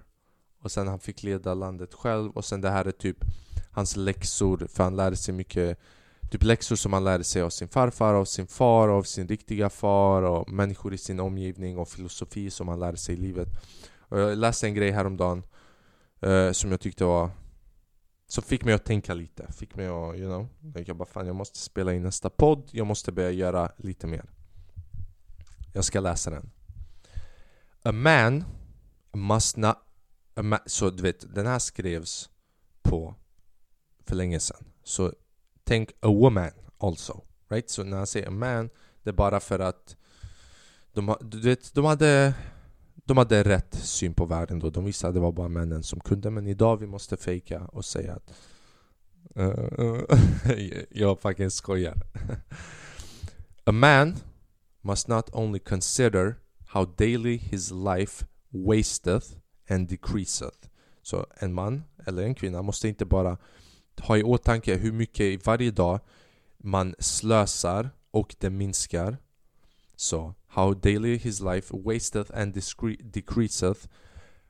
Och 0.61 0.71
sen 0.71 0.87
han 0.87 0.99
fick 0.99 1.23
leda 1.23 1.53
landet 1.53 1.93
själv. 1.93 2.31
Och 2.31 2.45
sen 2.45 2.61
det 2.61 2.69
här 2.69 2.85
är 2.85 2.91
typ 2.91 3.17
hans 3.71 3.95
läxor. 3.95 4.67
För 4.69 4.83
han 4.83 4.95
lärde 4.95 5.15
sig 5.15 5.33
mycket 5.33 5.79
Typ 6.31 6.43
läxor 6.43 6.75
som 6.75 6.93
han 6.93 7.03
lärde 7.03 7.23
sig 7.23 7.41
av 7.41 7.49
sin 7.49 7.67
farfar, 7.67 8.13
av 8.13 8.25
sin 8.25 8.47
far, 8.47 8.87
av 8.89 9.03
sin 9.03 9.27
riktiga 9.27 9.69
far. 9.69 10.21
Och 10.21 10.51
människor 10.51 10.93
i 10.93 10.97
sin 10.97 11.19
omgivning 11.19 11.77
och 11.77 11.89
filosofi 11.89 12.49
som 12.49 12.67
han 12.67 12.79
lärde 12.79 12.97
sig 12.97 13.15
i 13.15 13.17
livet. 13.17 13.47
Och 13.99 14.19
Jag 14.19 14.37
läste 14.37 14.67
en 14.67 14.73
grej 14.73 14.91
häromdagen 14.91 15.43
eh, 16.21 16.51
som 16.51 16.71
jag 16.71 16.79
tyckte 16.79 17.05
var 17.05 17.29
som 18.31 18.43
fick 18.43 18.63
mig 18.63 18.73
att 18.73 18.85
tänka 18.85 19.13
lite, 19.13 19.51
fick 19.51 19.75
mig 19.75 19.87
att, 19.87 20.15
you 20.15 20.27
know 20.27 20.47
Jag 20.87 20.97
bara 20.97 21.05
fan 21.05 21.27
jag 21.27 21.35
måste 21.35 21.59
spela 21.59 21.93
in 21.93 22.03
nästa 22.03 22.29
podd, 22.29 22.69
jag 22.71 22.87
måste 22.87 23.11
börja 23.11 23.31
göra 23.31 23.71
lite 23.77 24.07
mer. 24.07 24.25
Jag 25.73 25.85
ska 25.85 25.99
läsa 25.99 26.29
den. 26.29 26.51
A 27.83 27.91
man 27.91 28.43
must 29.11 29.57
not... 29.57 29.75
A 30.33 30.41
ma 30.43 30.59
så 30.65 30.89
du 30.89 31.03
vet, 31.03 31.35
den 31.35 31.47
här 31.47 31.59
skrevs 31.59 32.29
på 32.81 33.15
för 34.05 34.15
länge 34.15 34.39
sedan. 34.39 34.65
Så 34.83 35.13
tänk 35.63 35.91
a 35.99 36.07
woman 36.07 36.51
also, 36.77 37.21
right? 37.49 37.69
Så 37.69 37.83
när 37.83 37.97
jag 37.97 38.07
säger 38.07 38.27
a 38.27 38.31
man, 38.31 38.69
det 39.03 39.09
är 39.09 39.13
bara 39.13 39.39
för 39.39 39.59
att 39.59 39.95
de, 40.93 41.15
du 41.21 41.41
vet, 41.41 41.73
de 41.73 41.85
hade 41.85 42.33
de 43.05 43.17
hade 43.17 43.43
rätt 43.43 43.73
syn 43.73 44.13
på 44.13 44.25
världen 44.25 44.59
då. 44.59 44.69
De 44.69 44.85
visste 44.85 45.07
att 45.07 45.13
det 45.13 45.19
var 45.19 45.31
bara 45.31 45.47
männen 45.47 45.83
som 45.83 45.99
kunde. 45.99 46.29
Men 46.29 46.47
idag 46.47 46.77
vi 46.77 46.87
måste 46.87 47.17
fejka 47.17 47.65
och 47.65 47.85
säga 47.85 48.13
att 48.13 48.33
uh, 49.39 49.79
uh, 49.79 50.03
jag 50.89 51.19
fucking 51.19 51.51
skojar. 51.51 52.01
A 53.63 53.71
man 53.71 54.15
must 54.81 55.07
not 55.07 55.29
only 55.33 55.59
consider 55.59 56.35
how 56.67 56.85
daily 56.85 57.37
his 57.37 57.71
life 57.71 58.25
wasteth 58.49 59.27
and 59.69 59.89
decreaseth. 59.89 60.67
Så 61.01 61.25
en 61.39 61.53
man 61.53 61.83
eller 62.05 62.23
en 62.23 62.35
kvinna 62.35 62.61
måste 62.61 62.87
inte 62.87 63.05
bara 63.05 63.37
ha 63.99 64.17
i 64.17 64.23
åtanke 64.23 64.75
hur 64.75 64.91
mycket 64.91 65.45
varje 65.45 65.71
dag 65.71 65.99
man 66.57 66.95
slösar 66.99 67.89
och 68.11 68.35
det 68.39 68.49
minskar. 68.49 69.17
Så 70.01 70.33
how 70.47 70.73
daily 70.73 71.19
his 71.19 71.41
life 71.41 71.71
wasteth 71.71 72.31
and 72.33 72.53
decreaseth, 72.55 73.87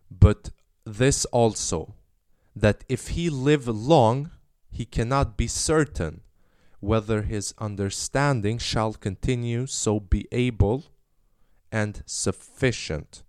but 0.10 0.52
this 0.86 1.26
also, 1.26 1.94
that 2.56 2.86
if 2.88 3.10
he 3.10 3.30
live 3.30 3.68
long, 3.68 4.32
he 4.70 4.86
cannot 4.86 5.36
be 5.36 5.48
certain 5.48 6.22
whether 6.80 7.24
his 7.24 7.54
understanding 7.58 8.58
shall 8.60 8.94
continue 8.94 9.68
so 9.68 10.00
be 10.00 10.26
able 10.32 10.86
and 11.70 12.02
sufficient. 12.06 13.24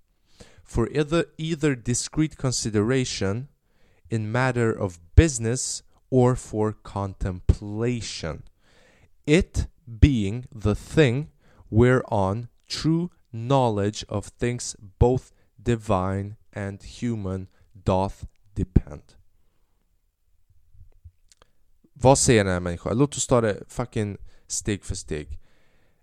For 0.62 0.89
either, 0.93 1.25
either 1.39 1.75
discreet 1.75 2.37
consideration 2.37 3.49
in 4.11 4.31
matter 4.31 4.70
of 4.70 5.01
business 5.16 5.83
or 6.09 6.37
for 6.37 6.73
contemplation, 6.73 8.45
it 9.27 9.66
being 10.01 10.47
the 10.53 10.77
thing 10.77 11.32
whereon 11.73 12.49
true 12.83 13.09
knowledge 13.31 14.05
of 14.09 14.31
things 14.31 14.77
both 14.99 15.33
divine 15.57 16.37
and 16.53 16.83
human 17.01 17.47
doth 17.73 18.25
depend. 18.55 19.03
Vad 21.93 22.18
säger 22.18 22.45
den 22.45 22.53
här 22.53 22.61
människan? 22.61 22.99
Låt 22.99 23.16
oss 23.16 23.27
ta 23.27 23.41
det 23.41 23.62
fucking 23.68 24.16
steg 24.47 24.85
för 24.85 24.95
steg. 24.95 25.39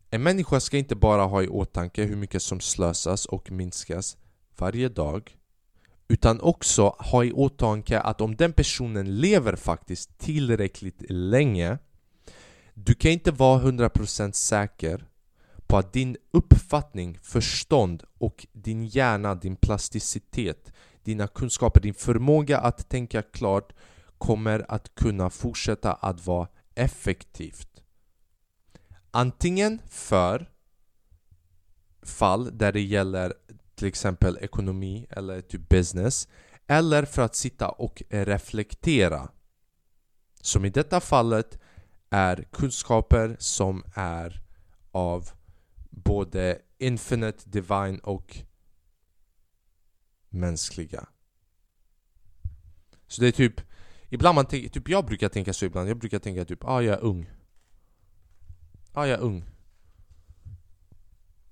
En 0.10 0.24
människa 0.24 0.60
ska 0.60 0.78
inte 0.78 0.96
bara 0.96 1.24
ha 1.24 1.44
i 1.44 1.48
åtanke 1.48 2.04
hur 2.04 2.16
mycket 2.16 2.44
som 2.44 2.60
slösas 2.60 3.26
och 3.26 3.52
minskas 3.52 4.18
varje 4.58 4.90
dag 4.90 5.36
utan 6.08 6.42
också 6.42 6.96
ha 7.00 7.24
i 7.24 7.32
åtanke 7.32 8.00
att 8.00 8.22
om 8.22 8.36
den 8.36 8.54
personen 8.54 9.18
lever 9.20 9.56
faktiskt 9.56 10.18
tillräckligt 10.18 11.04
länge 11.10 11.78
du 12.74 12.94
kan 12.94 13.12
inte 13.12 13.32
vara 13.32 13.62
100% 13.62 14.32
säker 14.32 15.09
på 15.70 15.78
att 15.78 15.94
din 15.94 16.18
uppfattning, 16.32 17.20
förstånd 17.22 18.04
och 18.18 18.48
din 18.52 18.86
hjärna, 18.86 19.36
din 19.36 19.56
plasticitet, 19.56 20.74
dina 21.04 21.28
kunskaper, 21.28 21.82
din 21.82 21.94
förmåga 21.94 22.60
att 22.60 22.90
tänka 22.90 23.22
klart 23.22 23.74
kommer 24.18 24.66
att 24.72 24.96
kunna 24.96 25.30
fortsätta 25.30 25.94
att 25.94 26.26
vara 26.26 26.48
effektivt. 26.76 27.84
Antingen 29.12 29.82
för 29.90 30.50
fall 32.02 32.58
där 32.58 32.72
det 32.72 32.82
gäller 32.82 33.34
till 33.76 33.88
exempel 33.88 34.38
ekonomi 34.42 35.06
eller 35.10 35.42
typ 35.42 35.70
business 35.70 36.28
eller 36.68 37.06
för 37.06 37.22
att 37.22 37.36
sitta 37.36 37.70
och 37.70 38.04
reflektera. 38.10 39.30
Som 40.42 40.66
i 40.66 40.70
detta 40.70 41.00
fallet 41.00 41.60
är 42.10 42.46
kunskaper 42.52 43.36
som 43.40 43.84
är 43.94 44.42
av 44.92 45.30
både 45.90 46.62
infinite, 46.78 47.50
divine 47.50 48.00
och 48.04 48.38
mänskliga. 50.30 51.08
Så 53.08 53.22
det 53.22 53.28
är 53.28 53.32
typ 53.32 53.62
Ibland 54.10 54.36
man 54.36 54.46
tänker, 54.46 54.70
typ 54.70 54.90
jag 54.90 55.06
brukar 55.06 55.30
tänka 55.30 55.54
så 55.54 55.66
ibland, 55.66 55.90
jag 55.90 55.98
brukar 55.98 56.20
tänka 56.20 56.46
typ 56.46 56.64
ah 56.64 56.82
jag 56.82 56.94
är 57.00 57.04
ung 57.04 57.30
Ah 58.94 59.06
jag 59.06 59.20
är 59.20 59.24
ung 59.24 59.46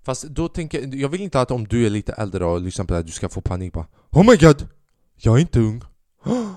Fast 0.02 0.24
då 0.24 0.48
tänker 0.48 0.96
jag, 0.96 1.10
vill 1.10 1.22
inte 1.22 1.42
att 1.42 1.52
om 1.52 1.68
du 1.68 1.86
är 1.86 1.90
lite 1.90 2.14
äldre 2.14 2.46
och 2.46 2.62
lyssnar 2.62 2.86
på 2.86 2.94
det 2.94 2.98
här, 2.98 3.04
du 3.04 3.12
ska 3.12 3.30
få 3.30 3.42
panik 3.42 3.74
bara 3.74 3.88
Oh 4.10 4.30
my 4.30 4.38
god! 4.38 4.68
Jag 5.16 5.36
är 5.36 5.42
inte 5.42 5.60
ung! 5.60 5.82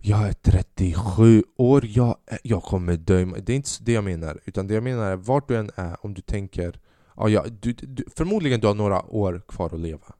Jag 0.00 0.28
är 0.28 0.32
37 0.32 1.44
år, 1.56 1.86
jag, 1.86 2.16
jag 2.42 2.62
kommer 2.62 2.96
dö 2.96 3.24
Det 3.24 3.52
är 3.52 3.56
inte 3.56 3.70
det 3.80 3.92
jag 3.92 4.04
menar, 4.04 4.40
utan 4.44 4.66
det 4.66 4.74
jag 4.74 4.82
menar 4.82 5.10
är 5.10 5.16
vart 5.16 5.48
du 5.48 5.56
än 5.56 5.70
är, 5.76 6.06
om 6.06 6.14
du 6.14 6.20
tänker 6.20 6.80
ja, 7.18 7.28
ja, 7.28 7.44
du, 7.60 7.72
du, 7.72 8.04
Förmodligen 8.16 8.60
du 8.60 8.66
har 8.66 8.74
några 8.74 9.02
år 9.02 9.42
kvar 9.48 9.74
att 9.74 9.80
leva. 9.80 10.14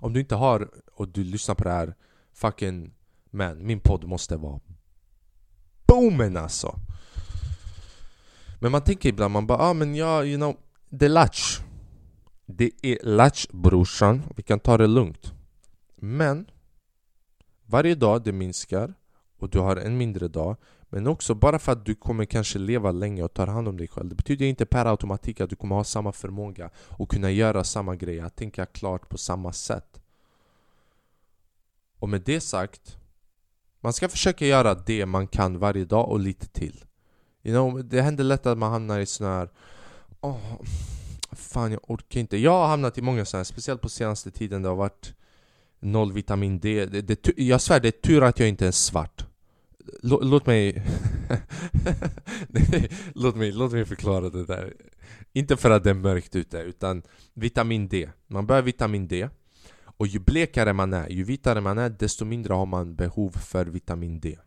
Om 0.00 0.12
du 0.12 0.20
inte 0.20 0.34
har, 0.34 0.70
och 0.92 1.08
du 1.08 1.24
lyssnar 1.24 1.54
på 1.54 1.64
det 1.64 1.70
här 1.70 1.94
Fucking 2.32 2.94
man, 3.30 3.66
min 3.66 3.80
podd 3.80 4.04
måste 4.04 4.36
vara 4.36 4.60
boomen 5.86 6.36
alltså. 6.36 6.80
Men 8.60 8.72
man 8.72 8.84
tänker 8.84 9.08
ibland, 9.08 9.32
man 9.32 9.46
bara 9.46 9.58
ah, 9.58 9.74
men 9.74 9.94
ja, 9.94 10.24
you 10.24 10.36
know 10.36 10.56
Det 10.88 11.04
är 11.04 11.10
latch. 11.10 11.60
Det 12.46 12.70
är 12.82 12.98
latch 13.02 13.46
brorsan, 13.52 14.22
vi 14.36 14.42
kan 14.42 14.60
ta 14.60 14.78
det 14.78 14.86
lugnt. 14.86 15.32
Men 15.96 16.46
Varje 17.70 17.94
dag 17.94 18.22
det 18.22 18.32
minskar 18.32 18.94
och 19.38 19.50
du 19.50 19.58
har 19.58 19.76
en 19.76 19.96
mindre 19.96 20.28
dag 20.28 20.56
men 20.90 21.06
också 21.06 21.34
bara 21.34 21.58
för 21.58 21.72
att 21.72 21.86
du 21.86 21.94
kommer 21.94 22.24
kanske 22.24 22.58
leva 22.58 22.92
länge 22.92 23.22
och 23.22 23.34
ta 23.34 23.46
hand 23.46 23.68
om 23.68 23.76
dig 23.76 23.88
själv. 23.88 24.08
Det 24.08 24.14
betyder 24.14 24.46
inte 24.46 24.66
per 24.66 24.86
automatik 24.86 25.40
att 25.40 25.50
du 25.50 25.56
kommer 25.56 25.76
ha 25.76 25.84
samma 25.84 26.12
förmåga 26.12 26.70
och 26.76 27.10
kunna 27.10 27.30
göra 27.30 27.64
samma 27.64 27.96
grejer, 27.96 28.24
att 28.24 28.36
tänka 28.36 28.66
klart 28.66 29.08
på 29.08 29.18
samma 29.18 29.52
sätt. 29.52 30.00
Och 31.98 32.08
med 32.08 32.22
det 32.22 32.40
sagt 32.40 32.96
Man 33.80 33.92
ska 33.92 34.08
försöka 34.08 34.46
göra 34.46 34.74
det 34.74 35.06
man 35.06 35.28
kan 35.28 35.58
varje 35.58 35.84
dag 35.84 36.08
och 36.08 36.20
lite 36.20 36.48
till. 36.48 36.84
You 37.42 37.54
know, 37.54 37.84
Det 37.84 38.02
händer 38.02 38.24
lätt 38.24 38.46
att 38.46 38.58
man 38.58 38.72
hamnar 38.72 39.00
i 39.00 39.06
sån 39.06 39.26
här 39.26 39.50
oh, 40.20 40.60
Fan 41.32 41.72
jag 41.72 41.90
orkar 41.90 42.20
inte. 42.20 42.36
Jag 42.36 42.50
har 42.50 42.66
hamnat 42.66 42.98
i 42.98 43.02
många 43.02 43.24
sådana 43.24 43.40
här, 43.40 43.44
speciellt 43.44 43.80
på 43.80 43.88
senaste 43.88 44.30
tiden 44.30 44.62
det 44.62 44.68
har 44.68 44.76
varit 44.76 45.14
Noll 45.80 46.12
vitamin 46.12 46.60
D, 46.60 46.86
det, 46.86 47.02
det, 47.02 47.38
jag 47.38 47.60
svär 47.60 47.80
det 47.80 47.88
är 47.88 47.92
tur 48.02 48.22
att 48.22 48.38
jag 48.38 48.48
inte 48.48 48.66
är 48.66 48.70
svart. 48.70 49.27
Låt, 50.02 50.24
låt 50.24 50.46
mig... 50.46 50.82
låt, 53.14 53.36
mig 53.36 53.52
låt 53.52 53.72
mig 53.72 53.84
förklara 53.84 54.30
det 54.30 54.44
där. 54.44 54.74
Inte 55.32 55.56
för 55.56 55.70
att 55.70 55.84
det 55.84 55.90
är 55.90 55.94
mörkt 55.94 56.36
ute, 56.36 56.58
utan 56.58 57.02
vitamin 57.34 57.88
D. 57.88 58.10
Man 58.26 58.46
behöver 58.46 58.66
vitamin 58.66 59.08
D 59.08 59.28
Och 59.84 60.06
ju 60.06 60.18
blekare 60.18 60.72
man 60.72 60.92
är, 60.92 61.08
ju 61.08 61.24
vitare 61.24 61.60
man 61.60 61.78
är, 61.78 61.90
desto 61.90 62.24
mindre 62.24 62.54
har 62.54 62.66
man 62.66 62.96
behov 62.96 63.30
för 63.30 63.66
vitamin 63.66 64.20
D. 64.20 64.38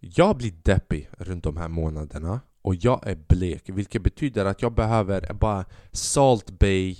Jag 0.00 0.36
blir 0.36 0.52
deppig 0.62 1.08
runt 1.18 1.44
de 1.44 1.56
här 1.56 1.68
månaderna 1.68 2.40
och 2.62 2.74
jag 2.74 3.06
är 3.06 3.18
blek, 3.28 3.62
vilket 3.66 4.02
betyder 4.02 4.44
att 4.44 4.62
jag 4.62 4.72
behöver 4.74 5.32
bara 5.32 5.64
Salt 5.92 6.58
Bay 6.58 6.96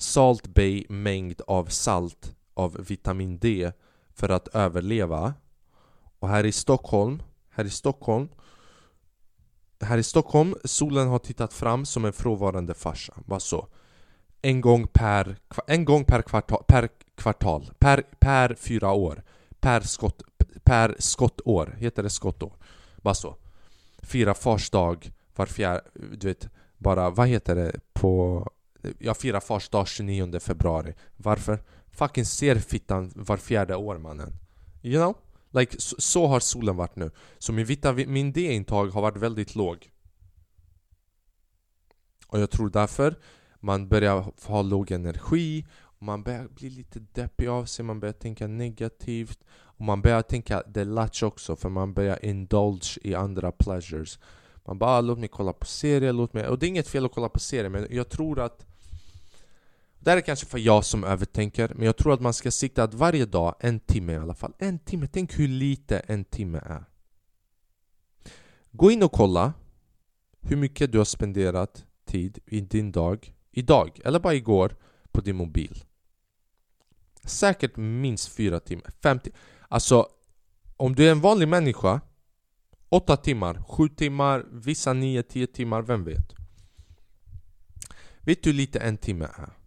Salt 0.00 0.46
Bay 0.46 0.86
mängd 0.88 1.40
av 1.46 1.64
salt 1.64 2.36
av 2.54 2.84
vitamin 2.88 3.38
D 3.38 3.72
för 4.14 4.28
att 4.28 4.48
överleva 4.48 5.34
och 6.20 6.28
här 6.28 6.46
i 6.46 6.52
Stockholm, 6.52 7.22
här 7.50 7.64
i 7.64 7.70
Stockholm 7.70 8.28
här 9.80 9.98
i 9.98 10.02
Stockholm, 10.02 10.54
solen 10.64 11.08
har 11.08 11.18
tittat 11.18 11.52
fram 11.52 11.86
som 11.86 12.04
en 12.04 12.12
frånvarande 12.12 12.74
farsa, 12.74 13.14
bara 13.26 13.40
så 13.40 13.66
En 14.42 14.60
gång 14.60 14.86
per, 14.86 15.36
en 15.66 15.84
gång 15.84 16.04
per 16.04 16.22
kvartal, 16.22 16.64
per 16.68 16.88
kvartal, 17.14 17.70
per, 17.78 18.02
per 18.18 18.54
fyra 18.54 18.92
år 18.92 19.22
Per 19.60 19.80
skott, 19.80 20.22
per 20.64 20.96
skottår, 20.98 21.74
heter 21.78 22.02
det 22.02 22.10
skottår? 22.10 22.52
Bara 22.96 23.14
så 23.14 23.36
fira 24.02 24.34
fars 24.34 24.70
dag 24.70 25.12
var 25.36 25.46
fjärde, 25.46 25.82
du 25.94 26.26
vet, 26.26 26.48
bara, 26.78 27.10
vad 27.10 27.28
heter 27.28 27.54
det 27.54 27.80
på... 27.92 28.46
Jag 28.98 29.16
firar 29.16 29.40
fars 29.40 29.68
dag 29.68 29.88
29 29.88 30.40
februari. 30.40 30.94
Varför? 31.16 31.62
Fucking 31.90 32.24
ser 32.24 32.56
fittan 32.56 33.12
var 33.14 33.36
fjärde 33.36 33.76
år 33.76 33.98
mannen. 33.98 34.32
You 34.82 35.02
know? 35.02 35.16
Like, 35.50 35.80
så, 35.80 35.96
så 35.98 36.26
har 36.26 36.40
solen 36.40 36.76
varit 36.76 36.96
nu. 36.96 37.10
Så 37.38 37.52
min 37.52 37.66
vitamin 37.66 38.32
D-intag 38.32 38.86
har 38.86 39.02
varit 39.02 39.16
väldigt 39.16 39.54
låg. 39.54 39.90
Och 42.26 42.40
jag 42.40 42.50
tror 42.50 42.70
därför 42.70 43.18
man 43.60 43.88
börjar 43.88 44.32
ha 44.46 44.62
låg 44.62 44.90
energi, 44.90 45.66
man 45.98 46.22
börjar 46.22 46.48
bli 46.48 46.70
lite 46.70 47.00
deppig 47.12 47.48
av 47.48 47.64
sig, 47.64 47.84
man 47.84 48.00
börjar 48.00 48.12
tänka 48.12 48.46
negativt 48.46 49.38
och 49.52 49.84
man 49.84 50.02
börjar 50.02 50.22
tänka 50.22 50.62
det 50.66 50.84
latch 50.84 51.22
också 51.22 51.56
för 51.56 51.68
man 51.68 51.94
börjar 51.94 52.24
indulge 52.24 52.98
i 53.02 53.14
andra 53.14 53.52
pleasures. 53.52 54.18
Man 54.64 54.78
bara 54.78 54.90
ah, 54.90 55.00
låt 55.00 55.18
mig 55.18 55.28
kolla 55.28 55.52
på 55.52 55.66
serier, 55.66 56.12
låt 56.12 56.32
mig... 56.32 56.48
Och 56.48 56.58
det 56.58 56.66
är 56.66 56.68
inget 56.68 56.88
fel 56.88 57.04
att 57.04 57.12
kolla 57.12 57.28
på 57.28 57.38
serier 57.38 57.68
men 57.68 57.86
jag 57.90 58.08
tror 58.08 58.40
att 58.40 58.66
det 60.00 60.10
här 60.10 60.16
är 60.16 60.20
kanske 60.20 60.46
för 60.46 60.58
jag 60.58 60.84
som 60.84 61.04
övertänker, 61.04 61.72
men 61.74 61.86
jag 61.86 61.96
tror 61.96 62.14
att 62.14 62.20
man 62.20 62.34
ska 62.34 62.50
sikta 62.50 62.82
att 62.82 62.94
varje 62.94 63.26
dag, 63.26 63.54
en 63.60 63.80
timme 63.80 64.12
i 64.12 64.16
alla 64.16 64.34
fall. 64.34 64.52
En 64.58 64.78
timme, 64.78 65.06
tänk 65.12 65.38
hur 65.38 65.48
lite 65.48 65.98
en 65.98 66.24
timme 66.24 66.58
är. 66.58 66.84
Gå 68.70 68.90
in 68.90 69.02
och 69.02 69.12
kolla 69.12 69.52
hur 70.40 70.56
mycket 70.56 70.92
du 70.92 70.98
har 70.98 71.04
spenderat 71.04 71.84
tid 72.04 72.38
i 72.46 72.60
din 72.60 72.92
dag, 72.92 73.34
idag, 73.50 74.00
eller 74.04 74.20
bara 74.20 74.34
igår, 74.34 74.76
på 75.12 75.20
din 75.20 75.36
mobil. 75.36 75.84
Säkert 77.24 77.76
minst 77.76 78.28
fyra 78.28 78.60
timmar, 78.60 78.92
fem 79.02 79.18
timmar. 79.18 79.38
Alltså, 79.68 80.08
om 80.76 80.94
du 80.94 81.06
är 81.06 81.10
en 81.10 81.20
vanlig 81.20 81.48
människa, 81.48 82.00
åtta 82.88 83.16
timmar, 83.16 83.62
sju 83.68 83.88
timmar, 83.88 84.46
vissa 84.52 84.92
nio, 84.92 85.22
tio 85.22 85.46
timmar, 85.46 85.82
vem 85.82 86.04
vet? 86.04 86.34
Vet 88.20 88.42
du 88.42 88.50
hur 88.50 88.56
lite 88.56 88.78
en 88.78 88.96
timme 88.96 89.24
är? 89.24 89.59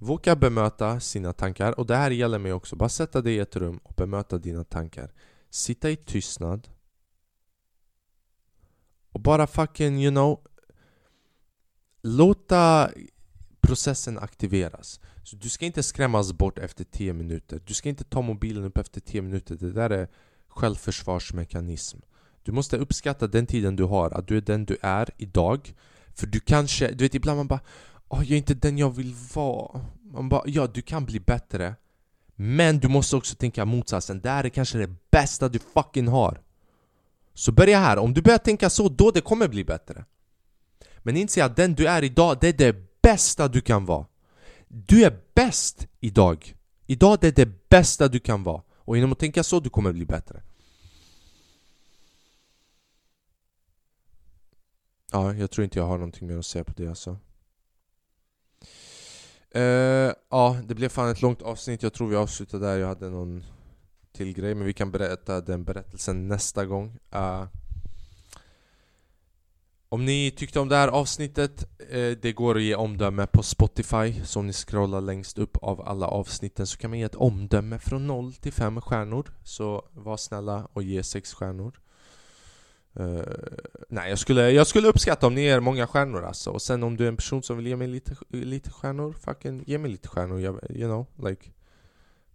Våga 0.00 0.36
bemöta 0.36 1.00
sina 1.00 1.32
tankar 1.32 1.78
och 1.80 1.86
det 1.86 1.96
här 1.96 2.10
gäller 2.10 2.38
mig 2.38 2.52
också. 2.52 2.76
Bara 2.76 2.88
sätta 2.88 3.22
dig 3.22 3.34
i 3.34 3.38
ett 3.38 3.56
rum 3.56 3.80
och 3.82 3.94
bemöta 3.94 4.38
dina 4.38 4.64
tankar. 4.64 5.12
Sitta 5.50 5.90
i 5.90 5.96
tystnad. 5.96 6.68
Och 9.12 9.20
bara 9.20 9.46
fucking, 9.46 10.02
you 10.02 10.10
know 10.10 10.40
Låta 12.02 12.90
processen 13.60 14.18
aktiveras. 14.18 15.00
Så 15.22 15.36
du 15.36 15.48
ska 15.48 15.66
inte 15.66 15.82
skrämmas 15.82 16.32
bort 16.32 16.58
efter 16.58 16.84
10 16.84 17.12
minuter. 17.12 17.62
Du 17.66 17.74
ska 17.74 17.88
inte 17.88 18.04
ta 18.04 18.22
mobilen 18.22 18.64
upp 18.64 18.78
efter 18.78 19.00
10 19.00 19.22
minuter. 19.22 19.54
Det 19.54 19.72
där 19.72 19.90
är 19.90 20.08
självförsvarsmekanism. 20.48 21.98
Du 22.42 22.52
måste 22.52 22.76
uppskatta 22.76 23.26
den 23.26 23.46
tiden 23.46 23.76
du 23.76 23.84
har, 23.84 24.10
att 24.10 24.28
du 24.28 24.36
är 24.36 24.40
den 24.40 24.64
du 24.64 24.76
är 24.80 25.10
idag. 25.16 25.74
För 26.14 26.26
du 26.26 26.40
kanske, 26.40 26.92
du 26.92 27.04
vet 27.04 27.14
ibland 27.14 27.36
man 27.36 27.46
bara 27.46 27.60
oh, 28.08 28.22
jag 28.22 28.30
är 28.30 28.36
inte 28.36 28.54
den 28.54 28.78
jag 28.78 28.90
vill 28.90 29.14
vara. 29.34 29.80
Man 30.02 30.28
bara, 30.28 30.42
ja 30.46 30.66
du 30.66 30.82
kan 30.82 31.04
bli 31.04 31.20
bättre. 31.20 31.74
Men 32.34 32.78
du 32.78 32.88
måste 32.88 33.16
också 33.16 33.34
tänka 33.34 33.64
motsatsen. 33.64 34.20
Det 34.20 34.30
här 34.30 34.44
är 34.44 34.48
kanske 34.48 34.78
det 34.78 34.94
bästa 35.10 35.48
du 35.48 35.58
fucking 35.58 36.08
har. 36.08 36.42
Så 37.34 37.52
börja 37.52 37.78
här. 37.78 37.98
Om 37.98 38.14
du 38.14 38.22
börjar 38.22 38.38
tänka 38.38 38.70
så, 38.70 38.88
då 38.88 39.10
det 39.10 39.20
kommer 39.20 39.48
bli 39.48 39.64
bättre. 39.64 40.04
Men 40.98 41.16
inse 41.16 41.44
att 41.44 41.56
den 41.56 41.74
du 41.74 41.86
är 41.86 42.04
idag, 42.04 42.38
det 42.40 42.48
är 42.48 42.52
det 42.52 43.02
bästa 43.02 43.48
du 43.48 43.60
kan 43.60 43.86
vara. 43.86 44.06
Du 44.68 45.04
är 45.04 45.20
bäst 45.34 45.86
idag. 46.00 46.54
Idag 46.86 47.18
det 47.20 47.26
är 47.26 47.46
det 47.46 47.68
bästa 47.68 48.08
du 48.08 48.18
kan 48.18 48.42
vara. 48.42 48.62
Och 48.70 48.96
genom 48.96 49.12
att 49.12 49.18
tänka 49.18 49.42
så, 49.42 49.60
du 49.60 49.70
kommer 49.70 49.92
bli 49.92 50.06
bättre. 50.06 50.42
Ja, 55.12 55.34
jag 55.34 55.50
tror 55.50 55.64
inte 55.64 55.78
jag 55.78 55.86
har 55.86 55.98
någonting 55.98 56.28
mer 56.28 56.38
att 56.38 56.46
säga 56.46 56.64
på 56.64 56.72
det 56.76 56.88
alltså. 56.88 57.18
Uh, 59.56 60.12
ja, 60.30 60.56
det 60.64 60.74
blev 60.74 60.88
fan 60.88 61.08
ett 61.08 61.22
långt 61.22 61.42
avsnitt. 61.42 61.82
Jag 61.82 61.92
tror 61.92 62.08
vi 62.08 62.16
avslutar 62.16 62.58
där. 62.58 62.78
Jag 62.78 62.88
hade 62.88 63.10
någon 63.10 63.44
till 64.12 64.32
grej, 64.32 64.54
men 64.54 64.66
vi 64.66 64.72
kan 64.72 64.90
berätta 64.90 65.40
den 65.40 65.64
berättelsen 65.64 66.28
nästa 66.28 66.66
gång. 66.66 66.98
Uh, 67.14 67.44
om 69.88 70.04
ni 70.04 70.30
tyckte 70.30 70.60
om 70.60 70.68
det 70.68 70.76
här 70.76 70.88
avsnittet, 70.88 71.64
uh, 71.94 72.16
det 72.22 72.32
går 72.32 72.56
att 72.56 72.62
ge 72.62 72.74
omdöme 72.74 73.26
på 73.26 73.42
Spotify. 73.42 74.24
Så 74.24 74.40
om 74.40 74.46
ni 74.46 74.52
scrollar 74.52 75.00
längst 75.00 75.38
upp 75.38 75.56
av 75.56 75.80
alla 75.80 76.06
avsnitten 76.06 76.66
så 76.66 76.78
kan 76.78 76.90
man 76.90 76.98
ge 76.98 77.04
ett 77.04 77.14
omdöme 77.14 77.78
från 77.78 78.06
0 78.06 78.32
till 78.32 78.52
5 78.52 78.80
stjärnor. 78.80 79.30
Så 79.44 79.84
var 79.92 80.16
snälla 80.16 80.68
och 80.72 80.82
ge 80.82 81.02
6 81.02 81.34
stjärnor. 81.34 81.80
Uh, 83.00 83.22
nej, 83.88 84.10
jag 84.10 84.18
skulle, 84.18 84.50
jag 84.50 84.66
skulle 84.66 84.88
uppskatta 84.88 85.26
om 85.26 85.34
ni 85.34 85.42
ger 85.42 85.60
många 85.60 85.86
stjärnor 85.86 86.24
alltså. 86.24 86.50
Och 86.50 86.62
sen 86.62 86.82
om 86.82 86.96
du 86.96 87.04
är 87.04 87.08
en 87.08 87.16
person 87.16 87.42
som 87.42 87.56
vill 87.56 87.66
ge 87.66 87.76
mig 87.76 87.88
lite, 87.88 88.16
lite 88.28 88.70
stjärnor, 88.70 89.12
fucking 89.12 89.64
ge 89.66 89.78
mig 89.78 89.90
lite 89.90 90.08
stjärnor. 90.08 90.40
Jag, 90.40 90.70
you 90.70 90.88
know, 90.88 91.28
like... 91.28 91.50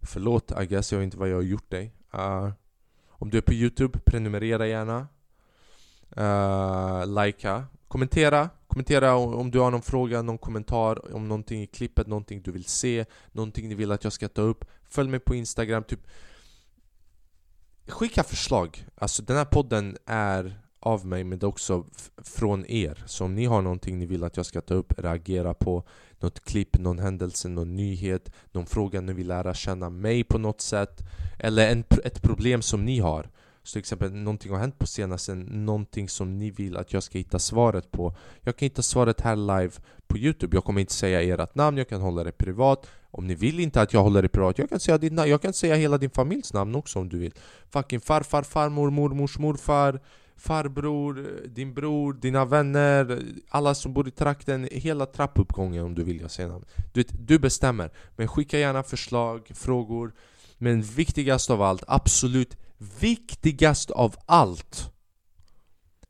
Förlåt, 0.06 0.52
I 0.62 0.66
guess, 0.66 0.92
jag 0.92 0.98
vet 0.98 1.04
inte 1.04 1.16
vad 1.16 1.28
jag 1.28 1.36
har 1.36 1.42
gjort 1.42 1.70
dig. 1.70 1.92
Uh, 2.14 2.50
om 3.08 3.30
du 3.30 3.38
är 3.38 3.42
på 3.42 3.52
Youtube, 3.52 3.98
prenumerera 4.04 4.66
gärna. 4.66 5.06
Uh, 6.18 7.24
likea. 7.24 7.66
Kommentera. 7.88 8.50
Kommentera 8.66 9.14
om 9.14 9.50
du 9.50 9.58
har 9.58 9.70
någon 9.70 9.82
fråga, 9.82 10.22
någon 10.22 10.38
kommentar 10.38 11.14
om 11.14 11.28
någonting 11.28 11.62
i 11.62 11.66
klippet, 11.66 12.06
någonting 12.06 12.42
du 12.42 12.52
vill 12.52 12.64
se, 12.64 13.04
någonting 13.32 13.68
du 13.68 13.74
vill 13.74 13.92
att 13.92 14.04
jag 14.04 14.12
ska 14.12 14.28
ta 14.28 14.42
upp. 14.42 14.64
Följ 14.88 15.10
mig 15.10 15.20
på 15.20 15.34
Instagram, 15.34 15.84
typ 15.84 16.00
Skicka 17.88 18.22
förslag. 18.22 18.86
Alltså 18.94 19.22
den 19.22 19.36
här 19.36 19.44
podden 19.44 19.96
är 20.06 20.60
av 20.80 21.06
mig 21.06 21.24
men 21.24 21.38
det 21.38 21.44
är 21.44 21.48
också 21.48 21.84
från 22.16 22.66
er. 22.66 23.02
Så 23.06 23.24
om 23.24 23.34
ni 23.34 23.44
har 23.44 23.62
någonting 23.62 23.98
ni 23.98 24.06
vill 24.06 24.24
att 24.24 24.36
jag 24.36 24.46
ska 24.46 24.60
ta 24.60 24.74
upp, 24.74 24.98
reagera 24.98 25.54
på 25.54 25.84
något 26.18 26.44
klipp, 26.44 26.78
någon 26.78 26.98
händelse, 26.98 27.48
någon 27.48 27.76
nyhet, 27.76 28.32
någon 28.52 28.66
fråga 28.66 29.00
ni 29.00 29.12
vill 29.12 29.28
lära 29.28 29.54
känna 29.54 29.90
mig 29.90 30.24
på 30.24 30.38
något 30.38 30.60
sätt 30.60 31.00
eller 31.38 31.70
en, 31.70 31.84
ett 32.04 32.22
problem 32.22 32.62
som 32.62 32.84
ni 32.84 32.98
har. 32.98 33.30
Så 33.62 33.72
till 33.72 33.80
exempel 33.80 34.12
någonting 34.12 34.52
har 34.52 34.58
hänt 34.58 34.78
på 34.78 34.86
senaste, 34.86 35.34
någonting 35.34 36.08
som 36.08 36.38
ni 36.38 36.50
vill 36.50 36.76
att 36.76 36.92
jag 36.92 37.02
ska 37.02 37.18
hitta 37.18 37.38
svaret 37.38 37.90
på. 37.90 38.16
Jag 38.40 38.56
kan 38.56 38.66
hitta 38.66 38.82
svaret 38.82 39.20
här 39.20 39.36
live 39.36 39.72
på 40.06 40.18
Youtube. 40.18 40.56
Jag 40.56 40.64
kommer 40.64 40.80
inte 40.80 40.92
säga 40.92 41.22
ert 41.22 41.54
namn, 41.54 41.78
jag 41.78 41.88
kan 41.88 42.00
hålla 42.00 42.24
det 42.24 42.32
privat. 42.32 42.86
Om 43.16 43.26
ni 43.26 43.34
vill 43.34 43.60
inte 43.60 43.80
att 43.80 43.92
jag 43.92 44.02
håller 44.02 44.22
det 44.22 44.28
privat, 44.28 44.58
jag 44.58 44.68
kan 44.68 44.80
säga 44.80 44.98
din, 44.98 45.16
jag 45.16 45.42
kan 45.42 45.52
säga 45.52 45.74
hela 45.74 45.98
din 45.98 46.10
familjs 46.10 46.52
namn 46.52 46.74
också 46.74 46.98
om 46.98 47.08
du 47.08 47.18
vill. 47.18 47.34
Fucking 47.70 48.00
farfar, 48.00 48.42
farmor, 48.42 48.90
mormors 48.90 49.38
morfar, 49.38 50.00
farbror, 50.36 51.42
din 51.48 51.74
bror, 51.74 52.12
dina 52.12 52.44
vänner, 52.44 53.22
alla 53.48 53.74
som 53.74 53.92
bor 53.92 54.08
i 54.08 54.10
trakten, 54.10 54.68
hela 54.72 55.06
trappuppgången 55.06 55.84
om 55.84 55.94
du 55.94 56.04
vill 56.04 56.20
jag 56.20 56.30
säger 56.30 56.48
namn. 56.48 56.64
Du, 56.92 57.02
du 57.02 57.38
bestämmer. 57.38 57.90
Men 58.16 58.28
skicka 58.28 58.58
gärna 58.58 58.82
förslag, 58.82 59.50
frågor. 59.54 60.12
Men 60.58 60.82
viktigast 60.82 61.50
av 61.50 61.62
allt, 61.62 61.84
absolut 61.86 62.56
viktigast 63.00 63.90
av 63.90 64.16
allt 64.26 64.90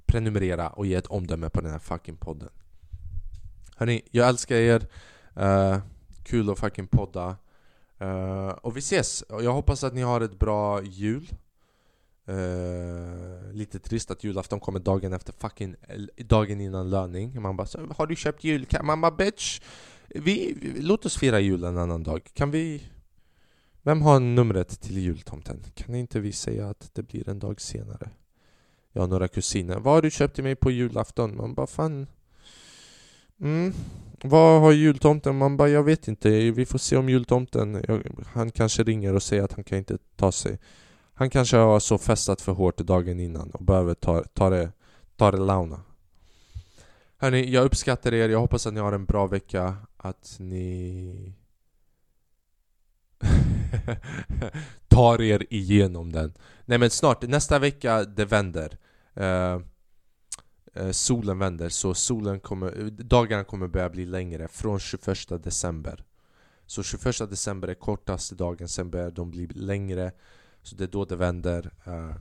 Prenumerera 0.07 0.68
och 0.68 0.86
ge 0.86 0.94
ett 0.94 1.07
omdöme 1.07 1.50
på 1.50 1.61
den 1.61 1.70
här 1.70 1.78
fucking 1.78 2.16
podden 2.16 2.48
Hörni, 3.76 4.02
jag 4.11 4.28
älskar 4.28 4.57
er 4.57 4.86
uh, 5.40 5.78
Kul 6.25 6.51
att 6.51 6.59
fucking 6.59 6.87
podda 6.87 7.37
uh, 8.03 8.49
Och 8.49 8.77
vi 8.77 8.79
ses! 8.79 9.25
Jag 9.29 9.53
hoppas 9.53 9.85
att 9.85 9.95
ni 9.95 10.03
har 10.03 10.20
ett 10.20 10.39
bra 10.39 10.83
jul 10.83 11.29
uh, 12.29 13.53
Lite 13.53 13.79
trist 13.79 14.11
att 14.11 14.25
julafton 14.25 14.61
kommer 14.61 14.81
dagen 14.81 15.12
efter 15.12 15.33
fucking 15.33 15.75
eh, 15.89 16.25
Dagen 16.25 16.61
innan 16.61 16.91
löning 16.91 17.43
Man 17.43 17.57
bara 17.57 17.95
Har 17.97 18.07
du 18.07 18.16
köpt 18.16 18.45
jul? 18.45 18.66
Man 18.83 19.01
bara 19.01 19.12
bitch 19.12 19.61
vi, 20.09 20.57
Låt 20.81 21.07
oss 21.07 21.16
fira 21.16 21.41
jul 21.41 21.64
en 21.64 21.79
annan 21.79 22.03
dag 22.03 22.31
Kan 22.35 22.51
vi 22.51 22.83
vem 23.87 24.03
har 24.03 24.20
numret 24.20 24.81
till 24.81 24.99
jultomten? 24.99 25.62
Kan 25.75 25.95
inte 25.95 26.20
vi 26.20 26.33
säga 26.33 26.68
att 26.68 26.91
det 26.95 27.03
blir 27.03 27.29
en 27.29 27.39
dag 27.39 27.61
senare? 27.61 28.11
Jag 28.93 29.03
har 29.03 29.09
några 29.09 29.29
kusiner. 29.29 29.79
Vad 29.79 29.95
har 29.95 30.03
du 30.03 30.11
köpt 30.11 30.35
till 30.35 30.45
mig 30.45 30.57
på 30.57 30.70
julafton? 30.70 31.37
Man 31.37 31.55
bara 31.55 31.66
fan... 31.66 32.07
Mm. 33.41 33.72
Vad 34.22 34.61
har 34.61 34.72
jultomten? 34.72 35.39
Man 35.39 35.57
bara 35.57 35.68
jag 35.68 35.82
vet 35.82 36.09
inte. 36.09 36.51
Vi 36.51 36.66
får 36.66 36.78
se 36.78 36.97
om 36.97 37.09
jultomten... 37.09 37.85
Han 38.26 38.51
kanske 38.51 38.82
ringer 38.82 39.14
och 39.14 39.22
säger 39.22 39.43
att 39.43 39.53
han 39.53 39.64
kan 39.64 39.78
inte 39.78 39.99
ta 40.16 40.32
sig. 40.32 40.59
Han 41.14 41.30
kanske 41.30 41.57
har 41.57 41.80
så 41.80 41.99
festat 41.99 42.41
för 42.41 42.53
hårt 42.53 42.78
dagen 42.78 43.20
innan 43.20 43.51
och 43.51 43.64
behöver 43.64 43.95
ta, 43.95 44.24
ta, 44.24 44.51
det, 44.51 44.72
ta 45.16 45.30
det 45.30 45.39
launa. 45.39 45.80
Hörni, 47.16 47.51
jag 47.51 47.64
uppskattar 47.64 48.14
er. 48.14 48.28
Jag 48.28 48.41
hoppas 48.41 48.66
att 48.66 48.74
ni 48.74 48.80
har 48.80 48.93
en 48.93 49.05
bra 49.05 49.26
vecka. 49.26 49.76
Att 49.97 50.37
ni 50.39 51.35
tar 54.89 55.22
er 55.22 55.47
igenom 55.51 56.12
den. 56.12 56.35
Nej 56.64 56.78
men 56.78 56.91
snart, 56.91 57.22
nästa 57.22 57.59
vecka 57.59 58.05
det 58.05 58.24
vänder. 58.24 58.78
Uh, 59.20 59.24
uh, 59.24 59.61
Eh, 60.75 60.91
solen 60.91 61.39
vänder, 61.39 61.68
så 61.68 61.95
solen 61.95 62.41
kommer, 62.41 62.91
dagarna 62.91 63.45
kommer 63.45 63.68
börja 63.68 63.91
bli 63.91 64.07
längre 64.07 64.49
från 64.49 64.79
21 64.79 65.29
december. 65.45 66.05
Så 66.66 66.83
21 66.83 67.18
december 67.31 67.68
är 67.68 67.75
kortaste 67.75 68.35
dagen, 68.35 68.68
sen 68.68 68.91
börjar 68.91 69.11
de 69.11 69.31
bli 69.31 69.47
längre. 69.47 70.12
Så 70.62 70.77
det 70.77 70.85
är 70.85 70.89
då 70.89 71.05
det 71.05 71.16
vänder. 71.16 71.70
Uh, 71.87 72.14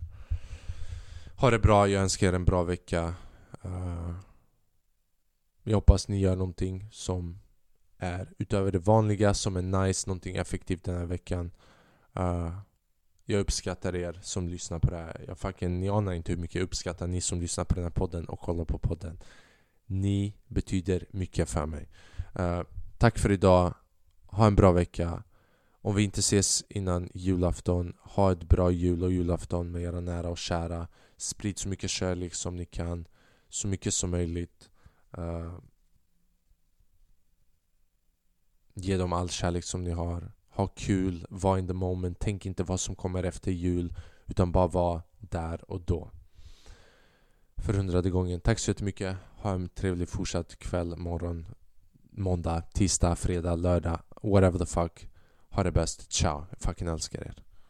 Ha 1.37 1.49
det 1.49 1.59
bra, 1.59 1.87
jag 1.87 2.01
önskar 2.01 2.27
er 2.27 2.33
en 2.33 2.45
bra 2.45 2.63
vecka. 2.63 3.15
Uh, 3.65 4.15
jag 5.63 5.77
hoppas 5.77 6.07
ni 6.07 6.19
gör 6.19 6.35
någonting 6.35 6.87
som 6.91 7.39
är 7.97 8.33
utöver 8.37 8.71
det 8.71 8.79
vanliga, 8.79 9.33
som 9.33 9.55
är 9.55 9.85
nice, 9.85 10.09
någonting 10.09 10.35
effektivt 10.35 10.83
den 10.83 10.97
här 10.97 11.05
veckan. 11.05 11.51
Uh, 12.19 12.59
jag 13.25 13.39
uppskattar 13.39 13.95
er 13.95 14.19
som 14.21 14.47
lyssnar 14.47 14.79
på 14.79 14.91
det 14.91 14.97
här. 14.97 15.25
Jag 15.27 15.37
fucking, 15.37 15.79
ni 15.79 15.89
anar 15.89 16.13
inte 16.13 16.31
hur 16.31 16.39
mycket 16.39 16.55
jag 16.55 16.63
uppskattar 16.63 17.07
ni 17.07 17.21
som 17.21 17.41
lyssnar 17.41 17.65
på 17.65 17.75
den 17.75 17.83
här 17.83 17.91
podden 17.91 18.25
och 18.25 18.39
kollar 18.39 18.65
på 18.65 18.77
podden. 18.77 19.19
Ni 19.85 20.33
betyder 20.47 21.05
mycket 21.11 21.49
för 21.49 21.65
mig. 21.65 21.89
Uh, 22.39 22.61
tack 22.97 23.19
för 23.19 23.31
idag. 23.31 23.73
Ha 24.25 24.47
en 24.47 24.55
bra 24.55 24.71
vecka. 24.71 25.23
Om 25.81 25.95
vi 25.95 26.03
inte 26.03 26.19
ses 26.19 26.63
innan 26.69 27.09
julafton, 27.13 27.93
ha 27.99 28.31
ett 28.31 28.43
bra 28.43 28.71
jul 28.71 29.03
och 29.03 29.11
julafton 29.11 29.71
med 29.71 29.81
era 29.81 29.99
nära 29.99 30.29
och 30.29 30.37
kära. 30.37 30.87
Sprid 31.17 31.59
så 31.59 31.69
mycket 31.69 31.89
kärlek 31.89 32.33
som 32.33 32.55
ni 32.55 32.65
kan. 32.65 33.07
Så 33.49 33.67
mycket 33.67 33.93
som 33.93 34.09
möjligt. 34.09 34.69
Uh, 35.17 35.59
ge 38.73 38.97
dem 38.97 39.13
all 39.13 39.29
kärlek 39.29 39.63
som 39.63 39.83
ni 39.83 39.91
har. 39.91 40.31
Ha 40.55 40.67
kul, 40.67 41.25
var 41.29 41.57
in 41.57 41.67
the 41.67 41.73
moment. 41.73 42.19
Tänk 42.19 42.45
inte 42.45 42.63
vad 42.63 42.79
som 42.79 42.95
kommer 42.95 43.23
efter 43.23 43.51
jul. 43.51 43.93
Utan 44.25 44.51
bara 44.51 44.67
var 44.67 45.01
där 45.19 45.71
och 45.71 45.81
då. 45.81 46.11
För 47.57 47.73
hundrade 47.73 48.09
gången. 48.09 48.39
Tack 48.39 48.59
så 48.59 48.71
jättemycket. 48.71 49.17
Ha 49.35 49.51
en 49.53 49.69
trevlig 49.69 50.09
fortsatt 50.09 50.59
kväll, 50.59 50.97
morgon, 50.97 51.45
måndag, 52.11 52.61
tisdag, 52.61 53.15
fredag, 53.15 53.55
lördag. 53.55 53.99
Whatever 54.21 54.59
the 54.59 54.65
fuck. 54.65 55.09
Ha 55.49 55.63
det 55.63 55.71
bäst. 55.71 56.11
Ciao. 56.11 56.45
Jag 56.49 56.59
fucking 56.59 56.87
älskar 56.87 57.21
er. 57.21 57.43